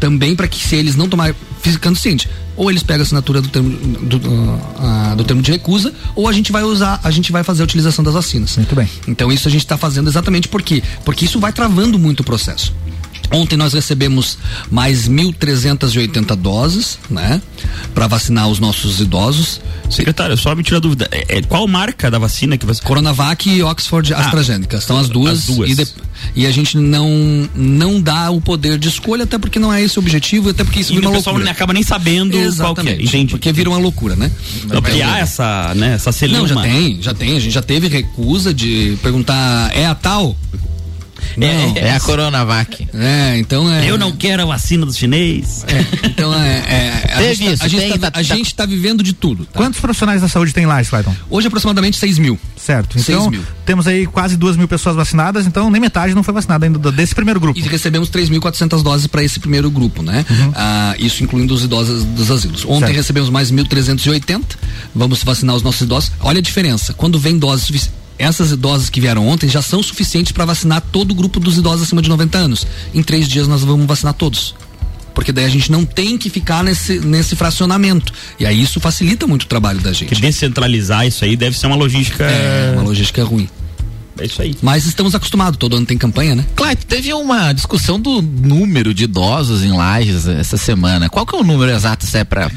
Também 0.00 0.34
para 0.34 0.48
que 0.48 0.58
se 0.58 0.74
eles 0.76 0.96
não 0.96 1.08
tomarem, 1.08 1.34
ficando 1.62 1.98
ciente, 1.98 2.28
ou 2.56 2.70
eles 2.70 2.82
pegam 2.82 3.00
a 3.00 3.04
assinatura 3.04 3.40
do 3.40 3.48
termo, 3.48 3.70
do, 3.70 4.20
ah, 4.78 5.14
do 5.16 5.24
termo 5.24 5.40
de 5.42 5.50
recusa, 5.50 5.92
ou 6.14 6.28
a 6.28 6.32
gente 6.32 6.52
vai 6.52 6.62
usar, 6.62 7.00
a 7.02 7.10
gente 7.10 7.32
vai 7.32 7.42
fazer 7.42 7.62
a 7.62 7.64
utilização 7.64 8.04
das 8.04 8.14
vacinas. 8.14 8.56
Muito 8.56 8.74
bem. 8.74 8.88
Então 9.08 9.30
isso 9.32 9.48
a 9.48 9.50
gente 9.50 9.64
está 9.64 9.76
fazendo 9.78 10.08
exatamente 10.08 10.48
por 10.48 10.62
quê? 10.62 10.82
Porque 11.04 11.24
isso 11.24 11.38
vai 11.40 11.52
travando 11.52 11.98
muito 11.98 12.20
o 12.20 12.24
processo. 12.24 12.72
Ontem 13.34 13.56
nós 13.56 13.72
recebemos 13.72 14.38
mais 14.70 15.08
1.380 15.08 16.36
doses, 16.36 16.98
né? 17.10 17.40
Para 17.94 18.06
vacinar 18.06 18.48
os 18.48 18.58
nossos 18.58 19.00
idosos. 19.00 19.60
Secretário, 19.90 20.36
só 20.36 20.54
me 20.54 20.62
tira 20.62 20.78
a 20.78 20.80
dúvida. 20.80 21.08
É, 21.10 21.38
é, 21.38 21.42
qual 21.42 21.66
marca 21.68 22.10
da 22.10 22.18
vacina 22.18 22.56
que 22.56 22.64
você. 22.64 22.82
Coronavac 22.82 23.48
e 23.48 23.62
Oxford 23.62 24.14
AstraZeneca. 24.14 24.80
São 24.80 24.96
as 24.96 25.08
duas. 25.08 25.40
as 25.40 25.46
duas. 25.56 25.70
E, 25.70 25.74
de- 25.74 25.86
e 26.34 26.46
a 26.46 26.50
gente 26.50 26.78
não, 26.78 27.48
não 27.54 28.00
dá 28.00 28.30
o 28.30 28.40
poder 28.40 28.78
de 28.78 28.88
escolha, 28.88 29.24
até 29.24 29.36
porque 29.38 29.58
não 29.58 29.72
é 29.72 29.82
esse 29.82 29.98
o 29.98 30.00
objetivo, 30.02 30.48
até 30.50 30.64
porque 30.64 30.80
isso 30.80 30.92
E 30.92 30.96
vira 30.96 31.08
o 31.08 31.10
uma 31.10 31.18
pessoal 31.18 31.34
loucura. 31.34 31.52
acaba 31.52 31.72
nem 31.74 31.82
sabendo 31.82 32.30
qual 32.30 32.40
que 32.40 32.46
é. 32.46 32.46
Exatamente. 32.48 33.04
Entendi. 33.04 33.30
Porque 33.32 33.52
vira 33.52 33.68
uma 33.68 33.78
loucura, 33.78 34.16
né? 34.16 34.30
Não, 34.66 34.80
porque 34.80 35.02
há 35.02 35.18
essa, 35.18 35.74
né, 35.74 35.94
essa 35.94 36.12
celeuma. 36.12 36.48
Não, 36.48 36.54
já 36.56 36.62
tem, 36.62 37.02
já 37.02 37.14
tem. 37.14 37.36
A 37.36 37.40
gente 37.40 37.52
já 37.52 37.62
teve 37.62 37.88
recusa 37.88 38.54
de 38.54 38.96
perguntar, 39.02 39.70
é 39.76 39.86
a 39.86 39.94
tal? 39.94 40.36
Não. 41.36 41.74
É 41.76 41.90
a 41.94 42.00
Coronavac. 42.00 42.86
É, 42.94 43.36
então 43.38 43.70
é. 43.72 43.88
Eu 43.88 43.98
não 43.98 44.12
quero 44.12 44.42
a 44.42 44.46
vacina 44.46 44.84
dos 44.86 44.96
chinês. 44.96 45.64
É, 45.68 46.06
então 46.06 46.32
é. 46.34 46.58
é 46.58 47.12
a 47.14 47.16
Teve 47.18 47.34
gente, 47.34 47.46
tá- 47.46 47.52
isso, 47.54 47.64
a 47.64 47.68
gente, 47.68 47.80
tem, 47.80 47.90
tá, 47.92 47.98
tá- 47.98 48.06
a 48.08 48.10
tá- 48.10 48.22
gente 48.22 48.54
tá 48.54 48.66
vivendo 48.66 49.02
de 49.02 49.12
tudo. 49.12 49.44
tá? 49.46 49.52
Quantos 49.58 49.80
profissionais 49.80 50.20
da 50.22 50.28
saúde 50.28 50.52
tem 50.52 50.66
lá, 50.66 50.82
Clayton? 50.84 51.14
Hoje 51.30 51.46
aproximadamente 51.48 51.96
6 51.96 52.18
mil. 52.18 52.38
Certo. 52.56 52.98
Então, 52.98 53.30
mil. 53.30 53.42
temos 53.66 53.86
aí 53.86 54.06
quase 54.06 54.36
duas 54.36 54.56
mil 54.56 54.66
pessoas 54.66 54.96
vacinadas, 54.96 55.46
então 55.46 55.70
nem 55.70 55.80
metade 55.80 56.14
não 56.14 56.22
foi 56.22 56.32
vacinada 56.32 56.64
ainda 56.66 56.78
do- 56.78 56.90
desse 56.92 57.14
primeiro 57.14 57.38
grupo. 57.38 57.58
E 57.58 57.62
recebemos 57.62 58.08
3.400 58.10 58.82
doses 58.82 59.06
para 59.06 59.22
esse 59.22 59.38
primeiro 59.38 59.70
grupo, 59.70 60.02
né? 60.02 60.24
Ah, 60.54 60.94
isso 60.98 61.22
incluindo 61.22 61.52
os 61.54 61.62
idosos 61.64 62.04
dos 62.04 62.30
asilos. 62.30 62.64
Ontem 62.64 62.86
Certo. 62.86 62.96
recebemos 62.96 63.28
mais 63.30 63.50
1.380. 63.50 64.56
Vamos 64.94 65.22
vacinar 65.22 65.54
os 65.56 65.62
nossos 65.62 65.82
idosos. 65.82 66.10
Olha 66.20 66.38
a 66.38 66.42
diferença. 66.42 66.94
Quando 66.94 67.18
vem 67.18 67.38
doses 67.38 67.66
suficientes. 67.66 68.03
Essas 68.18 68.52
idosas 68.52 68.88
que 68.88 69.00
vieram 69.00 69.26
ontem 69.26 69.48
já 69.48 69.60
são 69.60 69.82
suficientes 69.82 70.32
para 70.32 70.44
vacinar 70.44 70.80
todo 70.80 71.10
o 71.10 71.14
grupo 71.14 71.40
dos 71.40 71.58
idosos 71.58 71.82
acima 71.82 72.00
de 72.00 72.08
90 72.08 72.38
anos. 72.38 72.66
Em 72.94 73.02
três 73.02 73.28
dias 73.28 73.48
nós 73.48 73.62
vamos 73.62 73.86
vacinar 73.86 74.14
todos. 74.14 74.54
porque 75.14 75.32
daí 75.32 75.44
a 75.44 75.48
gente 75.48 75.70
não 75.70 75.84
tem 75.84 76.18
que 76.18 76.28
ficar 76.28 76.62
nesse, 76.64 76.98
nesse 77.00 77.36
fracionamento. 77.36 78.12
E 78.38 78.44
aí 78.44 78.60
isso 78.60 78.80
facilita 78.80 79.26
muito 79.26 79.44
o 79.44 79.46
trabalho 79.46 79.80
da 79.80 79.92
gente. 79.92 80.12
Que 80.14 80.20
descentralizar 80.20 81.06
isso 81.06 81.24
aí 81.24 81.36
deve 81.36 81.56
ser 81.56 81.66
uma 81.66 81.76
logística. 81.76 82.24
É, 82.24 82.72
uma 82.74 82.82
logística 82.82 83.22
ruim. 83.24 83.48
É 84.18 84.26
isso 84.26 84.40
aí. 84.40 84.54
Mas 84.62 84.86
estamos 84.86 85.14
acostumados, 85.14 85.58
todo 85.58 85.76
ano 85.76 85.84
tem 85.86 85.98
campanha, 85.98 86.36
né? 86.36 86.44
Claro, 86.54 86.76
teve 86.86 87.12
uma 87.12 87.52
discussão 87.52 87.98
do 87.98 88.22
número 88.22 88.94
de 88.94 89.04
idosos 89.04 89.64
em 89.64 89.72
lajes 89.72 90.26
essa 90.28 90.56
semana. 90.56 91.08
Qual 91.08 91.26
que 91.26 91.34
é 91.34 91.38
o 91.38 91.42
número 91.42 91.72
exato, 91.72 92.06
se 92.06 92.18
é 92.18 92.24
pra... 92.24 92.50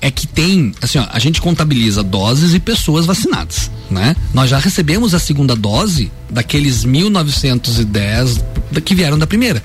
É 0.00 0.10
que 0.10 0.26
tem, 0.26 0.72
assim, 0.80 0.98
ó, 0.98 1.06
a 1.10 1.18
gente 1.18 1.40
contabiliza 1.40 2.02
doses 2.02 2.54
e 2.54 2.60
pessoas 2.60 3.06
vacinadas, 3.06 3.70
né? 3.90 4.16
Nós 4.32 4.50
já 4.50 4.58
recebemos 4.58 5.14
a 5.14 5.18
segunda 5.18 5.54
dose 5.54 6.10
daqueles 6.30 6.84
1910 6.84 8.44
que 8.84 8.94
vieram 8.94 9.18
da 9.18 9.26
primeira. 9.26 9.62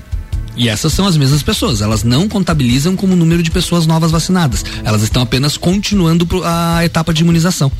E 0.58 0.68
essas 0.68 0.92
são 0.92 1.06
as 1.06 1.16
mesmas 1.16 1.40
pessoas, 1.40 1.80
elas 1.80 2.02
não 2.02 2.28
contabilizam 2.28 2.96
como 2.96 3.14
número 3.14 3.44
de 3.44 3.50
pessoas 3.50 3.86
novas 3.86 4.10
vacinadas. 4.10 4.64
Elas 4.82 5.02
estão 5.02 5.22
apenas 5.22 5.56
continuando 5.56 6.26
a 6.44 6.84
etapa 6.84 7.14
de 7.14 7.22
imunização. 7.22 7.70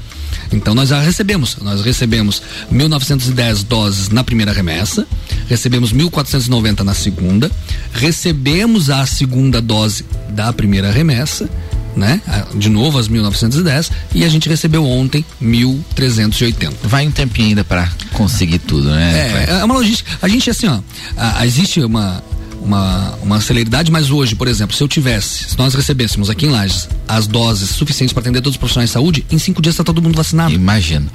Então 0.52 0.74
nós 0.74 0.88
já 0.88 1.00
recebemos, 1.00 1.56
nós 1.60 1.82
recebemos 1.82 2.40
1910 2.70 3.64
doses 3.64 4.08
na 4.10 4.22
primeira 4.22 4.52
remessa, 4.52 5.06
recebemos 5.48 5.92
1490 5.92 6.84
na 6.84 6.94
segunda, 6.94 7.50
recebemos 7.92 8.90
a 8.90 9.04
segunda 9.04 9.60
dose 9.60 10.04
da 10.30 10.52
primeira 10.52 10.90
remessa, 10.90 11.50
né? 11.96 12.20
De 12.54 12.68
novo 12.68 12.98
as 12.98 13.08
1910 13.08 13.90
e 14.14 14.24
a 14.24 14.28
gente 14.28 14.48
recebeu 14.48 14.84
ontem 14.84 15.24
1380. 15.40 16.76
Vai 16.84 17.06
um 17.06 17.10
tempinho 17.10 17.48
ainda 17.48 17.64
para 17.64 17.90
conseguir 18.12 18.58
tudo, 18.58 18.90
né? 18.90 19.46
É, 19.48 19.60
é 19.60 19.64
uma 19.64 19.74
logística. 19.74 20.10
A 20.20 20.28
gente 20.28 20.50
assim, 20.50 20.66
ó, 20.68 20.80
a, 21.16 21.40
a, 21.40 21.46
existe 21.46 21.80
uma 21.80 22.22
uma, 22.60 23.14
uma 23.22 23.40
celeridade, 23.40 23.90
mas 23.90 24.10
hoje, 24.10 24.34
por 24.34 24.48
exemplo, 24.48 24.76
se 24.76 24.82
eu 24.82 24.88
tivesse, 24.88 25.50
se 25.50 25.58
nós 25.58 25.74
recebêssemos 25.74 26.28
aqui 26.28 26.46
em 26.46 26.50
Lages 26.50 26.88
as 27.06 27.26
doses 27.26 27.70
suficientes 27.70 28.12
para 28.12 28.20
atender 28.20 28.40
todos 28.40 28.54
os 28.54 28.58
profissionais 28.58 28.90
de 28.90 28.94
saúde, 28.94 29.24
em 29.30 29.38
cinco 29.38 29.62
dias 29.62 29.74
está 29.74 29.84
todo 29.84 30.02
mundo 30.02 30.16
vacinado. 30.16 30.52
Imagino. 30.52 31.08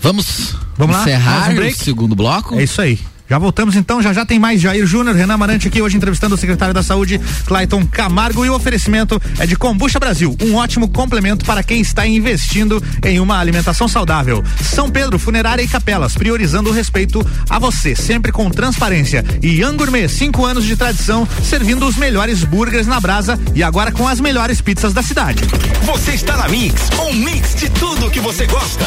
Vamos, 0.00 0.54
Vamos 0.76 0.98
encerrar 0.98 1.52
lá? 1.52 1.66
o 1.66 1.74
segundo 1.74 2.16
bloco? 2.16 2.58
É 2.58 2.64
isso 2.64 2.80
aí. 2.80 2.98
Já 3.28 3.38
voltamos 3.38 3.76
então, 3.76 4.00
já 4.00 4.12
já 4.12 4.24
tem 4.24 4.38
mais 4.38 4.58
Jair 4.58 4.86
Júnior, 4.86 5.14
Renan 5.14 5.36
Marante 5.36 5.68
aqui 5.68 5.82
hoje 5.82 5.98
entrevistando 5.98 6.34
o 6.34 6.38
secretário 6.38 6.72
da 6.72 6.82
Saúde, 6.82 7.20
Clayton 7.44 7.84
Camargo, 7.86 8.44
e 8.44 8.48
o 8.48 8.54
oferecimento 8.54 9.20
é 9.38 9.46
de 9.46 9.54
Combucha 9.54 10.00
Brasil, 10.00 10.34
um 10.42 10.54
ótimo 10.54 10.88
complemento 10.88 11.44
para 11.44 11.62
quem 11.62 11.80
está 11.80 12.06
investindo 12.06 12.82
em 13.04 13.20
uma 13.20 13.38
alimentação 13.38 13.86
saudável. 13.86 14.42
São 14.62 14.88
Pedro, 14.90 15.18
Funerária 15.18 15.62
e 15.62 15.68
Capelas, 15.68 16.14
priorizando 16.14 16.70
o 16.70 16.72
respeito 16.72 17.24
a 17.50 17.58
você, 17.58 17.94
sempre 17.94 18.32
com 18.32 18.48
transparência. 18.48 19.22
E 19.42 19.62
Angourmet, 19.62 20.08
cinco 20.08 20.46
anos 20.46 20.64
de 20.64 20.74
tradição, 20.74 21.28
servindo 21.44 21.86
os 21.86 21.96
melhores 21.96 22.44
burgers 22.44 22.86
na 22.86 22.98
brasa 22.98 23.38
e 23.54 23.62
agora 23.62 23.92
com 23.92 24.08
as 24.08 24.20
melhores 24.20 24.62
pizzas 24.62 24.94
da 24.94 25.02
cidade. 25.02 25.42
Você 25.82 26.12
está 26.12 26.34
na 26.34 26.48
Mix, 26.48 26.88
um 26.98 27.12
mix 27.12 27.54
de 27.54 27.68
tudo 27.68 28.10
que 28.10 28.20
você 28.20 28.46
gosta. 28.46 28.86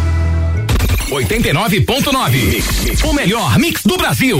89.9. 1.11 3.03
O 3.03 3.13
melhor 3.13 3.59
mix 3.59 3.83
do 3.83 3.97
Brasil. 3.97 4.39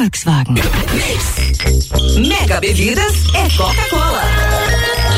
Volkswagen. 0.00 0.54
Mega 2.26 2.58
Bebidas 2.58 3.12
é 3.34 3.54
Coca-Cola. 3.54 5.09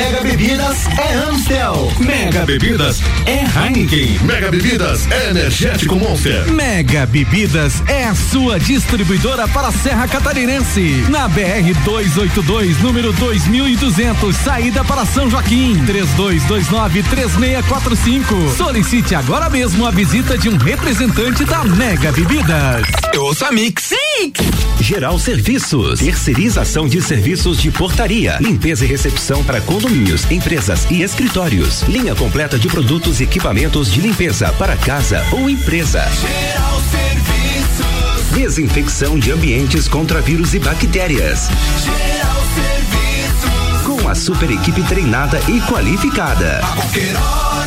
Mega 0.00 0.22
Bebidas 0.22 0.86
é 0.98 1.12
Amstel. 1.28 1.92
Mega 2.00 2.46
Bebidas 2.46 3.02
é 3.26 3.44
Heineken. 3.44 4.18
Mega 4.22 4.50
Bebidas 4.50 5.06
é 5.10 5.28
Energético 5.28 5.96
Monster. 5.96 6.50
Mega 6.50 7.04
Bebidas 7.04 7.82
é 7.86 8.04
a 8.04 8.14
sua 8.14 8.58
distribuidora 8.58 9.46
para 9.46 9.68
a 9.68 9.72
Serra 9.72 10.08
Catarinense. 10.08 11.04
Na 11.10 11.28
BR 11.28 11.74
282, 11.84 12.80
número 12.80 13.12
2200, 13.12 14.34
saída 14.36 14.82
para 14.82 15.04
São 15.04 15.28
Joaquim. 15.28 15.76
3229-3645. 15.84 18.56
Solicite 18.56 19.14
agora 19.14 19.50
mesmo 19.50 19.84
a 19.84 19.90
visita 19.90 20.38
de 20.38 20.48
um 20.48 20.56
representante 20.56 21.44
da 21.44 21.62
Mega 21.62 22.10
Bebidas. 22.10 22.86
Ouça 23.18 23.52
Mix. 23.52 23.92
Mix. 24.18 24.40
Geral 24.80 25.18
Serviços. 25.18 26.00
Terceirização 26.00 26.88
de 26.88 27.02
serviços 27.02 27.60
de 27.60 27.70
portaria, 27.70 28.38
limpeza 28.40 28.84
e 28.84 28.88
recepção 28.88 29.44
para 29.44 29.60
condomínios, 29.90 30.30
empresas 30.30 30.86
e 30.90 31.02
escritórios. 31.02 31.82
Linha 31.82 32.14
completa 32.14 32.58
de 32.58 32.68
produtos 32.68 33.20
e 33.20 33.24
equipamentos 33.24 33.90
de 33.90 34.00
limpeza 34.00 34.52
para 34.52 34.76
casa 34.76 35.24
ou 35.32 35.50
empresa. 35.50 36.00
Geral 36.08 36.80
Serviços. 36.90 38.32
Desinfecção 38.32 39.18
de 39.18 39.32
ambientes 39.32 39.88
contra 39.88 40.20
vírus 40.20 40.54
e 40.54 40.60
bactérias. 40.60 41.48
Geral 41.82 42.42
Serviços. 42.54 43.82
Com 43.84 44.08
a 44.08 44.14
super 44.14 44.50
equipe 44.50 44.82
treinada 44.84 45.40
e 45.48 45.60
qualificada. 45.62 46.60
A 46.62 46.68
qualquer 46.68 47.16
hora 47.16 47.59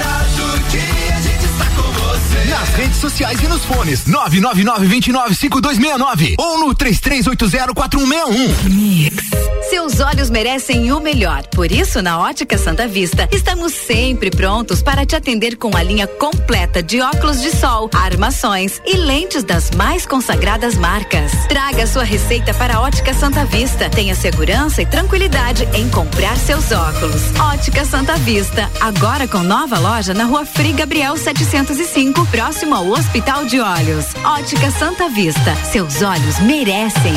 Redes 2.76 2.98
sociais 2.98 3.40
e 3.42 3.48
nos 3.48 3.64
fones. 3.66 4.06
999-295269 4.06 6.36
ou 6.40 6.60
no 6.60 6.74
33804161. 6.74 8.70
Mix. 8.70 9.24
Seus 9.70 10.00
olhos 10.00 10.30
merecem 10.30 10.92
o 10.92 11.00
melhor. 11.00 11.46
Por 11.48 11.72
isso, 11.72 12.02
na 12.02 12.20
Ótica 12.20 12.58
Santa 12.58 12.88
Vista, 12.88 13.28
estamos 13.32 13.74
sempre 13.74 14.30
prontos 14.30 14.82
para 14.82 15.06
te 15.06 15.16
atender 15.16 15.56
com 15.56 15.76
a 15.76 15.84
linha 15.84 16.08
completa 16.08 16.84
de 16.84 17.02
óculos 17.02 17.42
de 17.42 17.52
sol, 17.52 17.90
armações 17.94 18.82
e 18.86 18.98
lentes 18.98 19.44
das 19.44 19.72
mais 19.72 20.06
consagradas 20.06 20.76
marcas. 20.76 21.32
Traga 21.48 21.88
sua 21.88 22.04
receita 22.04 22.54
para 22.54 22.76
a 22.76 22.82
Ótica 22.82 23.14
Santa 23.14 23.46
Vista. 23.46 23.90
Tenha 23.90 24.16
segurança 24.16 24.82
e 24.82 24.86
tranquilidade 24.86 25.68
em 25.74 25.90
comprar 25.90 26.38
seus 26.38 26.72
óculos. 26.72 27.22
Ótica 27.40 27.86
Santa 27.86 28.16
Vista, 28.18 28.70
agora 28.80 29.28
com 29.28 29.40
nova 29.40 29.80
loja 29.80 30.14
na 30.14 30.26
Rua 30.26 30.46
Frei 30.46 30.74
Gabriel 30.74 31.18
705, 31.18 32.26
próximo 32.28 32.63
ao 32.72 32.88
Hospital 32.88 33.46
de 33.46 33.60
Olhos. 33.60 34.06
Ótica 34.24 34.72
Santa 34.72 35.10
Vista, 35.10 35.56
seus 35.72 36.02
olhos 36.02 36.40
merecem. 36.40 37.14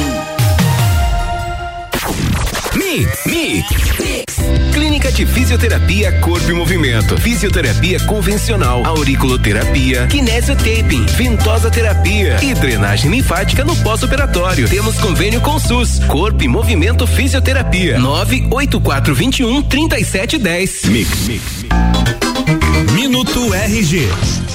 Mix, 2.74 3.26
Mix. 3.26 3.66
Clínica 4.72 5.12
de 5.12 5.24
Fisioterapia 5.24 6.12
Corpo 6.20 6.50
e 6.50 6.54
Movimento. 6.54 7.16
Fisioterapia 7.18 8.00
convencional, 8.00 8.84
auriculoterapia, 8.84 10.06
kinesiotaping, 10.08 11.04
ventosa 11.16 11.70
terapia 11.70 12.38
e 12.42 12.54
drenagem 12.54 13.10
linfática 13.10 13.64
no 13.64 13.76
pós-operatório. 13.76 14.68
Temos 14.68 14.98
convênio 14.98 15.40
com 15.40 15.54
o 15.54 15.60
SUS. 15.60 16.00
Corpo 16.06 16.42
e 16.42 16.48
Movimento 16.48 17.06
Fisioterapia. 17.06 17.98
98421 17.98 19.62
3710. 19.62 20.84
Mix, 20.86 21.28
Mix. 21.28 21.64
Minuto 22.94 23.54
RG. 23.54 24.45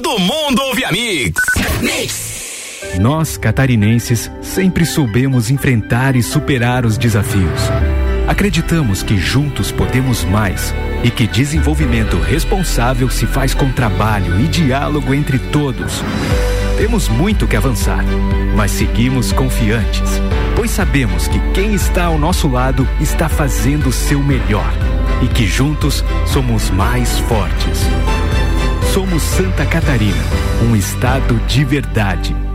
todo 0.00 0.18
mundo 0.18 0.62
ouve 0.62 0.84
a 0.84 0.92
Mix. 0.92 1.40
Mix. 1.82 2.80
Nós, 3.00 3.36
catarinenses, 3.36 4.30
sempre 4.40 4.86
soubemos 4.86 5.50
enfrentar 5.50 6.14
e 6.14 6.22
superar 6.22 6.86
os 6.86 6.96
desafios. 6.96 7.60
Acreditamos 8.26 9.02
que 9.02 9.18
juntos 9.18 9.72
podemos 9.72 10.24
mais 10.24 10.72
e 11.02 11.10
que 11.10 11.26
desenvolvimento 11.26 12.16
responsável 12.18 13.10
se 13.10 13.26
faz 13.26 13.54
com 13.54 13.72
trabalho 13.72 14.40
e 14.40 14.46
diálogo 14.46 15.12
entre 15.12 15.38
todos. 15.38 16.02
Temos 16.76 17.08
muito 17.08 17.48
que 17.48 17.56
avançar, 17.56 18.04
mas 18.54 18.70
seguimos 18.70 19.32
confiantes, 19.32 20.20
pois 20.54 20.70
sabemos 20.70 21.26
que 21.26 21.40
quem 21.52 21.74
está 21.74 22.04
ao 22.04 22.18
nosso 22.18 22.48
lado 22.48 22.86
está 23.00 23.28
fazendo 23.28 23.88
o 23.88 23.92
seu 23.92 24.22
melhor 24.22 24.72
e 25.22 25.26
que 25.26 25.46
juntos 25.46 26.04
somos 26.26 26.70
mais 26.70 27.18
fortes. 27.20 27.88
Somos 28.92 29.22
Santa 29.22 29.66
Catarina, 29.66 30.24
um 30.62 30.74
estado 30.74 31.34
de 31.46 31.64
verdade. 31.64 32.47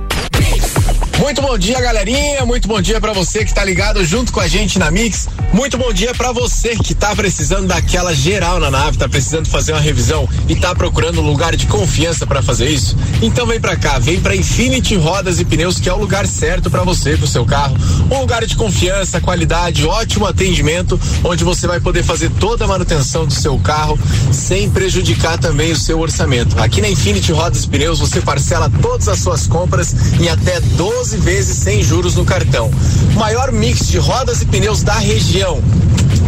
Muito 1.20 1.42
bom 1.42 1.58
dia, 1.58 1.80
galerinha. 1.80 2.46
Muito 2.46 2.68
bom 2.68 2.82
dia 2.82 3.00
para 3.00 3.14
você 3.14 3.46
que 3.46 3.54
tá 3.54 3.64
ligado 3.64 4.04
junto 4.04 4.34
com 4.34 4.40
a 4.40 4.48
gente 4.48 4.80
na 4.80 4.90
Mix. 4.90 5.30
Muito 5.54 5.78
bom 5.78 5.94
dia 5.94 6.14
para 6.14 6.32
você 6.32 6.76
que 6.76 6.96
tá 6.96 7.16
precisando 7.16 7.68
daquela 7.68 8.14
geral 8.14 8.60
na 8.60 8.72
nave, 8.72 8.98
tá 8.98 9.08
precisando 9.08 9.48
fazer 9.48 9.72
uma 9.72 9.80
revisão 9.80 10.28
e 10.50 10.56
tá 10.56 10.74
procurando 10.74 11.22
um 11.22 11.26
lugar 11.26 11.56
de 11.56 11.68
confiança 11.68 12.26
para 12.26 12.42
fazer 12.42 12.70
isso. 12.70 12.98
Então 13.22 13.46
vem 13.46 13.60
para 13.60 13.76
cá, 13.76 14.00
vem 14.00 14.20
para 14.20 14.36
Infinity 14.36 14.96
Rodas 14.96 15.40
e 15.40 15.46
Pneus, 15.46 15.80
que 15.80 15.88
é 15.88 15.94
o 15.94 16.00
lugar 16.00 16.26
certo 16.26 16.72
para 16.72 16.84
você, 16.84 17.16
pro 17.16 17.28
seu 17.28 17.46
carro. 17.46 17.78
Um 18.12 18.20
lugar 18.20 18.46
de 18.46 18.56
confiança, 18.56 19.22
qualidade, 19.22 19.86
ótimo 19.86 20.26
atendimento, 20.26 21.00
onde 21.24 21.44
você 21.44 21.68
vai 21.68 21.80
poder 21.80 22.04
fazer 22.04 22.32
toda 22.32 22.66
a 22.66 22.68
manutenção 22.68 23.26
do 23.26 23.34
seu 23.34 23.58
carro 23.60 23.98
sem 24.32 24.70
prejudicar 24.70 25.38
também 25.38 25.72
o 25.72 25.78
seu 25.78 26.00
orçamento. 26.00 26.60
Aqui 26.60 26.82
na 26.82 26.90
Infinity 26.90 27.32
Rodas 27.32 27.64
e 27.64 27.68
Pneus 27.68 28.00
você 28.00 28.20
parcela 28.20 28.72
todas 28.82 29.08
as 29.08 29.20
suas 29.20 29.46
compras 29.46 29.96
em 30.20 30.28
até 30.28 30.60
12 30.60 31.03
vezes 31.12 31.58
sem 31.58 31.84
juros 31.84 32.16
no 32.16 32.24
cartão. 32.24 32.70
Maior 33.16 33.52
mix 33.52 33.88
de 33.88 33.98
rodas 33.98 34.42
e 34.42 34.46
pneus 34.46 34.84
da 34.84 34.94
região 34.94 35.62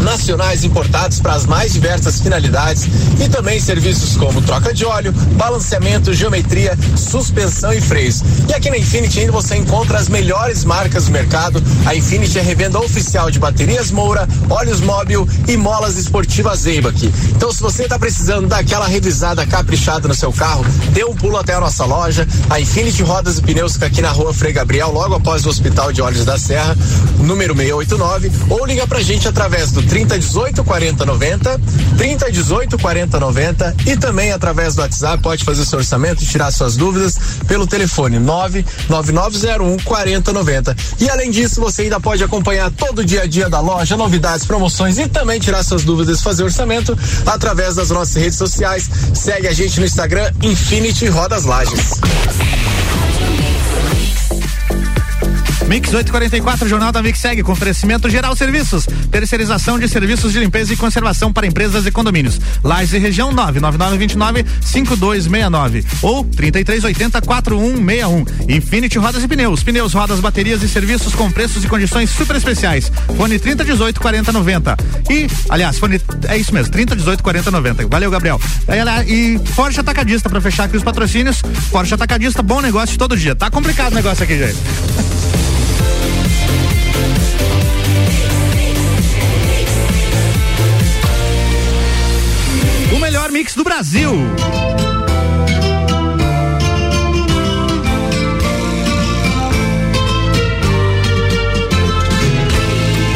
nacionais 0.02 0.64
importados 0.64 1.20
para 1.20 1.34
as 1.34 1.46
mais 1.46 1.74
diversas 1.74 2.20
finalidades 2.20 2.88
e 3.24 3.30
também 3.30 3.60
serviços 3.60 4.18
como 4.18 4.42
troca 4.42 4.74
de 4.74 4.86
óleo, 4.86 5.12
balanceamento, 5.38 6.14
geometria, 6.14 6.78
suspensão 6.96 7.74
e 7.74 7.82
freios. 7.82 8.22
E 8.48 8.54
aqui 8.54 8.70
na 8.70 8.78
Infinity 8.78 9.22
ainda 9.22 9.32
você 9.32 9.56
encontra 9.56 9.98
as 9.98 10.10
melhores 10.10 10.64
marcas 10.64 11.06
do 11.06 11.12
mercado. 11.12 11.62
A 11.86 11.96
Infinity 11.96 12.40
é 12.40 12.42
revenda 12.42 12.80
oficial 12.80 13.30
de 13.32 13.40
baterias 13.40 13.92
Moura, 13.92 14.28
óleos 14.50 14.80
móvel 14.82 15.28
e 15.48 15.58
molas 15.58 15.98
esportivas 15.98 16.60
Zeibach. 16.60 17.12
Então 17.30 17.52
se 17.52 17.62
você 17.62 17.84
está 17.84 17.98
precisando 17.98 18.48
daquela 18.48 18.88
revisada 18.88 19.46
caprichada 19.46 20.08
no 20.08 20.14
seu 20.14 20.32
carro, 20.32 20.66
dê 20.92 21.04
um 21.04 21.16
pulo 21.16 21.38
até 21.38 21.54
a 21.54 21.60
nossa 21.60 21.86
loja. 21.86 22.28
A 22.50 22.60
Infinity 22.60 23.04
Rodas 23.04 23.38
e 23.38 23.42
Pneus 23.42 23.74
fica 23.74 23.86
aqui 23.88 24.02
na 24.02 24.10
rua 24.10 24.34
Frei 24.34 24.54
Gabriel, 24.54 24.92
logo 24.92 25.16
após 25.16 25.46
o 25.46 25.50
Hospital 25.50 25.92
de 25.92 26.02
Olhos 26.02 26.26
da 26.26 26.38
Serra, 26.38 26.76
número 27.20 27.56
689, 27.56 28.32
ou 28.50 28.66
liga 28.66 28.88
pra 28.88 29.02
gente 29.02 29.28
através 29.28 29.72
do 29.76 29.84
3018 29.84 30.64
4090, 30.64 31.62
3018 31.98 32.78
4090 32.78 33.76
e 33.86 33.98
também 33.98 34.32
através 34.32 34.74
do 34.74 34.82
WhatsApp 34.82 35.22
pode 35.22 35.44
fazer 35.44 35.66
seu 35.66 35.80
orçamento 35.80 36.24
e 36.24 36.26
tirar 36.26 36.50
suas 36.52 36.78
dúvidas 36.78 37.18
pelo 37.46 37.68
telefone 37.68 38.18
99901 38.18 39.78
4090. 39.84 40.76
E 41.00 41.10
além 41.10 41.30
disso, 41.30 41.60
você 41.60 41.84
ainda 41.84 42.00
pode 42.00 42.24
acompanhar 42.24 42.72
todo 42.72 43.00
o 43.00 43.06
dia 43.06 43.24
a 43.24 43.28
dia 43.28 43.50
da 43.50 43.60
loja, 43.60 43.98
novidades, 43.98 44.46
promoções 44.46 44.98
e 44.98 45.10
também 45.10 45.40
tirar 45.42 45.62
suas 45.62 45.84
dúvidas, 45.84 46.22
fazer 46.22 46.44
orçamento 46.44 46.98
através 47.26 47.76
das 47.76 47.90
nossas 47.90 48.16
redes 48.16 48.38
sociais. 48.38 48.90
Segue 49.14 49.48
a 49.48 49.54
gente 49.54 49.78
no 49.80 49.86
Instagram 49.86 50.32
Infinity 50.42 51.08
Rodas 51.08 51.44
Lages. 51.44 52.00
Mix 55.68 55.92
844, 55.92 56.70
Jornal 56.70 56.92
da 56.92 57.02
Mix 57.02 57.18
segue 57.18 57.42
com 57.42 57.52
oferecimento 57.52 58.08
geral 58.08 58.36
serviços, 58.36 58.88
terceirização 59.10 59.80
de 59.80 59.90
serviços 59.90 60.32
de 60.32 60.40
limpeza 60.40 60.72
e 60.74 60.78
conservação 60.78 61.34
para 61.34 61.48
empresas 61.48 61.88
e 61.88 61.92
condomínios. 61.92 62.40
Lages 62.64 62.94
e 62.94 63.00
região 63.00 63.32
99929 63.32 64.46
5269 64.62 65.86
ou 66.04 66.24
3380 66.24 67.22
4161. 67.22 68.56
Infinity 68.56 69.00
Rodas 69.00 69.24
e 69.24 69.28
Pneus, 69.28 69.64
pneus, 69.64 69.94
rodas, 69.94 70.20
baterias 70.20 70.62
e 70.62 70.70
serviços 70.70 71.16
com 71.16 71.32
preços 71.32 71.64
e 71.64 71.68
condições 71.68 72.12
super 72.12 72.36
especiais. 72.36 72.92
Fone 73.18 73.40
3018 73.40 74.00
4090. 74.00 74.78
E, 75.10 75.28
aliás, 75.50 75.80
fone 75.80 76.00
é 76.28 76.38
isso 76.38 76.54
mesmo, 76.54 76.72
3018 76.72 77.24
4090. 77.24 77.88
Valeu, 77.88 78.12
Gabriel. 78.12 78.40
E 79.08 79.40
Forte 79.54 79.80
Atacadista 79.80 80.30
para 80.30 80.40
fechar 80.40 80.66
aqui 80.66 80.78
os 80.78 80.84
patrocínios. 80.84 81.42
Forte 81.72 81.94
Atacadista, 81.94 82.44
bom 82.44 82.62
negócio 82.62 82.98
todo 82.98 83.18
dia. 83.18 83.36
Tá 83.36 83.50
complicado 83.50 83.94
o 83.94 83.96
negócio 83.96 84.24
aqui, 84.24 84.38
gente. 84.38 85.25
Do 93.56 93.64
Brasil. 93.64 94.12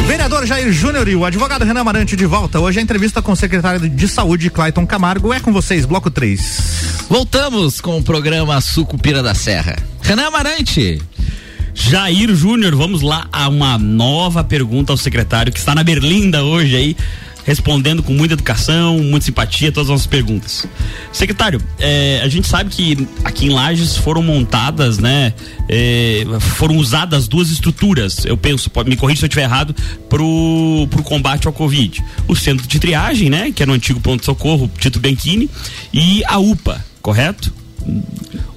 Vereador 0.06 0.46
Jair 0.46 0.72
Júnior 0.72 1.08
e 1.08 1.14
o 1.14 1.24
advogado 1.24 1.64
Renan 1.64 1.80
Amarante 1.80 2.16
de 2.16 2.26
volta. 2.26 2.58
Hoje 2.58 2.78
a 2.78 2.82
entrevista 2.82 3.20
com 3.20 3.32
o 3.32 3.36
secretário 3.36 3.88
de 3.88 4.08
Saúde, 4.08 4.50
Clayton 4.50 4.86
Camargo, 4.86 5.32
é 5.32 5.40
com 5.40 5.52
vocês, 5.52 5.84
bloco 5.84 6.10
3. 6.10 7.06
Voltamos 7.08 7.80
com 7.80 7.98
o 7.98 8.02
programa 8.02 8.60
Sucupira 8.60 9.22
da 9.22 9.34
Serra. 9.34 9.76
Renan 10.02 10.28
Amarante. 10.28 11.00
Jair 11.74 12.34
Júnior, 12.34 12.74
vamos 12.74 13.02
lá 13.02 13.28
a 13.32 13.48
uma 13.48 13.78
nova 13.78 14.42
pergunta 14.42 14.92
ao 14.92 14.96
secretário 14.96 15.52
que 15.52 15.58
está 15.58 15.74
na 15.74 15.84
Berlinda 15.84 16.42
hoje 16.42 16.76
aí, 16.76 16.96
respondendo 17.50 18.00
com 18.00 18.12
muita 18.12 18.34
educação, 18.34 19.00
muita 19.00 19.26
simpatia 19.26 19.72
todas 19.72 19.88
as 19.88 19.90
nossas 19.90 20.06
perguntas. 20.06 20.68
Secretário, 21.12 21.60
é, 21.80 22.20
a 22.22 22.28
gente 22.28 22.46
sabe 22.46 22.70
que 22.70 23.08
aqui 23.24 23.46
em 23.46 23.48
Lages 23.48 23.96
foram 23.96 24.22
montadas, 24.22 24.98
né, 24.98 25.34
é, 25.68 26.24
foram 26.38 26.76
usadas 26.76 27.26
duas 27.26 27.50
estruturas, 27.50 28.24
eu 28.24 28.36
penso, 28.36 28.70
pode 28.70 28.88
me 28.88 28.94
corrigir 28.94 29.18
se 29.18 29.24
eu 29.24 29.26
estiver 29.26 29.42
errado, 29.42 29.74
pro, 30.08 30.86
pro 30.90 31.02
combate 31.02 31.48
ao 31.48 31.52
Covid. 31.52 32.00
O 32.28 32.36
centro 32.36 32.68
de 32.68 32.78
triagem, 32.78 33.28
né, 33.28 33.50
que 33.50 33.64
era 33.64 33.72
o 33.72 33.74
antigo 33.74 34.00
ponto 34.00 34.20
de 34.20 34.26
socorro, 34.26 34.70
Tito 34.78 35.00
Benchini, 35.00 35.50
e 35.92 36.22
a 36.26 36.38
UPA, 36.38 36.84
correto? 37.02 37.52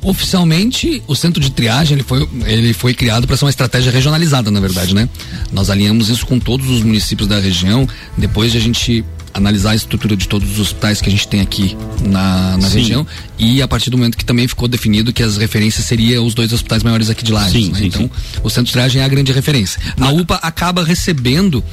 Oficialmente, 0.01 1.01
o 1.07 1.15
centro 1.15 1.41
de 1.41 1.49
triagem 1.49 1.95
ele 1.95 2.03
foi, 2.03 2.27
ele 2.45 2.73
foi 2.73 2.93
criado 2.93 3.25
para 3.25 3.37
ser 3.37 3.45
uma 3.45 3.49
estratégia 3.49 3.91
regionalizada, 3.91 4.51
na 4.51 4.59
verdade, 4.59 4.93
né? 4.93 5.07
Nós 5.51 5.69
alinhamos 5.69 6.09
isso 6.09 6.25
com 6.25 6.39
todos 6.39 6.69
os 6.69 6.83
municípios 6.83 7.27
da 7.27 7.39
região, 7.39 7.87
depois 8.17 8.51
de 8.51 8.57
a 8.57 8.61
gente 8.61 9.05
analisar 9.33 9.71
a 9.71 9.75
estrutura 9.75 10.15
de 10.15 10.27
todos 10.27 10.51
os 10.51 10.59
hospitais 10.59 11.01
que 11.01 11.09
a 11.09 11.11
gente 11.11 11.27
tem 11.27 11.41
aqui 11.41 11.75
na, 12.01 12.57
na 12.57 12.67
região 12.67 13.05
e 13.39 13.61
a 13.61 13.67
partir 13.67 13.89
do 13.89 13.97
momento 13.97 14.17
que 14.17 14.23
também 14.23 14.47
ficou 14.47 14.67
definido 14.67 15.11
que 15.11 15.23
as 15.23 15.37
referências 15.37 15.85
seriam 15.85 16.23
os 16.25 16.35
dois 16.35 16.53
hospitais 16.53 16.83
maiores 16.83 17.09
aqui 17.09 17.23
de 17.23 17.31
Lages, 17.31 17.51
Sim, 17.51 17.71
né? 17.71 17.79
sim, 17.79 17.85
então 17.87 18.01
sim. 18.03 18.09
o 18.43 18.49
centro 18.49 18.65
de 18.65 18.73
triagem 18.73 19.01
é 19.01 19.05
a 19.05 19.07
grande 19.07 19.31
referência. 19.31 19.81
A 19.99 20.11
UPA 20.11 20.35
acaba 20.35 20.83
recebendo 20.83 21.63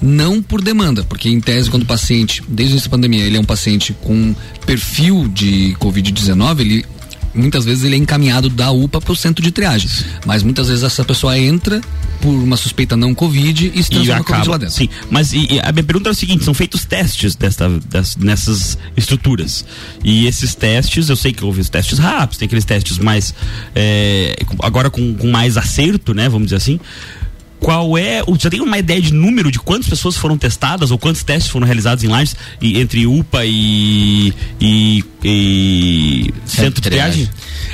não 0.00 0.40
por 0.40 0.62
demanda, 0.62 1.02
porque 1.02 1.28
em 1.28 1.40
tese 1.40 1.68
quando 1.68 1.82
o 1.82 1.86
paciente, 1.86 2.42
desde 2.48 2.76
essa 2.76 2.88
pandemia, 2.88 3.24
ele 3.24 3.36
é 3.36 3.40
um 3.40 3.44
paciente 3.44 3.92
com 4.00 4.34
perfil 4.64 5.26
de 5.26 5.76
COVID-19, 5.80 6.60
ele 6.60 6.84
muitas 7.34 7.64
vezes 7.64 7.84
ele 7.84 7.94
é 7.94 7.98
encaminhado 7.98 8.48
da 8.48 8.70
UPA 8.70 9.00
para 9.00 9.12
o 9.12 9.16
centro 9.16 9.42
de 9.42 9.50
triagem. 9.50 9.88
Mas 10.26 10.42
muitas 10.42 10.68
vezes 10.68 10.82
essa 10.82 11.04
pessoa 11.04 11.38
entra 11.38 11.80
por 12.20 12.30
uma 12.30 12.56
suspeita 12.56 12.96
não 12.96 13.14
Covid 13.14 13.72
e 13.74 13.82
se 13.82 13.90
transforma 13.90 14.24
Covid 14.24 14.48
lá 14.48 14.56
dentro. 14.58 14.74
Sim, 14.74 14.88
mas 15.10 15.32
e, 15.32 15.54
e 15.54 15.60
a 15.60 15.72
minha 15.72 15.84
pergunta 15.84 16.08
é 16.08 16.12
o 16.12 16.14
seguinte: 16.14 16.44
são 16.44 16.54
feitos 16.54 16.84
testes 16.84 17.34
desta, 17.34 17.68
das, 17.88 18.16
nessas 18.16 18.78
estruturas. 18.96 19.64
E 20.04 20.26
esses 20.26 20.54
testes, 20.54 21.08
eu 21.08 21.16
sei 21.16 21.32
que 21.32 21.44
houve 21.44 21.60
os 21.60 21.68
testes 21.68 21.98
rápidos, 21.98 22.38
tem 22.38 22.46
aqueles 22.46 22.64
testes 22.64 22.98
mais. 22.98 23.34
é, 23.74 24.36
agora 24.62 24.90
com, 24.90 25.14
com 25.14 25.28
mais 25.28 25.56
acerto, 25.56 26.14
né? 26.14 26.28
Vamos 26.28 26.46
dizer 26.48 26.56
assim. 26.56 26.80
Qual 27.60 27.98
é. 27.98 28.22
o- 28.26 28.36
Já 28.38 28.48
tem 28.50 28.60
uma 28.60 28.78
ideia 28.78 29.00
de 29.00 29.12
número 29.12 29.50
de 29.50 29.58
quantas 29.58 29.88
pessoas 29.88 30.16
foram 30.16 30.38
testadas 30.38 30.90
ou 30.90 30.98
quantos 30.98 31.22
testes 31.22 31.50
foram 31.50 31.66
realizados 31.66 32.04
em 32.04 32.08
Lages 32.08 32.36
e, 32.60 32.78
entre 32.80 33.06
UPA 33.06 33.44
e. 33.44 34.32
e, 34.60 35.04
e 35.24 36.34
centro 36.46 36.74
de 36.80 36.82
triagem? 36.82 37.28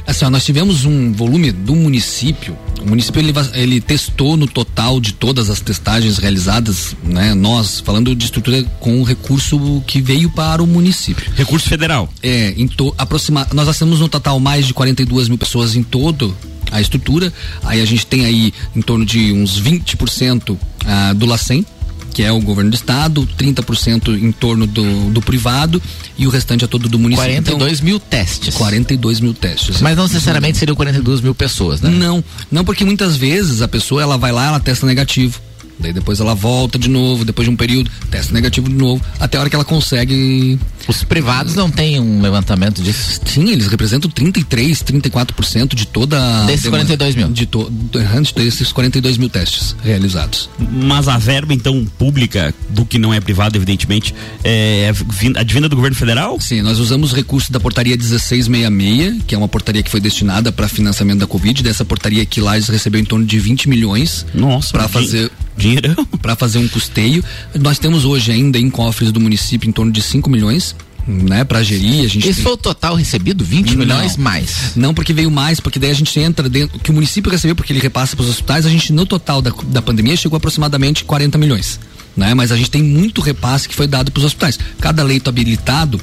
Assim, 0.07 0.25
ó, 0.25 0.31
nós 0.31 0.45
tivemos 0.45 0.85
um 0.85 1.13
volume 1.13 1.51
do 1.51 1.75
município. 1.75 2.57
O 2.83 2.87
município 2.87 3.21
ele, 3.21 3.33
ele 3.55 3.81
testou 3.81 4.37
no 4.37 4.47
total 4.47 5.01
de 5.01 5.15
todas 5.15 5.49
as 5.49 5.61
testagens 5.61 6.19
realizadas, 6.19 6.95
né? 7.03 7.33
Nós 7.33 7.81
falando 7.81 8.15
de 8.15 8.25
estrutura 8.27 8.63
com 8.81 9.01
o 9.01 9.05
recurso 9.05 9.83
que 9.87 10.03
veio 10.03 10.29
para 10.31 10.63
o 10.63 10.67
município. 10.67 11.31
Recurso 11.35 11.69
federal. 11.69 12.13
É, 12.23 12.51
em 12.57 12.67
to, 12.69 12.95
aproxima, 12.99 13.47
nós 13.55 13.79
temos 13.79 14.01
no 14.01 14.09
total 14.09 14.39
mais 14.39 14.67
de 14.67 14.75
42 14.75 15.29
mil 15.29 15.39
pessoas 15.39 15.75
em 15.75 15.83
todo 15.83 16.37
a 16.75 16.81
estrutura. 16.81 17.33
Aí 17.63 17.81
a 17.81 17.87
gente 17.87 18.05
tem 18.05 18.27
aí 18.27 18.53
em 18.75 18.83
torno 18.83 19.07
de 19.07 19.33
uns 19.33 19.61
20% 19.63 20.59
ah, 20.85 21.13
do 21.15 21.25
LACEN, 21.25 21.65
que 22.13 22.23
é 22.23 22.33
o 22.33 22.41
governo 22.41 22.71
do 22.71 22.75
estado, 22.75 23.29
30% 23.39 24.21
em 24.21 24.33
torno 24.33 24.67
do, 24.67 25.11
do 25.11 25.23
privado 25.23 25.81
e 26.19 26.27
o 26.27 26.31
restante 26.31 26.65
é 26.65 26.67
todo 26.67 26.89
do 26.89 26.99
município. 26.99 27.43
42 27.43 27.81
mil 27.81 28.01
testes. 28.01 28.55
42 28.55 29.21
mil 29.21 29.35
testes. 29.35 29.81
Mas 29.81 29.97
não 29.97 30.05
necessariamente 30.05 30.59
seriam 30.59 30.75
42 30.75 31.21
mil 31.21 31.35
pessoas, 31.35 31.81
né? 31.81 31.91
Não, 31.91 32.23
não 32.51 32.65
porque 32.65 32.85
muitas 32.85 33.17
vezes 33.17 33.63
a 33.63 33.69
pessoa 33.69 34.03
ela 34.03 34.19
vai 34.19 34.33
lá, 34.33 34.49
ela 34.49 34.61
testa 34.61 34.87
negativo. 34.87 35.41
Daí 35.79 35.93
depois 35.93 36.21
ela 36.21 36.35
volta 36.35 36.79
de 36.79 36.89
novo, 36.89 37.25
depois 37.25 37.47
de 37.47 37.53
um 37.53 37.57
período, 37.57 37.91
testa 38.11 38.33
negativo 38.33 38.69
de 38.69 38.75
novo, 38.75 39.05
até 39.19 39.37
a 39.37 39.41
hora 39.41 39.51
que 39.51 39.57
ela 39.57 39.65
consegue. 39.65 40.59
Os 40.87 41.03
privados 41.03 41.55
não 41.55 41.71
têm 41.71 41.99
um 42.01 42.21
levantamento 42.21 42.83
disso? 42.83 43.21
Sim, 43.25 43.51
eles 43.51 43.67
representam 43.67 44.11
33, 44.11 44.83
34% 44.83 45.75
de 45.75 45.87
toda. 45.87 46.45
Desses 46.45 46.69
42 46.69 47.15
mil. 47.17 47.29
De, 47.29 47.47
to, 47.47 47.71
de 47.71 48.33
desses 48.35 48.73
42 48.73 49.17
mil 49.19 49.29
testes 49.29 49.75
realizados. 49.83 50.49
Mas 50.59 51.09
a 51.09 51.19
verba, 51.19 51.55
então, 51.55 51.85
pública, 51.99 52.55
do 52.71 52.85
que 52.85 52.99
não 52.99 53.13
é 53.13 53.21
privado, 53.21 53.57
evidentemente, 53.57 54.15
é 54.43 54.93
vin- 54.93 55.33
advinda 55.37 55.69
do 55.69 55.77
governo 55.77 55.97
federal? 55.97 56.41
Sim, 56.41 56.63
nós 56.63 56.79
usamos 56.79 57.13
recursos 57.13 57.51
da 57.51 57.59
portaria 57.61 57.97
1666, 57.97 59.23
que 59.27 59.35
é 59.35 59.39
uma 59.39 59.49
portaria 59.49 59.83
que 59.83 59.91
foi 59.91 60.01
destinada 60.01 60.53
para 60.53 60.69
financiamento 60.69 61.21
da 61.21 61.27
Covid. 61.27 61.63
Dessa 61.63 61.85
portaria 61.85 62.25
que 62.27 62.41
Lages 62.41 62.69
recebeu 62.69 63.01
em 63.01 63.05
torno 63.05 63.25
de 63.25 63.39
20 63.39 63.69
milhões. 63.69 64.27
Nossa, 64.35 64.73
para 64.73 64.89
fazer 64.89 65.31
dinheirão. 65.57 66.05
Para 66.21 66.35
fazer 66.37 66.59
um 66.59 66.69
custeio. 66.69 67.23
Nós 67.61 67.79
temos 67.79 68.05
hoje 68.05 68.33
ainda 68.33 68.59
em 68.59 68.71
cofres 68.71 69.13
do 69.13 69.21
município 69.21 69.69
em 69.69 69.73
torno 69.73 69.93
de 69.93 70.03
5 70.03 70.29
milhões. 70.31 70.75
Né, 71.07 71.45
para 71.45 71.63
gerir, 71.63 72.03
a 72.03 72.09
gente 72.09 72.27
Esse 72.27 72.37
tem- 72.37 72.45
foi 72.45 72.53
o 72.53 72.57
total 72.57 72.95
recebido? 72.95 73.45
20 73.45 73.73
Não. 73.73 73.77
milhões 73.81 74.17
mais? 74.17 74.73
Não, 74.75 74.95
porque 74.95 75.13
veio 75.13 75.31
mais, 75.31 75.61
porque 75.61 75.79
daí 75.79 75.91
a 75.91 75.95
gente 75.95 76.19
entra 76.19 76.49
dentro. 76.49 76.79
que 76.79 76.91
o 76.91 76.95
município 76.95 77.31
recebeu, 77.31 77.55
porque 77.55 77.75
ele 77.75 77.79
repassa 77.81 78.17
para 78.17 78.23
os 78.23 78.31
hospitais, 78.31 78.65
a 78.65 78.71
gente, 78.71 78.91
no 78.91 79.05
total 79.05 79.43
da, 79.43 79.53
da 79.67 79.83
pandemia, 79.83 80.17
chegou 80.17 80.37
a 80.37 80.39
aproximadamente 80.39 81.05
40 81.05 81.37
milhões. 81.37 81.79
Né? 82.17 82.33
Mas 82.33 82.51
a 82.51 82.57
gente 82.57 82.71
tem 82.71 82.83
muito 82.83 83.21
repasse 83.21 83.69
que 83.69 83.75
foi 83.75 83.87
dado 83.87 84.11
para 84.11 84.19
os 84.21 84.25
hospitais. 84.25 84.59
Cada 84.81 85.03
leito 85.03 85.29
habilitado. 85.29 86.01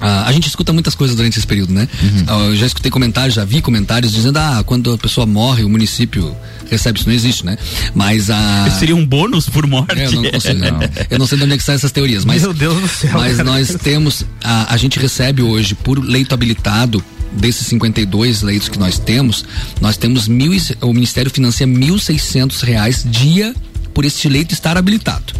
Ah, 0.00 0.24
a 0.26 0.32
gente 0.32 0.48
escuta 0.48 0.72
muitas 0.72 0.94
coisas 0.94 1.16
durante 1.16 1.38
esse 1.38 1.46
período, 1.46 1.72
né? 1.72 1.88
Ah, 2.26 2.46
eu 2.46 2.56
já 2.56 2.66
escutei 2.66 2.90
comentários, 2.90 3.34
já 3.34 3.44
vi 3.44 3.60
comentários 3.60 4.12
dizendo, 4.12 4.38
ah, 4.38 4.62
quando 4.64 4.92
a 4.92 4.98
pessoa 4.98 5.26
morre, 5.26 5.64
o 5.64 5.68
município 5.68 6.34
recebe, 6.70 6.98
isso 6.98 7.08
não 7.08 7.14
existe, 7.14 7.44
né? 7.44 7.56
Mas 7.94 8.30
a. 8.30 8.70
Seria 8.78 8.96
um 8.96 9.06
bônus 9.06 9.48
por 9.48 9.66
morte? 9.66 9.98
Eu 9.98 10.12
não 10.12 10.30
consigo, 10.30 10.58
não. 10.58 10.80
Eu 11.10 11.18
não 11.18 11.26
sei 11.26 11.38
de 11.38 11.44
onde 11.44 11.54
é 11.54 11.56
que 11.56 11.62
saem 11.64 11.76
essas 11.76 11.92
teorias, 11.92 12.24
mas. 12.24 12.42
Meu 12.42 12.52
Deus 12.52 12.80
do 12.80 12.88
céu, 12.88 13.12
Mas 13.14 13.36
cara. 13.36 13.44
nós 13.44 13.74
temos. 13.82 14.24
A, 14.42 14.74
a 14.74 14.76
gente 14.76 14.98
recebe 14.98 15.42
hoje, 15.42 15.74
por 15.74 15.98
leito 15.98 16.34
habilitado, 16.34 17.02
desses 17.32 17.66
52 17.66 18.42
leitos 18.42 18.68
que 18.68 18.78
nós 18.78 18.98
temos, 18.98 19.44
nós 19.80 19.96
temos 19.96 20.28
mil, 20.28 20.54
e 20.54 20.60
o 20.80 20.92
Ministério 20.92 21.30
financia 21.30 21.66
1.600 21.66 22.62
reais 22.62 23.04
dia 23.04 23.54
por 23.92 24.04
esse 24.04 24.28
leito 24.28 24.52
estar 24.52 24.76
habilitado. 24.76 25.32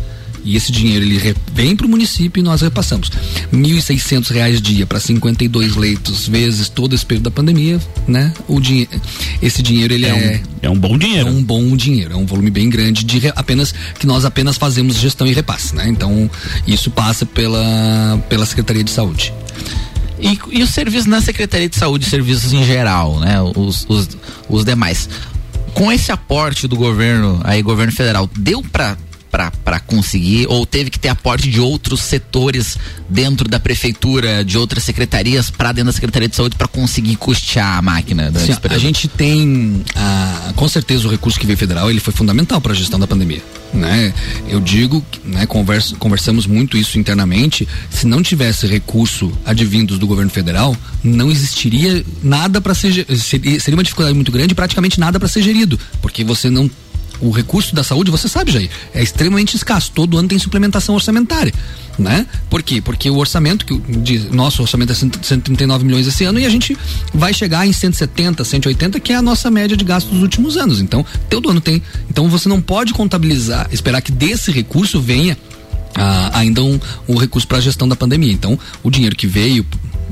E 0.44 0.56
esse 0.56 0.70
dinheiro 0.70 1.04
ele 1.04 1.34
vem 1.54 1.74
para 1.74 1.86
o 1.86 1.88
município 1.88 2.40
e 2.40 2.42
nós 2.42 2.60
repassamos. 2.60 3.10
1.600 3.52 4.28
reais 4.30 4.60
dia 4.60 4.86
para 4.86 5.00
52 5.00 5.74
leitos 5.74 6.28
vezes 6.28 6.68
todo 6.68 6.94
esse 6.94 7.04
período 7.06 7.24
da 7.24 7.30
pandemia, 7.30 7.80
né? 8.06 8.32
O 8.46 8.60
dinhe 8.60 8.88
esse 9.40 9.62
dinheiro 9.62 9.94
ele 9.94 10.04
É 10.06 10.12
um- 10.14 10.18
é 10.18 10.40
é 10.62 10.70
um 10.70 10.78
bom 10.78 10.98
dinheiro. 10.98 11.28
É 11.28 11.30
um 11.30 11.42
bom 11.42 11.76
dinheiro, 11.76 12.12
é 12.12 12.16
um 12.16 12.26
volume 12.26 12.50
bem 12.50 12.68
grande 12.68 13.04
de 13.04 13.22
apenas 13.34 13.74
que 13.98 14.06
nós 14.06 14.24
apenas 14.24 14.56
fazemos 14.56 14.96
gestão 14.96 15.26
e 15.26 15.32
repasse, 15.32 15.74
né? 15.74 15.88
Então 15.88 16.30
isso 16.66 16.90
passa 16.90 17.24
pela 17.24 18.22
pela 18.28 18.44
Secretaria 18.44 18.84
de 18.84 18.90
Saúde. 18.90 19.32
E, 20.20 20.38
e 20.52 20.62
os 20.62 20.70
serviços 20.70 21.06
na 21.06 21.20
Secretaria 21.20 21.68
de 21.68 21.76
Saúde, 21.76 22.04
serviços 22.06 22.52
em 22.52 22.64
geral, 22.64 23.18
né? 23.20 23.36
Os, 23.56 23.84
os, 23.88 24.08
os 24.48 24.64
demais. 24.64 25.08
Com 25.74 25.90
esse 25.90 26.12
aporte 26.12 26.68
do 26.68 26.76
governo, 26.76 27.40
aí, 27.44 27.60
governo 27.60 27.92
federal, 27.92 28.30
deu 28.38 28.62
pra 28.62 28.96
para 29.64 29.80
conseguir 29.80 30.46
ou 30.48 30.64
teve 30.64 30.90
que 30.90 30.98
ter 30.98 31.08
aporte 31.08 31.50
de 31.50 31.60
outros 31.60 32.00
setores 32.02 32.78
dentro 33.08 33.48
da 33.48 33.58
prefeitura, 33.58 34.44
de 34.44 34.56
outras 34.56 34.84
secretarias 34.84 35.50
para 35.50 35.72
dentro 35.72 35.86
da 35.86 35.92
Secretaria 35.92 36.28
de 36.28 36.36
Saúde 36.36 36.54
para 36.56 36.68
conseguir 36.68 37.16
custear 37.16 37.78
a 37.78 37.82
máquina 37.82 38.30
Assim, 38.34 38.52
esse 38.52 38.60
a 38.70 38.78
gente 38.78 39.08
tem 39.08 39.82
ah, 39.96 40.52
com 40.54 40.68
certeza 40.68 41.08
o 41.08 41.10
recurso 41.10 41.38
que 41.38 41.46
veio 41.46 41.58
federal 41.58 41.90
ele 41.90 42.00
foi 42.00 42.12
fundamental 42.12 42.60
para 42.60 42.72
a 42.72 42.74
gestão 42.74 42.98
da 42.98 43.06
pandemia 43.06 43.42
né? 43.72 44.14
Eu 44.48 44.60
digo 44.60 45.04
né 45.24 45.46
conversamos 45.98 46.46
muito 46.46 46.76
isso 46.76 46.96
internamente 46.98 47.66
se 47.90 48.06
não 48.06 48.22
tivesse 48.22 48.66
recurso 48.68 49.32
advindos 49.44 49.98
do 49.98 50.06
governo 50.06 50.30
federal 50.30 50.76
não 51.02 51.28
existiria 51.30 52.04
nada 52.22 52.60
para 52.60 52.72
ser 52.72 53.04
seria, 53.16 53.58
seria 53.58 53.76
uma 53.76 53.82
dificuldade 53.82 54.14
muito 54.14 54.30
grande 54.30 54.54
praticamente 54.54 55.00
nada 55.00 55.18
para 55.18 55.28
ser 55.28 55.42
gerido 55.42 55.78
porque 56.00 56.22
você 56.22 56.48
não 56.48 56.70
o 57.20 57.30
recurso 57.30 57.74
da 57.74 57.84
saúde, 57.84 58.10
você 58.10 58.28
sabe, 58.28 58.52
Jair, 58.52 58.70
é 58.92 59.02
extremamente 59.02 59.56
escasso. 59.56 59.90
Todo 59.92 60.18
ano 60.18 60.28
tem 60.28 60.38
suplementação 60.38 60.94
orçamentária, 60.94 61.52
né? 61.98 62.26
Por 62.50 62.62
quê? 62.62 62.80
Porque 62.80 63.08
o 63.08 63.16
orçamento, 63.16 63.64
que 63.64 63.76
de, 63.78 64.18
nosso 64.30 64.62
orçamento 64.62 64.92
é 64.92 64.94
100 64.94 65.10
139 65.22 65.84
milhões 65.84 66.06
esse 66.06 66.24
ano 66.24 66.38
e 66.38 66.46
a 66.46 66.50
gente 66.50 66.76
vai 67.12 67.32
chegar 67.32 67.66
em 67.66 67.72
170, 67.72 68.44
180, 68.44 69.00
que 69.00 69.12
é 69.12 69.16
a 69.16 69.22
nossa 69.22 69.50
média 69.50 69.76
de 69.76 69.84
gastos 69.84 70.12
dos 70.12 70.22
últimos 70.22 70.56
anos. 70.56 70.80
Então, 70.80 71.04
todo 71.30 71.50
ano 71.50 71.60
tem. 71.60 71.82
Então, 72.10 72.28
você 72.28 72.48
não 72.48 72.60
pode 72.60 72.92
contabilizar, 72.92 73.68
esperar 73.72 74.00
que 74.00 74.12
desse 74.12 74.50
recurso 74.50 75.00
venha 75.00 75.36
ah, 75.94 76.30
ainda 76.34 76.62
um, 76.62 76.78
um 77.08 77.16
recurso 77.16 77.46
para 77.46 77.58
a 77.58 77.60
gestão 77.60 77.88
da 77.88 77.96
pandemia. 77.96 78.32
Então, 78.32 78.58
o 78.82 78.90
dinheiro 78.90 79.16
que 79.16 79.26
veio 79.26 79.64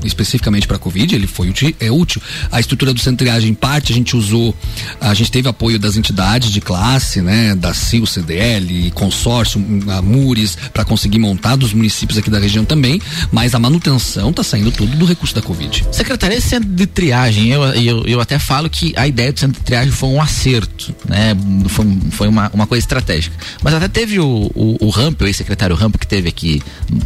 especificamente 0.03 0.67
para 0.67 0.77
Covid, 0.77 1.13
ele 1.15 1.27
foi 1.27 1.53
é 1.79 1.91
útil. 1.91 2.21
A 2.51 2.59
estrutura 2.59 2.93
do 2.93 2.99
centro 2.99 3.17
de 3.17 3.25
triagem, 3.25 3.49
em 3.51 3.53
parte, 3.53 3.91
a 3.91 3.95
gente 3.95 4.15
usou, 4.15 4.55
a 4.99 5.13
gente 5.13 5.31
teve 5.31 5.47
apoio 5.47 5.77
das 5.77 5.97
entidades 5.97 6.51
de 6.51 6.59
classe, 6.61 7.21
né, 7.21 7.55
da 7.55 7.73
CIL, 7.73 8.05
CDL, 8.05 8.91
consórcio, 8.91 9.63
a 9.89 10.01
MURES, 10.01 10.57
para 10.73 10.83
conseguir 10.83 11.19
montar 11.19 11.55
dos 11.55 11.73
municípios 11.73 12.17
aqui 12.17 12.29
da 12.29 12.39
região 12.39 12.65
também, 12.65 13.01
mas 13.31 13.53
a 13.53 13.59
manutenção 13.59 14.29
está 14.31 14.43
saindo 14.43 14.71
tudo 14.71 14.95
do 14.97 15.05
recurso 15.05 15.35
da 15.35 15.41
Covid. 15.41 15.85
Secretaria 15.91 16.37
de 16.37 16.43
Centro 16.43 16.69
de 16.69 16.85
Triagem, 16.87 17.49
eu, 17.49 17.63
eu, 17.73 18.03
eu 18.05 18.21
até 18.21 18.39
falo 18.39 18.69
que 18.69 18.93
a 18.95 19.07
ideia 19.07 19.31
do 19.31 19.39
Centro 19.39 19.59
de 19.59 19.65
Triagem 19.65 19.91
foi 19.91 20.09
um 20.09 20.21
acerto, 20.21 20.95
né? 21.07 21.35
Foi, 21.67 21.85
foi 22.11 22.27
uma, 22.27 22.49
uma 22.53 22.65
coisa 22.67 22.83
estratégica. 22.83 23.35
Mas 23.61 23.73
até 23.73 23.87
teve 23.87 24.19
o, 24.19 24.51
o, 24.55 24.77
o 24.79 24.93
o 24.93 25.25
ex-secretário 25.25 25.75
Ramp, 25.75 25.95
que 25.97 26.07
teve 26.07 26.29
aqui 26.29 26.61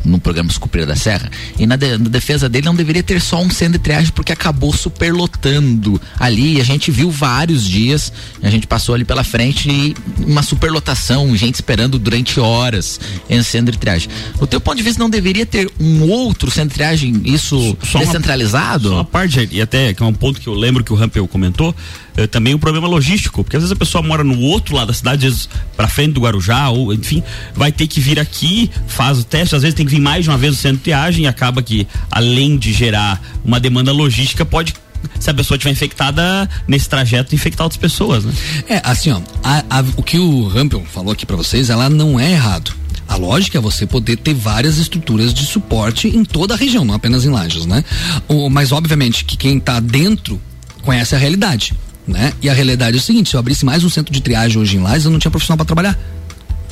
no 0.05 0.19
programa 0.19 0.49
Escupira 0.51 0.85
da 0.85 0.95
Serra, 0.95 1.29
e 1.57 1.65
na, 1.65 1.75
de- 1.75 1.97
na 1.97 2.09
defesa 2.09 2.47
dele 2.49 2.65
não 2.65 2.75
deveria 2.75 2.86
ter 3.03 3.21
só 3.21 3.41
um 3.41 3.49
centro 3.49 3.73
de 3.73 3.79
triagem 3.79 4.11
porque 4.13 4.31
acabou 4.31 4.73
superlotando 4.73 5.99
ali, 6.19 6.59
a 6.59 6.63
gente 6.63 6.91
viu 6.91 7.09
vários 7.09 7.63
dias, 7.63 8.11
a 8.41 8.49
gente 8.49 8.67
passou 8.67 8.95
ali 8.95 9.03
pela 9.05 9.23
frente 9.23 9.69
e 9.69 9.95
uma 10.25 10.43
superlotação, 10.43 11.35
gente 11.35 11.55
esperando 11.55 11.97
durante 11.99 12.39
horas 12.39 12.99
em 13.29 13.41
centro 13.43 13.71
de 13.71 13.77
triagem. 13.77 14.09
Do 14.39 14.47
teu 14.47 14.59
ponto 14.59 14.77
de 14.77 14.83
vista, 14.83 15.01
não 15.01 15.09
deveria 15.09 15.45
ter 15.45 15.69
um 15.79 16.03
outro 16.09 16.49
centro 16.51 16.69
de 16.69 16.75
triagem, 16.75 17.21
isso 17.25 17.75
Só 17.83 17.99
uma- 17.99 18.05
descentralizado? 18.05 18.89
Só 18.89 18.95
uma 18.95 19.05
parte, 19.05 19.47
e 19.51 19.61
até 19.61 19.93
que 19.93 20.01
é 20.01 20.05
um 20.05 20.13
ponto 20.13 20.39
que 20.39 20.47
eu 20.47 20.53
lembro 20.53 20.83
que 20.83 20.93
o 20.93 20.95
Rampel 20.95 21.27
comentou, 21.27 21.75
eh, 22.17 22.27
também 22.27 22.53
o 22.53 22.59
problema 22.59 22.87
logístico, 22.87 23.43
porque 23.43 23.55
às 23.55 23.63
vezes 23.63 23.71
a 23.71 23.75
pessoa 23.75 24.01
mora 24.01 24.23
no 24.23 24.39
outro 24.41 24.75
lado 24.75 24.87
da 24.87 24.93
cidade, 24.93 25.25
às 25.27 25.33
vezes 25.33 25.49
pra 25.75 25.87
frente 25.87 26.13
do 26.13 26.21
Guarujá, 26.21 26.69
ou 26.69 26.93
enfim, 26.93 27.23
vai 27.55 27.71
ter 27.71 27.87
que 27.87 27.99
vir 28.01 28.19
aqui, 28.19 28.69
faz 28.87 29.19
o 29.19 29.23
teste, 29.23 29.55
às 29.55 29.61
vezes 29.61 29.75
tem 29.75 29.85
que 29.85 29.91
vir 29.93 30.01
mais 30.01 30.23
de 30.23 30.29
uma 30.29 30.37
vez 30.37 30.53
no 30.53 30.59
centro 30.59 30.77
de 30.77 30.83
triagem 30.83 31.23
e 31.25 31.27
acaba 31.27 31.61
que, 31.61 31.87
além 32.11 32.57
de 32.57 32.73
gerar 32.73 33.21
uma 33.45 33.59
demanda 33.59 33.91
logística, 33.93 34.43
pode 34.45 34.73
se 35.19 35.29
a 35.29 35.33
pessoa 35.33 35.55
estiver 35.55 35.71
infectada 35.71 36.49
nesse 36.67 36.89
trajeto, 36.89 37.33
infectar 37.35 37.63
outras 37.65 37.79
pessoas, 37.79 38.25
né? 38.25 38.33
É, 38.67 38.81
assim, 38.83 39.11
ó, 39.11 39.21
a- 39.43 39.63
a- 39.69 39.83
o 39.95 40.01
que 40.01 40.17
o 40.17 40.47
Rampel 40.47 40.83
falou 40.91 41.13
aqui 41.13 41.23
pra 41.25 41.35
vocês, 41.35 41.69
ela 41.69 41.87
não 41.87 42.19
é 42.19 42.31
errado. 42.31 42.73
A 43.07 43.15
lógica 43.15 43.57
é 43.59 43.61
você 43.61 43.85
poder 43.85 44.17
ter 44.17 44.33
várias 44.33 44.77
estruturas 44.79 45.33
de 45.33 45.45
suporte 45.45 46.07
em 46.07 46.25
toda 46.25 46.55
a 46.55 46.57
região, 46.57 46.83
não 46.83 46.95
apenas 46.95 47.23
em 47.25 47.29
Lages, 47.29 47.65
né? 47.67 47.83
O, 48.27 48.49
mas 48.49 48.71
obviamente 48.71 49.23
que 49.23 49.37
quem 49.37 49.59
tá 49.59 49.79
dentro 49.79 50.41
conhece 50.81 51.15
a 51.15 51.17
realidade, 51.17 51.73
né? 52.07 52.33
E 52.41 52.49
a 52.49 52.53
realidade 52.53 52.97
é 52.97 52.99
o 52.99 53.03
seguinte, 53.03 53.29
se 53.29 53.35
eu 53.35 53.39
abrisse 53.39 53.65
mais 53.65 53.83
um 53.83 53.89
centro 53.89 54.13
de 54.13 54.21
triagem 54.21 54.59
hoje 54.59 54.77
em 54.77 54.79
Lages, 54.79 55.05
eu 55.05 55.11
não 55.11 55.19
tinha 55.19 55.31
profissional 55.31 55.57
para 55.57 55.65
trabalhar. 55.65 55.99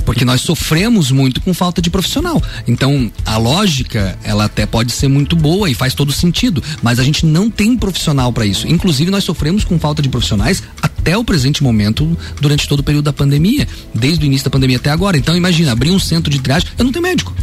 Porque 0.06 0.24
nós 0.24 0.42
sofremos 0.42 1.10
muito 1.10 1.42
com 1.42 1.52
falta 1.52 1.82
de 1.82 1.90
profissional. 1.90 2.42
Então, 2.68 3.12
a 3.26 3.38
lógica, 3.38 4.18
ela 4.24 4.46
até 4.46 4.66
pode 4.66 4.92
ser 4.92 5.08
muito 5.08 5.36
boa 5.36 5.68
e 5.68 5.74
faz 5.74 5.96
todo 5.96 6.12
sentido, 6.12 6.64
mas 6.84 7.00
a 7.00 7.04
gente 7.04 7.26
não 7.26 7.50
tem 7.50 7.76
profissional 7.76 8.32
para 8.32 8.46
isso. 8.46 8.68
Inclusive, 8.68 9.10
nós 9.10 9.24
sofremos 9.24 9.64
com 9.64 9.80
falta 9.80 10.04
de 10.04 10.10
profissionais 10.10 10.62
até 10.80 11.18
o 11.18 11.26
presente 11.26 11.64
momento, 11.64 12.16
durante 12.40 12.68
todo 12.68 12.82
o 12.82 12.84
período 12.84 13.06
da 13.06 13.14
pandemia, 13.14 13.68
desde 13.96 14.24
o 14.24 14.28
início 14.28 14.46
da 14.46 14.52
pandemia 14.52 14.78
até 14.78 14.92
agora. 14.92 15.18
Então, 15.18 15.36
imagina, 15.36 15.72
abrir 15.72 15.90
um 15.90 16.00
centro 16.00 16.32
de 16.32 16.40
triagem, 16.40 16.70
eu 16.78 16.86
não 16.86 16.92
tenho 16.92 17.04
médico. 17.04 17.34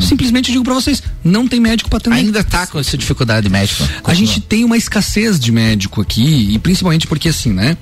Simplesmente 0.00 0.50
digo 0.50 0.64
para 0.64 0.74
vocês, 0.74 1.02
não 1.22 1.46
tem 1.46 1.60
médico 1.60 1.88
para 1.88 1.98
atender. 1.98 2.16
Ainda 2.16 2.42
tá 2.44 2.66
com 2.66 2.78
essa 2.78 2.96
dificuldade 2.98 3.48
médica. 3.48 3.88
A 4.04 4.12
gente 4.14 4.40
tem 4.40 4.64
uma 4.64 4.76
escassez 4.76 5.38
de 5.38 5.52
médico 5.52 6.00
aqui, 6.00 6.52
e 6.54 6.58
principalmente 6.58 7.06
porque 7.06 7.28
assim, 7.28 7.52
né? 7.52 7.76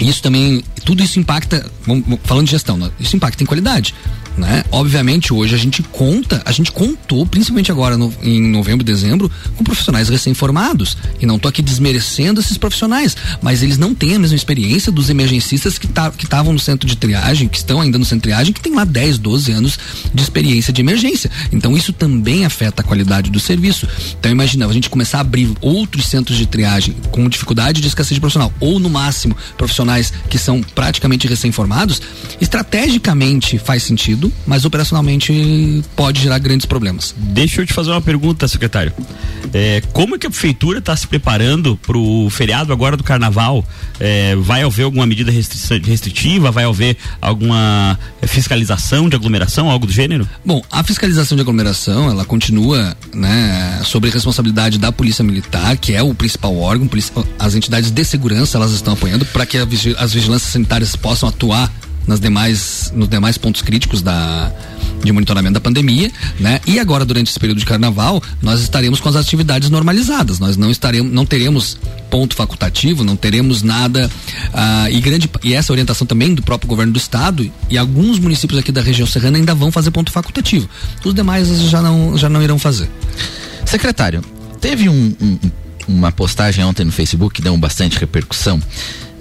Isso 0.00 0.22
também, 0.22 0.64
tudo 0.84 1.02
isso 1.02 1.18
impacta, 1.20 1.64
vamos- 1.86 2.04
falando 2.24 2.46
de 2.46 2.52
gestão, 2.52 2.76
né? 2.76 2.90
isso 2.98 3.14
impacta 3.16 3.42
em 3.42 3.46
qualidade. 3.46 3.94
Né? 4.36 4.64
Obviamente 4.72 5.32
hoje 5.34 5.54
a 5.54 5.58
gente 5.58 5.82
conta, 5.82 6.40
a 6.46 6.52
gente 6.52 6.72
contou, 6.72 7.26
principalmente 7.26 7.70
agora 7.70 7.98
no- 7.98 8.12
em 8.22 8.40
novembro 8.40 8.82
dezembro, 8.84 9.30
com 9.56 9.62
profissionais 9.62 10.08
recém-formados. 10.08 10.96
E 11.20 11.26
não 11.26 11.38
tô 11.38 11.48
aqui 11.48 11.60
desmerecendo 11.60 12.40
esses 12.40 12.56
profissionais, 12.56 13.14
mas 13.42 13.62
eles 13.62 13.76
não 13.76 13.94
têm 13.94 14.14
a 14.14 14.18
mesma 14.18 14.34
experiência 14.36 14.90
dos 14.90 15.10
emergencistas 15.10 15.76
que 15.78 15.86
tá- 15.86 16.10
estavam 16.18 16.52
no 16.52 16.58
centro 16.58 16.88
de 16.88 16.96
triagem, 16.96 17.46
que 17.46 17.58
estão 17.58 17.80
ainda 17.80 17.98
no 17.98 18.04
centro 18.04 18.20
de 18.20 18.22
triagem, 18.34 18.52
que 18.54 18.60
tem 18.60 18.74
lá 18.74 18.84
10, 18.84 19.18
12 19.18 19.52
anos 19.52 19.78
de 20.14 20.22
experiência 20.22 20.72
de 20.72 20.80
emergência. 20.80 21.30
Então 21.52 21.76
isso 21.76 21.92
também 21.92 22.44
afeta 22.46 22.80
a 22.82 22.84
qualidade 22.84 23.30
do 23.30 23.38
serviço. 23.38 23.86
Então 24.18 24.32
imagina, 24.32 24.66
a 24.66 24.72
gente 24.72 24.88
começar 24.88 25.18
a 25.18 25.20
abrir 25.20 25.50
outros 25.60 26.06
centros 26.06 26.38
de 26.38 26.46
triagem 26.46 26.94
com 27.10 27.28
dificuldade 27.28 27.80
de 27.80 27.88
escassez 27.88 28.14
de 28.14 28.20
profissional, 28.20 28.52
ou 28.60 28.78
no 28.80 28.88
máximo 28.88 29.36
profissionais 29.58 30.12
que 30.30 30.38
são 30.38 30.62
praticamente 30.62 31.26
recém-formados, 31.28 32.00
estrategicamente 32.40 33.58
faz 33.58 33.82
sentido, 33.82 34.21
mas 34.46 34.64
operacionalmente 34.64 35.82
pode 35.96 36.20
gerar 36.20 36.38
grandes 36.38 36.66
problemas. 36.66 37.14
Deixa 37.16 37.62
eu 37.62 37.66
te 37.66 37.72
fazer 37.72 37.90
uma 37.90 38.00
pergunta, 38.02 38.46
secretário. 38.46 38.92
É, 39.54 39.82
como 39.92 40.14
é 40.14 40.18
que 40.18 40.26
a 40.26 40.30
prefeitura 40.30 40.78
está 40.78 40.94
se 40.94 41.06
preparando 41.06 41.76
para 41.76 41.96
o 41.96 42.28
feriado 42.30 42.72
agora 42.72 42.96
do 42.96 43.02
carnaval? 43.04 43.66
É, 43.98 44.36
vai 44.36 44.62
haver 44.62 44.84
alguma 44.84 45.06
medida 45.06 45.30
restri- 45.30 45.82
restritiva? 45.84 46.50
Vai 46.50 46.64
haver 46.64 46.96
alguma 47.20 47.98
é, 48.20 48.26
fiscalização 48.26 49.08
de 49.08 49.16
aglomeração, 49.16 49.70
algo 49.70 49.86
do 49.86 49.92
gênero? 49.92 50.28
Bom, 50.44 50.62
a 50.70 50.82
fiscalização 50.82 51.36
de 51.36 51.42
aglomeração, 51.42 52.10
ela 52.10 52.24
continua, 52.24 52.96
né, 53.14 53.80
sobre 53.84 54.10
responsabilidade 54.10 54.78
da 54.78 54.92
Polícia 54.92 55.24
Militar, 55.24 55.76
que 55.76 55.94
é 55.94 56.02
o 56.02 56.14
principal 56.14 56.56
órgão, 56.56 56.88
as 57.38 57.54
entidades 57.54 57.90
de 57.90 58.04
segurança, 58.04 58.58
elas 58.58 58.72
estão 58.72 58.94
apoiando 58.94 59.24
para 59.26 59.46
que 59.46 59.56
as 59.58 60.12
vigilâncias 60.12 60.52
sanitárias 60.52 60.94
possam 60.96 61.28
atuar 61.28 61.72
nas 62.06 62.20
demais, 62.20 62.92
nos 62.94 63.08
demais 63.08 63.38
pontos 63.38 63.62
críticos 63.62 64.02
da 64.02 64.52
de 65.02 65.10
monitoramento 65.10 65.54
da 65.54 65.60
pandemia, 65.60 66.12
né? 66.38 66.60
E 66.64 66.78
agora 66.78 67.04
durante 67.04 67.28
esse 67.28 67.38
período 67.40 67.58
de 67.58 67.66
carnaval, 67.66 68.22
nós 68.40 68.60
estaremos 68.60 69.00
com 69.00 69.08
as 69.08 69.16
atividades 69.16 69.68
normalizadas. 69.68 70.38
Nós 70.38 70.56
não 70.56 70.70
estaremos, 70.70 71.12
não 71.12 71.26
teremos 71.26 71.76
ponto 72.08 72.36
facultativo, 72.36 73.02
não 73.02 73.16
teremos 73.16 73.62
nada 73.62 74.08
ah, 74.54 74.88
e 74.88 75.00
grande 75.00 75.28
e 75.42 75.54
essa 75.54 75.72
orientação 75.72 76.06
também 76.06 76.32
do 76.34 76.40
próprio 76.42 76.68
governo 76.68 76.92
do 76.92 76.98
estado 76.98 77.50
e 77.68 77.76
alguns 77.76 78.20
municípios 78.20 78.60
aqui 78.60 78.70
da 78.70 78.80
região 78.80 79.04
serrana 79.06 79.38
ainda 79.38 79.56
vão 79.56 79.72
fazer 79.72 79.90
ponto 79.90 80.12
facultativo. 80.12 80.68
Os 81.04 81.12
demais 81.14 81.48
já 81.62 81.82
não 81.82 82.16
já 82.16 82.28
não 82.28 82.40
irão 82.40 82.56
fazer. 82.58 82.88
Secretário, 83.66 84.22
teve 84.60 84.88
um- 84.88 85.14
um- 85.20 85.38
uma 85.88 86.12
postagem 86.12 86.64
ontem 86.64 86.84
no 86.84 86.92
Facebook 86.92 87.34
que 87.34 87.42
deu 87.42 87.56
bastante 87.56 87.98
repercussão. 87.98 88.62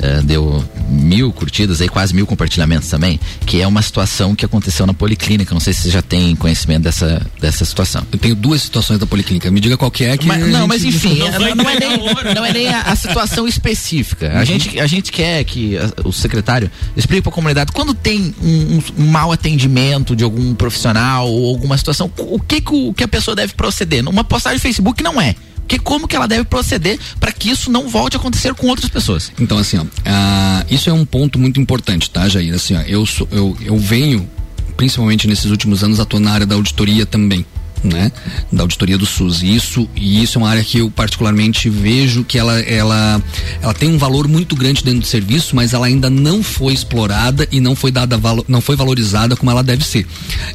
Eh, 0.02 0.22
deu 0.24 0.64
mil 0.89 1.32
curtidas 1.32 1.80
aí, 1.82 1.88
quase 1.88 2.14
mil 2.14 2.26
compartilhamentos 2.28 2.89
também, 2.89 3.20
que 3.45 3.62
é 3.62 3.68
uma 3.68 3.82
situação 3.82 4.36
que 4.36 4.43
aconteceu 4.45 4.86
na 4.86 4.93
Policlínica. 4.93 5.54
Não 5.54 5.60
sei 5.62 5.74
se 5.74 5.84
você 5.84 5.89
já 5.91 6.02
tem 6.02 6.36
conhecimento 6.36 6.84
dessa, 6.84 7.26
dessa 7.39 7.64
situação. 7.66 8.06
Eu 8.12 8.20
tenho 8.20 8.36
duas 8.36 8.62
situações 8.62 8.99
da 8.99 9.06
Policlínica. 9.06 9.49
Me 9.52 9.60
diga 9.60 9.78
qual 9.78 9.89
que 9.91 10.04
é 10.04 10.18
que 10.18 10.26
Mas- 10.28 10.43
a 10.43 10.47
não, 10.47 10.68
mas 10.68 10.84
enfim, 10.84 11.16
discute. 11.16 11.22
é- 11.36 11.39
não, 11.39 11.56
não 11.56 11.70
é 11.70 11.80
nem, 11.80 12.34
não 12.36 12.45
é 12.45 12.54
nem 12.54 12.68
a, 12.70 12.82
a 12.82 12.95
situação 12.95 13.47
específica. 13.47 14.32
A, 14.34 14.39
Uhum. 14.39 14.45
gente, 14.45 14.80
a 14.80 14.88
gente 14.88 15.12
quer 15.12 15.43
que 15.43 15.78
a- 15.78 15.91
o 16.08 16.12
secretário 16.12 16.70
explique 16.97 17.22
para 17.22 17.32
a 17.32 17.34
comunidade 17.36 17.72
quando 17.72 17.93
tem 17.93 18.34
um, 18.41 18.47
um- 18.78 18.84
um 19.04 19.08
mau 19.08 19.32
atendimento 19.32 20.16
de 20.16 20.24
algum 20.24 20.54
profissional 20.56 21.30
ou 21.32 21.49
alguma 21.49 21.78
situação, 21.78 22.12
o 22.18 22.39
que, 22.39 22.62
que, 22.62 22.74
o, 22.74 22.93
que 22.93 23.04
a 23.04 23.08
pessoa 23.08 23.36
deve 23.36 23.54
proceder. 23.54 24.08
Uma 24.08 24.24
postagem 24.24 24.58
no 24.58 24.62
Facebook 24.62 25.04
não 25.04 25.20
é. 25.22 25.36
Que 25.72 25.80
como 25.80 26.06
que 26.06 26.18
ela 26.18 26.28
deve 26.28 26.44
proceder 26.44 27.00
para 27.18 27.32
que 27.32 27.50
isso 27.50 27.72
não 27.72 27.88
volte 27.88 28.18
a 28.18 28.20
acontecer 28.20 28.54
com 28.54 28.68
outras 28.68 28.90
pessoas? 28.90 29.32
Então, 29.40 29.58
assim, 29.58 29.78
ó, 29.78 29.86
ah, 30.06 30.66
isso 30.70 30.90
é 30.90 30.94
um 30.94 31.06
ponto 31.06 31.40
muito 31.40 31.62
importante, 31.62 32.10
tá, 32.10 32.28
Jair? 32.28 32.54
Assim, 32.54 32.76
ó, 32.76 32.82
eu, 32.82 33.06
sou, 33.06 33.26
eu, 33.32 33.56
eu 33.62 33.78
venho, 33.80 34.30
principalmente 34.76 35.30
nesses 35.30 35.50
últimos 35.50 35.82
anos, 35.82 36.02
atuando 36.02 36.26
na 36.26 36.34
área 36.34 36.46
da 36.46 36.56
auditoria 36.56 37.06
também. 37.06 37.46
Né? 37.82 38.12
Da 38.52 38.64
auditoria 38.64 38.98
do 38.98 39.06
SUS. 39.06 39.42
E 39.42 39.56
isso, 39.56 39.90
e 39.96 40.22
isso 40.22 40.38
é 40.38 40.42
uma 40.42 40.50
área 40.50 40.64
que 40.64 40.80
eu 40.80 40.92
particularmente 40.92 41.70
vejo 41.70 42.26
que 42.26 42.38
ela, 42.38 42.60
ela, 42.60 43.24
ela 43.62 43.74
tem 43.74 43.90
um 43.90 43.98
valor 43.98 44.28
muito 44.28 44.58
grande 44.58 44.84
dentro 44.84 45.00
do 45.00 45.08
serviço, 45.08 45.56
mas 45.56 45.72
ela 45.74 45.88
ainda 45.88 46.10
não 46.10 46.44
foi 46.44 46.74
explorada 46.74 47.48
e 47.50 47.62
não 47.62 47.78
foi 47.78 47.92
dada 47.92 48.20
não 48.46 48.60
foi 48.60 48.76
valorizada 48.76 49.38
como 49.38 49.50
ela 49.50 49.64
deve 49.64 49.86
ser. 49.86 50.06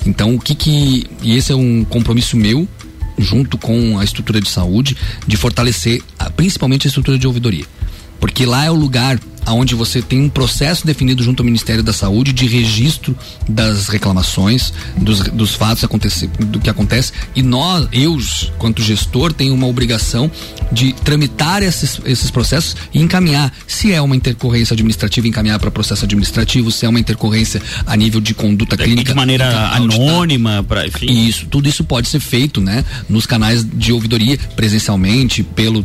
Então, 0.05 0.35
o 0.35 0.39
que 0.39 0.55
que. 0.55 1.07
E 1.23 1.35
esse 1.35 1.51
é 1.51 1.57
um 1.57 1.85
compromisso 1.85 2.37
meu, 2.37 2.69
junto 3.19 3.57
com 3.59 3.99
a 3.99 4.05
estrutura 4.05 4.41
de 4.41 4.49
saúde, 4.49 4.97
de 5.27 5.37
fortalecer 5.37 6.03
a- 6.19 6.31
principalmente 6.31 6.87
a 6.87 6.89
estrutura 6.89 7.19
de 7.19 7.27
ouvidoria. 7.27 7.65
Porque 8.21 8.47
lá 8.47 8.65
é 8.65 8.71
o 8.71 8.75
lugar 8.75 9.19
onde 9.53 9.75
você 9.75 10.01
tem 10.03 10.21
um 10.21 10.29
processo 10.29 10.87
definido 10.87 11.23
junto 11.23 11.41
ao 11.41 11.45
Ministério 11.45 11.83
da 11.83 11.93
Saúde 11.93 12.33
de 12.33 12.47
registro 12.47 13.17
das 13.49 13.89
reclamações, 13.89 14.73
dos, 14.97 15.21
dos 15.21 15.55
fatos 15.55 15.85
acontecer, 15.85 16.29
do 16.39 16.59
que 16.61 16.69
acontece. 16.71 17.13
E 17.35 17.43
nós, 17.43 17.89
eu, 17.93 18.17
quanto 18.59 18.83
gestor, 18.83 19.33
tenho 19.33 19.55
uma 19.55 19.67
obrigação 19.67 20.31
de 20.73 20.93
tramitar 20.93 21.63
esses, 21.63 22.01
esses 22.05 22.31
processos 22.31 22.77
e 22.93 23.01
encaminhar. 23.01 23.53
Se 23.67 23.93
é 23.93 24.01
uma 24.01 24.17
intercorrência 24.17 24.75
administrativa, 24.75 25.29
encaminhar 25.29 25.59
para 25.59 25.71
processo 25.71 26.05
administrativo, 26.05 26.71
se 26.71 26.85
é 26.87 26.89
uma 26.89 26.99
intercorrência 27.01 27.61
a 27.87 27.97
nível 27.97 28.21
de 28.21 28.35
conduta 28.35 28.77
clínica. 28.77 29.11
de 29.13 29.17
maneira 29.17 29.69
anônima, 29.69 30.65
para 30.67 30.87
enfim. 30.87 31.07
Isso, 31.29 31.47
tudo 31.47 31.69
isso 31.69 31.85
pode 31.85 32.09
ser 32.09 32.21
feito, 32.21 32.61
né? 32.61 32.85
Nos 33.09 33.27
canais 33.27 33.65
de 33.65 33.93
ouvidoria, 33.93 34.39
presencialmente, 34.57 35.43
pelo 35.43 35.85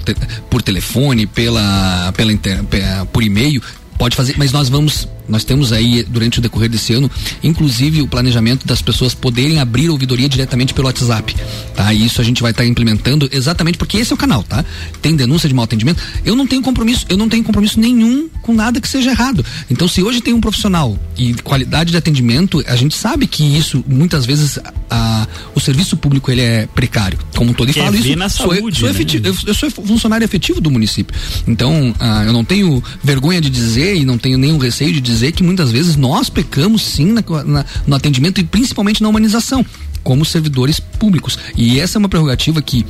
por 0.49 0.61
telefone, 0.61 1.25
pela, 1.27 2.11
pela 2.15 2.31
inter- 2.33 2.63
pe- 2.63 2.81
por 3.11 3.23
e-mail. 3.23 3.50
Pode 3.97 4.15
fazer, 4.15 4.35
mas 4.37 4.51
nós 4.51 4.69
vamos, 4.69 5.07
nós 5.27 5.43
temos 5.43 5.71
aí 5.71 6.03
durante 6.03 6.39
o 6.39 6.41
decorrer 6.41 6.69
desse 6.69 6.93
ano, 6.93 7.09
inclusive 7.43 8.01
o 8.01 8.07
planejamento 8.07 8.67
das 8.67 8.81
pessoas 8.81 9.13
poderem 9.13 9.59
abrir 9.59 9.89
ouvidoria 9.89 10.27
diretamente 10.27 10.73
pelo 10.73 10.87
WhatsApp, 10.87 11.35
tá? 11.75 11.93
E 11.93 12.05
isso 12.05 12.19
a 12.19 12.23
gente 12.23 12.41
vai 12.41 12.51
estar 12.51 12.65
implementando 12.65 13.29
exatamente 13.31 13.77
porque 13.77 13.97
esse 13.97 14.11
é 14.11 14.15
o 14.15 14.17
canal, 14.17 14.43
tá? 14.43 14.65
Tem 15.01 15.15
denúncia 15.15 15.47
de 15.47 15.55
mau 15.55 15.63
atendimento. 15.63 16.01
Eu 16.25 16.35
não 16.35 16.45
tenho 16.45 16.61
compromisso, 16.61 17.05
eu 17.07 17.17
não 17.17 17.29
tenho 17.29 17.43
compromisso 17.43 17.79
nenhum 17.79 18.27
com 18.41 18.53
nada 18.53 18.81
que 18.81 18.87
seja 18.87 19.11
errado. 19.11 19.45
Então, 19.69 19.87
se 19.87 20.03
hoje 20.03 20.21
tem 20.21 20.33
um 20.33 20.41
profissional 20.41 20.97
e 21.17 21.33
qualidade 21.35 21.91
de 21.91 21.97
atendimento, 21.97 22.63
a 22.67 22.75
gente 22.75 22.95
sabe 22.95 23.27
que 23.27 23.43
isso 23.57 23.83
muitas 23.87 24.25
vezes 24.25 24.59
a, 24.89 25.27
o 25.55 25.59
serviço 25.59 25.95
público 25.95 26.31
ele 26.31 26.41
é 26.41 26.67
precário. 26.67 27.17
Como 27.35 27.53
todo 27.53 27.69
e 27.69 27.73
Quer 27.73 27.85
falo 27.85 27.93
ver 27.93 28.09
isso. 28.09 28.15
na 28.17 28.29
sou, 28.29 28.53
saúde, 28.53 28.79
sou 28.79 28.89
né? 28.89 28.95
efetivo, 28.95 29.27
eu, 29.27 29.35
eu 29.47 29.53
sou 29.53 29.69
funcionário 29.71 30.25
efetivo 30.25 30.59
do 30.59 30.69
município. 30.69 31.15
Então, 31.47 31.95
ah, 31.99 32.23
eu 32.25 32.33
não 32.33 32.43
tenho 32.43 32.83
vergonha 33.03 33.39
de 33.39 33.49
dizer 33.49 33.95
e 33.95 34.03
não 34.03 34.17
tenho 34.17 34.37
nenhum 34.37 34.57
receio 34.57 34.91
de 34.93 34.99
dizer 34.99 35.10
que 35.31 35.43
muitas 35.43 35.71
vezes 35.71 35.95
nós 35.95 36.29
pecamos 36.29 36.81
sim 36.83 37.11
na- 37.11 37.43
na- 37.43 37.65
no 37.85 37.95
atendimento 37.95 38.39
e 38.39 38.43
principalmente 38.43 39.01
na 39.03 39.09
humanização, 39.09 39.65
como 40.03 40.23
servidores 40.25 40.79
públicos. 40.79 41.37
E 41.55 41.79
essa 41.79 41.97
é 41.97 41.99
uma 41.99 42.09
prerrogativa 42.09 42.61
que 42.61 42.85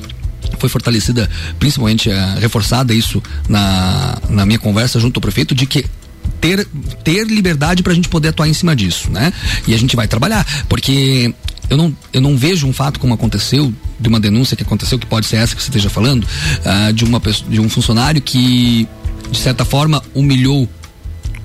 foi 0.59 0.69
fortalecida, 0.69 1.29
principalmente 1.59 2.09
ah, 2.11 2.35
reforçada 2.39 2.93
isso 2.93 3.21
na, 3.49 4.17
na 4.29 4.45
minha 4.45 4.59
conversa 4.59 4.99
junto 4.99 5.17
ao 5.17 5.21
prefeito, 5.21 5.55
de 5.55 5.65
que 5.65 5.85
ter, 6.39 6.67
ter 7.03 7.25
liberdade 7.27 7.83
para 7.83 7.91
a 7.91 7.95
gente 7.95 8.09
poder 8.09 8.29
atuar 8.29 8.47
em 8.47 8.53
cima 8.53 8.75
disso, 8.75 9.09
né? 9.11 9.31
E 9.67 9.73
a 9.73 9.77
gente 9.77 9.95
vai 9.95 10.07
trabalhar, 10.07 10.45
porque 10.67 11.33
eu 11.69 11.77
não, 11.77 11.95
eu 12.11 12.19
não 12.21 12.35
vejo 12.37 12.67
um 12.67 12.73
fato 12.73 12.99
como 12.99 13.13
aconteceu, 13.13 13.73
de 13.99 14.09
uma 14.09 14.19
denúncia 14.19 14.57
que 14.57 14.63
aconteceu, 14.63 14.97
que 14.99 15.05
pode 15.05 15.25
ser 15.27 15.37
essa 15.37 15.55
que 15.55 15.61
você 15.61 15.69
esteja 15.69 15.89
falando, 15.89 16.27
ah, 16.65 16.91
de, 16.91 17.03
uma, 17.05 17.21
de 17.49 17.59
um 17.61 17.69
funcionário 17.69 18.21
que, 18.21 18.87
de 19.31 19.37
certa 19.37 19.63
forma, 19.63 20.01
humilhou 20.13 20.67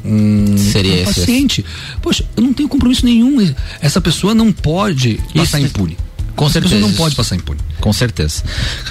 um, 0.06 0.56
Seria 0.56 0.92
um 0.92 0.96
esse- 0.96 1.20
paciente. 1.20 1.64
Poxa, 2.00 2.24
eu 2.36 2.42
não 2.42 2.52
tenho 2.52 2.68
compromisso 2.68 3.04
nenhum. 3.04 3.52
Essa 3.80 4.00
pessoa 4.00 4.34
não 4.34 4.52
pode 4.52 5.18
passar 5.34 5.60
impune. 5.60 5.96
Com 6.34 6.44
Essa 6.44 6.54
certeza. 6.54 6.74
pessoa 6.74 6.90
não 6.90 6.96
pode 6.96 7.14
passar 7.16 7.36
impune. 7.36 7.60
Com 7.80 7.92
certeza. 7.92 8.42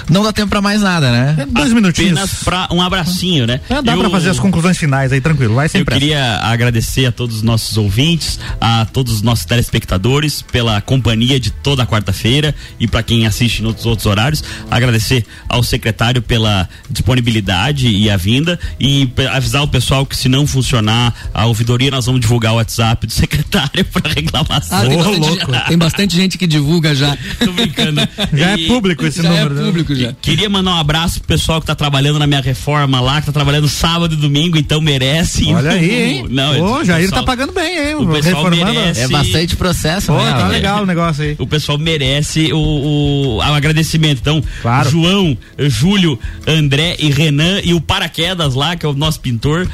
Não 0.08 0.22
dá 0.22 0.32
tempo 0.32 0.48
pra 0.48 0.62
mais 0.62 0.80
nada, 0.80 1.10
né? 1.10 1.34
É 1.40 1.46
dois 1.46 1.72
minutinhos. 1.72 2.12
Apenas 2.12 2.42
pra 2.44 2.68
um 2.70 2.80
abracinho, 2.80 3.46
né? 3.46 3.60
É, 3.68 3.82
dá 3.82 3.92
Eu- 3.94 3.98
pra 4.00 4.10
fazer 4.10 4.30
as 4.30 4.38
conclusões 4.38 4.78
finais 4.78 5.12
aí, 5.12 5.20
tranquilo. 5.20 5.54
Vai 5.54 5.68
sem 5.68 5.80
Eu 5.80 5.84
pressa. 5.84 6.00
queria 6.00 6.40
agradecer 6.42 7.06
a 7.06 7.12
todos 7.12 7.36
os 7.36 7.42
nossos 7.42 7.76
ouvintes, 7.76 8.38
a 8.60 8.84
todos 8.86 9.12
os 9.14 9.22
nossos 9.22 9.44
telespectadores 9.44 10.40
pela 10.42 10.80
companhia 10.80 11.38
de 11.40 11.50
toda 11.50 11.82
a 11.82 11.86
quarta-feira 11.86 12.54
e 12.78 12.86
para 12.86 13.02
quem 13.02 13.26
assiste 13.26 13.62
nos 13.62 13.84
outros 13.86 14.06
horários. 14.06 14.42
Agradecer 14.70 15.24
ao 15.48 15.62
secretário 15.62 16.22
pela 16.22 16.68
disponibilidade 16.88 17.88
e 17.88 18.10
a 18.10 18.16
vinda 18.16 18.58
e 18.78 19.08
avisar 19.32 19.62
o 19.62 19.68
pessoal 19.68 20.04
que 20.06 20.16
se 20.16 20.28
não 20.28 20.46
funcionar 20.46 21.14
a 21.32 21.46
ouvidoria 21.46 21.90
nós 21.90 22.06
vamos 22.06 22.20
divulgar 22.20 22.52
o 22.52 22.56
WhatsApp 22.56 23.06
do 23.06 23.12
secretário 23.12 23.84
para 23.86 24.12
reclamação. 24.12 24.78
Ah, 24.78 24.86
tem, 24.86 24.96
bastante, 24.98 25.68
tem 25.68 25.78
bastante 25.78 26.16
gente 26.16 26.38
que 26.38 26.46
divulga 26.46 26.94
já. 26.94 27.16
Tô 27.44 27.52
brincando. 27.52 28.00
Já 28.32 28.56
E- 28.56 28.64
é 28.64 28.68
público 28.76 29.06
esse 29.06 29.22
já 29.22 29.28
número. 29.28 29.52
é 29.52 29.58
né? 29.58 29.66
público 29.66 29.94
já. 29.94 30.12
Queria 30.20 30.48
mandar 30.48 30.72
um 30.72 30.78
abraço 30.78 31.18
pro 31.20 31.28
pessoal 31.28 31.60
que 31.60 31.66
tá 31.66 31.74
trabalhando 31.74 32.18
na 32.18 32.26
minha 32.26 32.40
reforma 32.40 33.00
lá, 33.00 33.20
que 33.20 33.26
tá 33.26 33.32
trabalhando 33.32 33.68
sábado 33.68 34.14
e 34.14 34.16
domingo, 34.16 34.56
então 34.58 34.80
merece. 34.80 35.52
Olha 35.52 35.70
aí, 35.72 36.02
hein? 36.04 36.26
Não, 36.30 36.60
Ô, 36.60 36.84
Jair 36.84 37.02
pessoal- 37.04 37.20
tá 37.22 37.26
pagando 37.26 37.52
bem, 37.52 37.88
hein? 37.88 37.94
o 37.96 38.06
pessoal 38.06 38.44
Reformando. 38.44 38.72
merece. 38.80 39.00
É 39.00 39.08
bastante 39.08 39.56
processo, 39.56 40.06
Pô, 40.12 40.18
né? 40.22 40.32
tá 40.32 40.48
legal 40.48 40.82
o 40.82 40.86
negócio 40.86 41.22
aí. 41.24 41.36
O 41.38 41.46
pessoal 41.46 41.78
merece 41.78 42.52
o, 42.52 42.58
o, 42.58 43.36
o 43.36 43.42
agradecimento. 43.42 44.18
Então, 44.20 44.42
Claro. 44.62 44.90
João, 44.90 45.36
Júlio, 45.58 46.18
André 46.46 46.96
e 46.98 47.10
Renan 47.10 47.60
e 47.64 47.74
o 47.74 47.80
Paraquedas 47.80 48.54
lá, 48.54 48.76
que 48.76 48.84
é 48.84 48.88
o 48.88 48.94
nosso 48.94 49.20
pintor. 49.20 49.68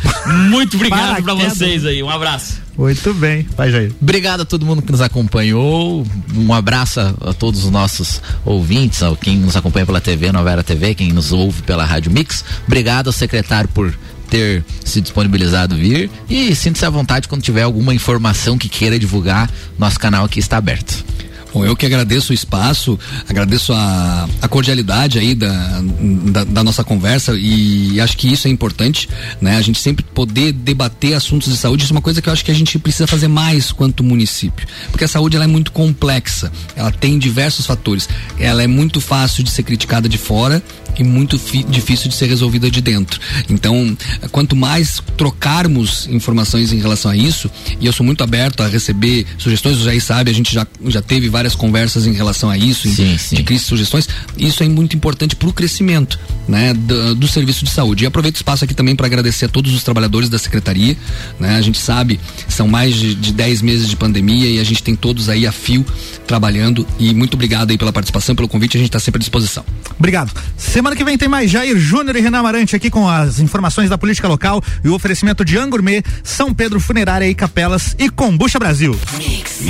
Muito 0.48 0.76
obrigado 0.76 1.16
pra 1.16 1.34
Paraquedas. 1.34 1.58
vocês 1.58 1.84
aí. 1.86 2.02
Um 2.02 2.10
abraço. 2.10 2.60
Muito 2.82 3.14
bem. 3.14 3.46
Vai, 3.56 3.70
Jair. 3.70 3.92
Obrigado 4.02 4.40
a 4.40 4.44
todo 4.44 4.66
mundo 4.66 4.82
que 4.82 4.90
nos 4.90 5.00
acompanhou. 5.00 6.04
Um 6.34 6.52
abraço 6.52 6.98
a, 6.98 7.32
todos 7.32 7.64
os 7.64 7.70
nossos 7.70 8.20
ouvintes, 8.44 9.04
a 9.04 9.14
quem 9.14 9.36
nos 9.36 9.56
acompanha 9.56 9.86
pela 9.86 10.00
TV, 10.00 10.32
Nova 10.32 10.50
Era 10.50 10.64
TV, 10.64 10.92
quem 10.92 11.12
nos 11.12 11.30
ouve 11.30 11.62
pela 11.62 11.84
Rádio 11.84 12.10
Mix. 12.10 12.44
Obrigado 12.66 13.06
ao 13.06 13.12
secretário 13.12 13.68
por 13.68 13.96
ter 14.28 14.64
se 14.84 15.00
disponibilizado 15.00 15.76
vir 15.76 16.10
e 16.28 16.56
sinta-se 16.56 16.84
à 16.84 16.90
vontade 16.90 17.28
quando 17.28 17.42
tiver 17.42 17.62
alguma 17.62 17.94
informação 17.94 18.58
que 18.58 18.68
queira 18.68 18.98
divulgar, 18.98 19.48
nosso 19.78 20.00
canal 20.00 20.24
aqui 20.24 20.40
está 20.40 20.56
aberto. 20.56 21.04
Bom, 21.52 21.64
eu 21.66 21.76
que 21.76 21.84
agradeço 21.84 22.32
o 22.32 22.34
espaço, 22.34 22.98
agradeço 23.28 23.72
a, 23.72 24.28
a 24.40 24.48
cordialidade 24.48 25.18
aí 25.18 25.34
da, 25.34 25.82
da, 26.30 26.44
da 26.44 26.64
nossa 26.64 26.82
conversa 26.82 27.36
e 27.36 28.00
acho 28.00 28.16
que 28.16 28.32
isso 28.32 28.48
é 28.48 28.50
importante, 28.50 29.08
né? 29.40 29.56
A 29.56 29.60
gente 29.60 29.78
sempre 29.78 30.02
poder 30.02 30.52
debater 30.52 31.14
assuntos 31.14 31.52
de 31.52 31.58
saúde, 31.58 31.84
isso 31.84 31.92
é 31.92 31.96
uma 31.96 32.02
coisa 32.02 32.22
que 32.22 32.28
eu 32.28 32.32
acho 32.32 32.44
que 32.44 32.50
a 32.50 32.54
gente 32.54 32.78
precisa 32.78 33.06
fazer 33.06 33.28
mais 33.28 33.70
quanto 33.70 34.02
município, 34.02 34.66
porque 34.90 35.04
a 35.04 35.08
saúde 35.08 35.36
ela 35.36 35.44
é 35.44 35.48
muito 35.48 35.72
complexa, 35.72 36.50
ela 36.74 36.90
tem 36.90 37.18
diversos 37.18 37.66
fatores, 37.66 38.08
ela 38.38 38.62
é 38.62 38.66
muito 38.66 39.00
fácil 39.00 39.44
de 39.44 39.50
ser 39.50 39.62
criticada 39.62 40.08
de 40.08 40.16
fora 40.16 40.62
e 40.98 41.04
muito 41.04 41.40
difícil 41.68 42.08
de 42.08 42.14
ser 42.14 42.26
resolvida 42.26 42.70
de 42.70 42.80
dentro. 42.80 43.20
Então, 43.48 43.96
quanto 44.30 44.54
mais 44.54 45.02
trocarmos 45.16 46.06
informações 46.08 46.72
em 46.72 46.78
relação 46.78 47.10
a 47.10 47.16
isso, 47.16 47.50
e 47.80 47.86
eu 47.86 47.92
sou 47.92 48.04
muito 48.04 48.22
aberto 48.22 48.62
a 48.62 48.68
receber 48.68 49.26
sugestões, 49.38 49.78
o 49.78 49.84
Jair 49.84 50.02
sabe, 50.02 50.30
a 50.30 50.34
gente 50.34 50.52
já, 50.52 50.66
já 50.86 51.00
teve 51.00 51.28
várias 51.28 51.41
conversas 51.54 52.06
em 52.06 52.12
relação 52.12 52.48
a 52.50 52.56
isso, 52.56 52.86
em- 52.88 52.94
Sim, 52.94 53.18
sim. 53.18 53.36
de 53.36 53.42
crise 53.42 53.62
de 53.62 53.68
sugestões, 53.68 54.08
isso 54.36 54.62
é 54.62 54.68
muito 54.68 54.96
importante 54.96 55.34
para 55.36 55.48
o 55.48 55.52
crescimento 55.52 56.18
né, 56.48 56.72
do, 56.74 57.14
do 57.14 57.28
serviço 57.28 57.64
de 57.64 57.70
saúde. 57.70 58.04
E 58.04 58.06
aproveito 58.06 58.36
o 58.36 58.38
espaço 58.38 58.64
aqui 58.64 58.74
também 58.74 58.94
para 58.96 59.06
agradecer 59.06 59.44
a 59.46 59.48
todos 59.48 59.72
os 59.74 59.82
trabalhadores 59.82 60.28
da 60.28 60.38
secretaria. 60.38 60.96
Né, 61.38 61.56
a 61.56 61.60
gente 61.60 61.78
sabe, 61.78 62.18
são 62.48 62.66
mais 62.68 62.94
de, 62.94 63.14
de 63.14 63.32
10 63.32 63.62
meses 63.62 63.88
de 63.88 63.96
pandemia 63.96 64.48
e 64.48 64.58
a 64.60 64.64
gente 64.64 64.82
tem 64.82 64.94
todos 64.96 65.28
aí 65.28 65.46
a 65.46 65.52
fio 65.52 65.84
trabalhando. 66.26 66.86
E 66.98 67.12
muito 67.14 67.34
obrigado 67.34 67.70
aí 67.70 67.78
pela 67.78 67.92
participação, 67.92 68.34
pelo 68.34 68.48
convite, 68.48 68.76
a 68.76 68.80
gente 68.80 68.88
está 68.88 68.98
sempre 69.00 69.18
à 69.18 69.20
disposição. 69.20 69.64
Obrigado. 69.98 70.32
Semana 70.56 70.96
que 70.96 71.04
vem 71.04 71.16
tem 71.18 71.28
mais 71.28 71.50
Jair 71.50 71.78
Júnior 71.78 72.16
e 72.16 72.20
Renan 72.20 72.38
Amarante 72.38 72.74
aqui 72.76 72.90
com 72.90 73.08
as 73.08 73.38
informações 73.38 73.88
da 73.90 73.98
política 73.98 74.28
local 74.28 74.62
e 74.84 74.88
o 74.88 74.94
oferecimento 74.94 75.44
de 75.44 75.56
Angourmet, 75.58 76.02
São 76.24 76.52
Pedro 76.54 76.80
Funerária 76.80 77.28
e 77.28 77.34
Capelas 77.34 77.94
e 77.98 78.08
Combucha 78.08 78.58
Brasil. 78.58 78.98
Mix. 79.18 79.62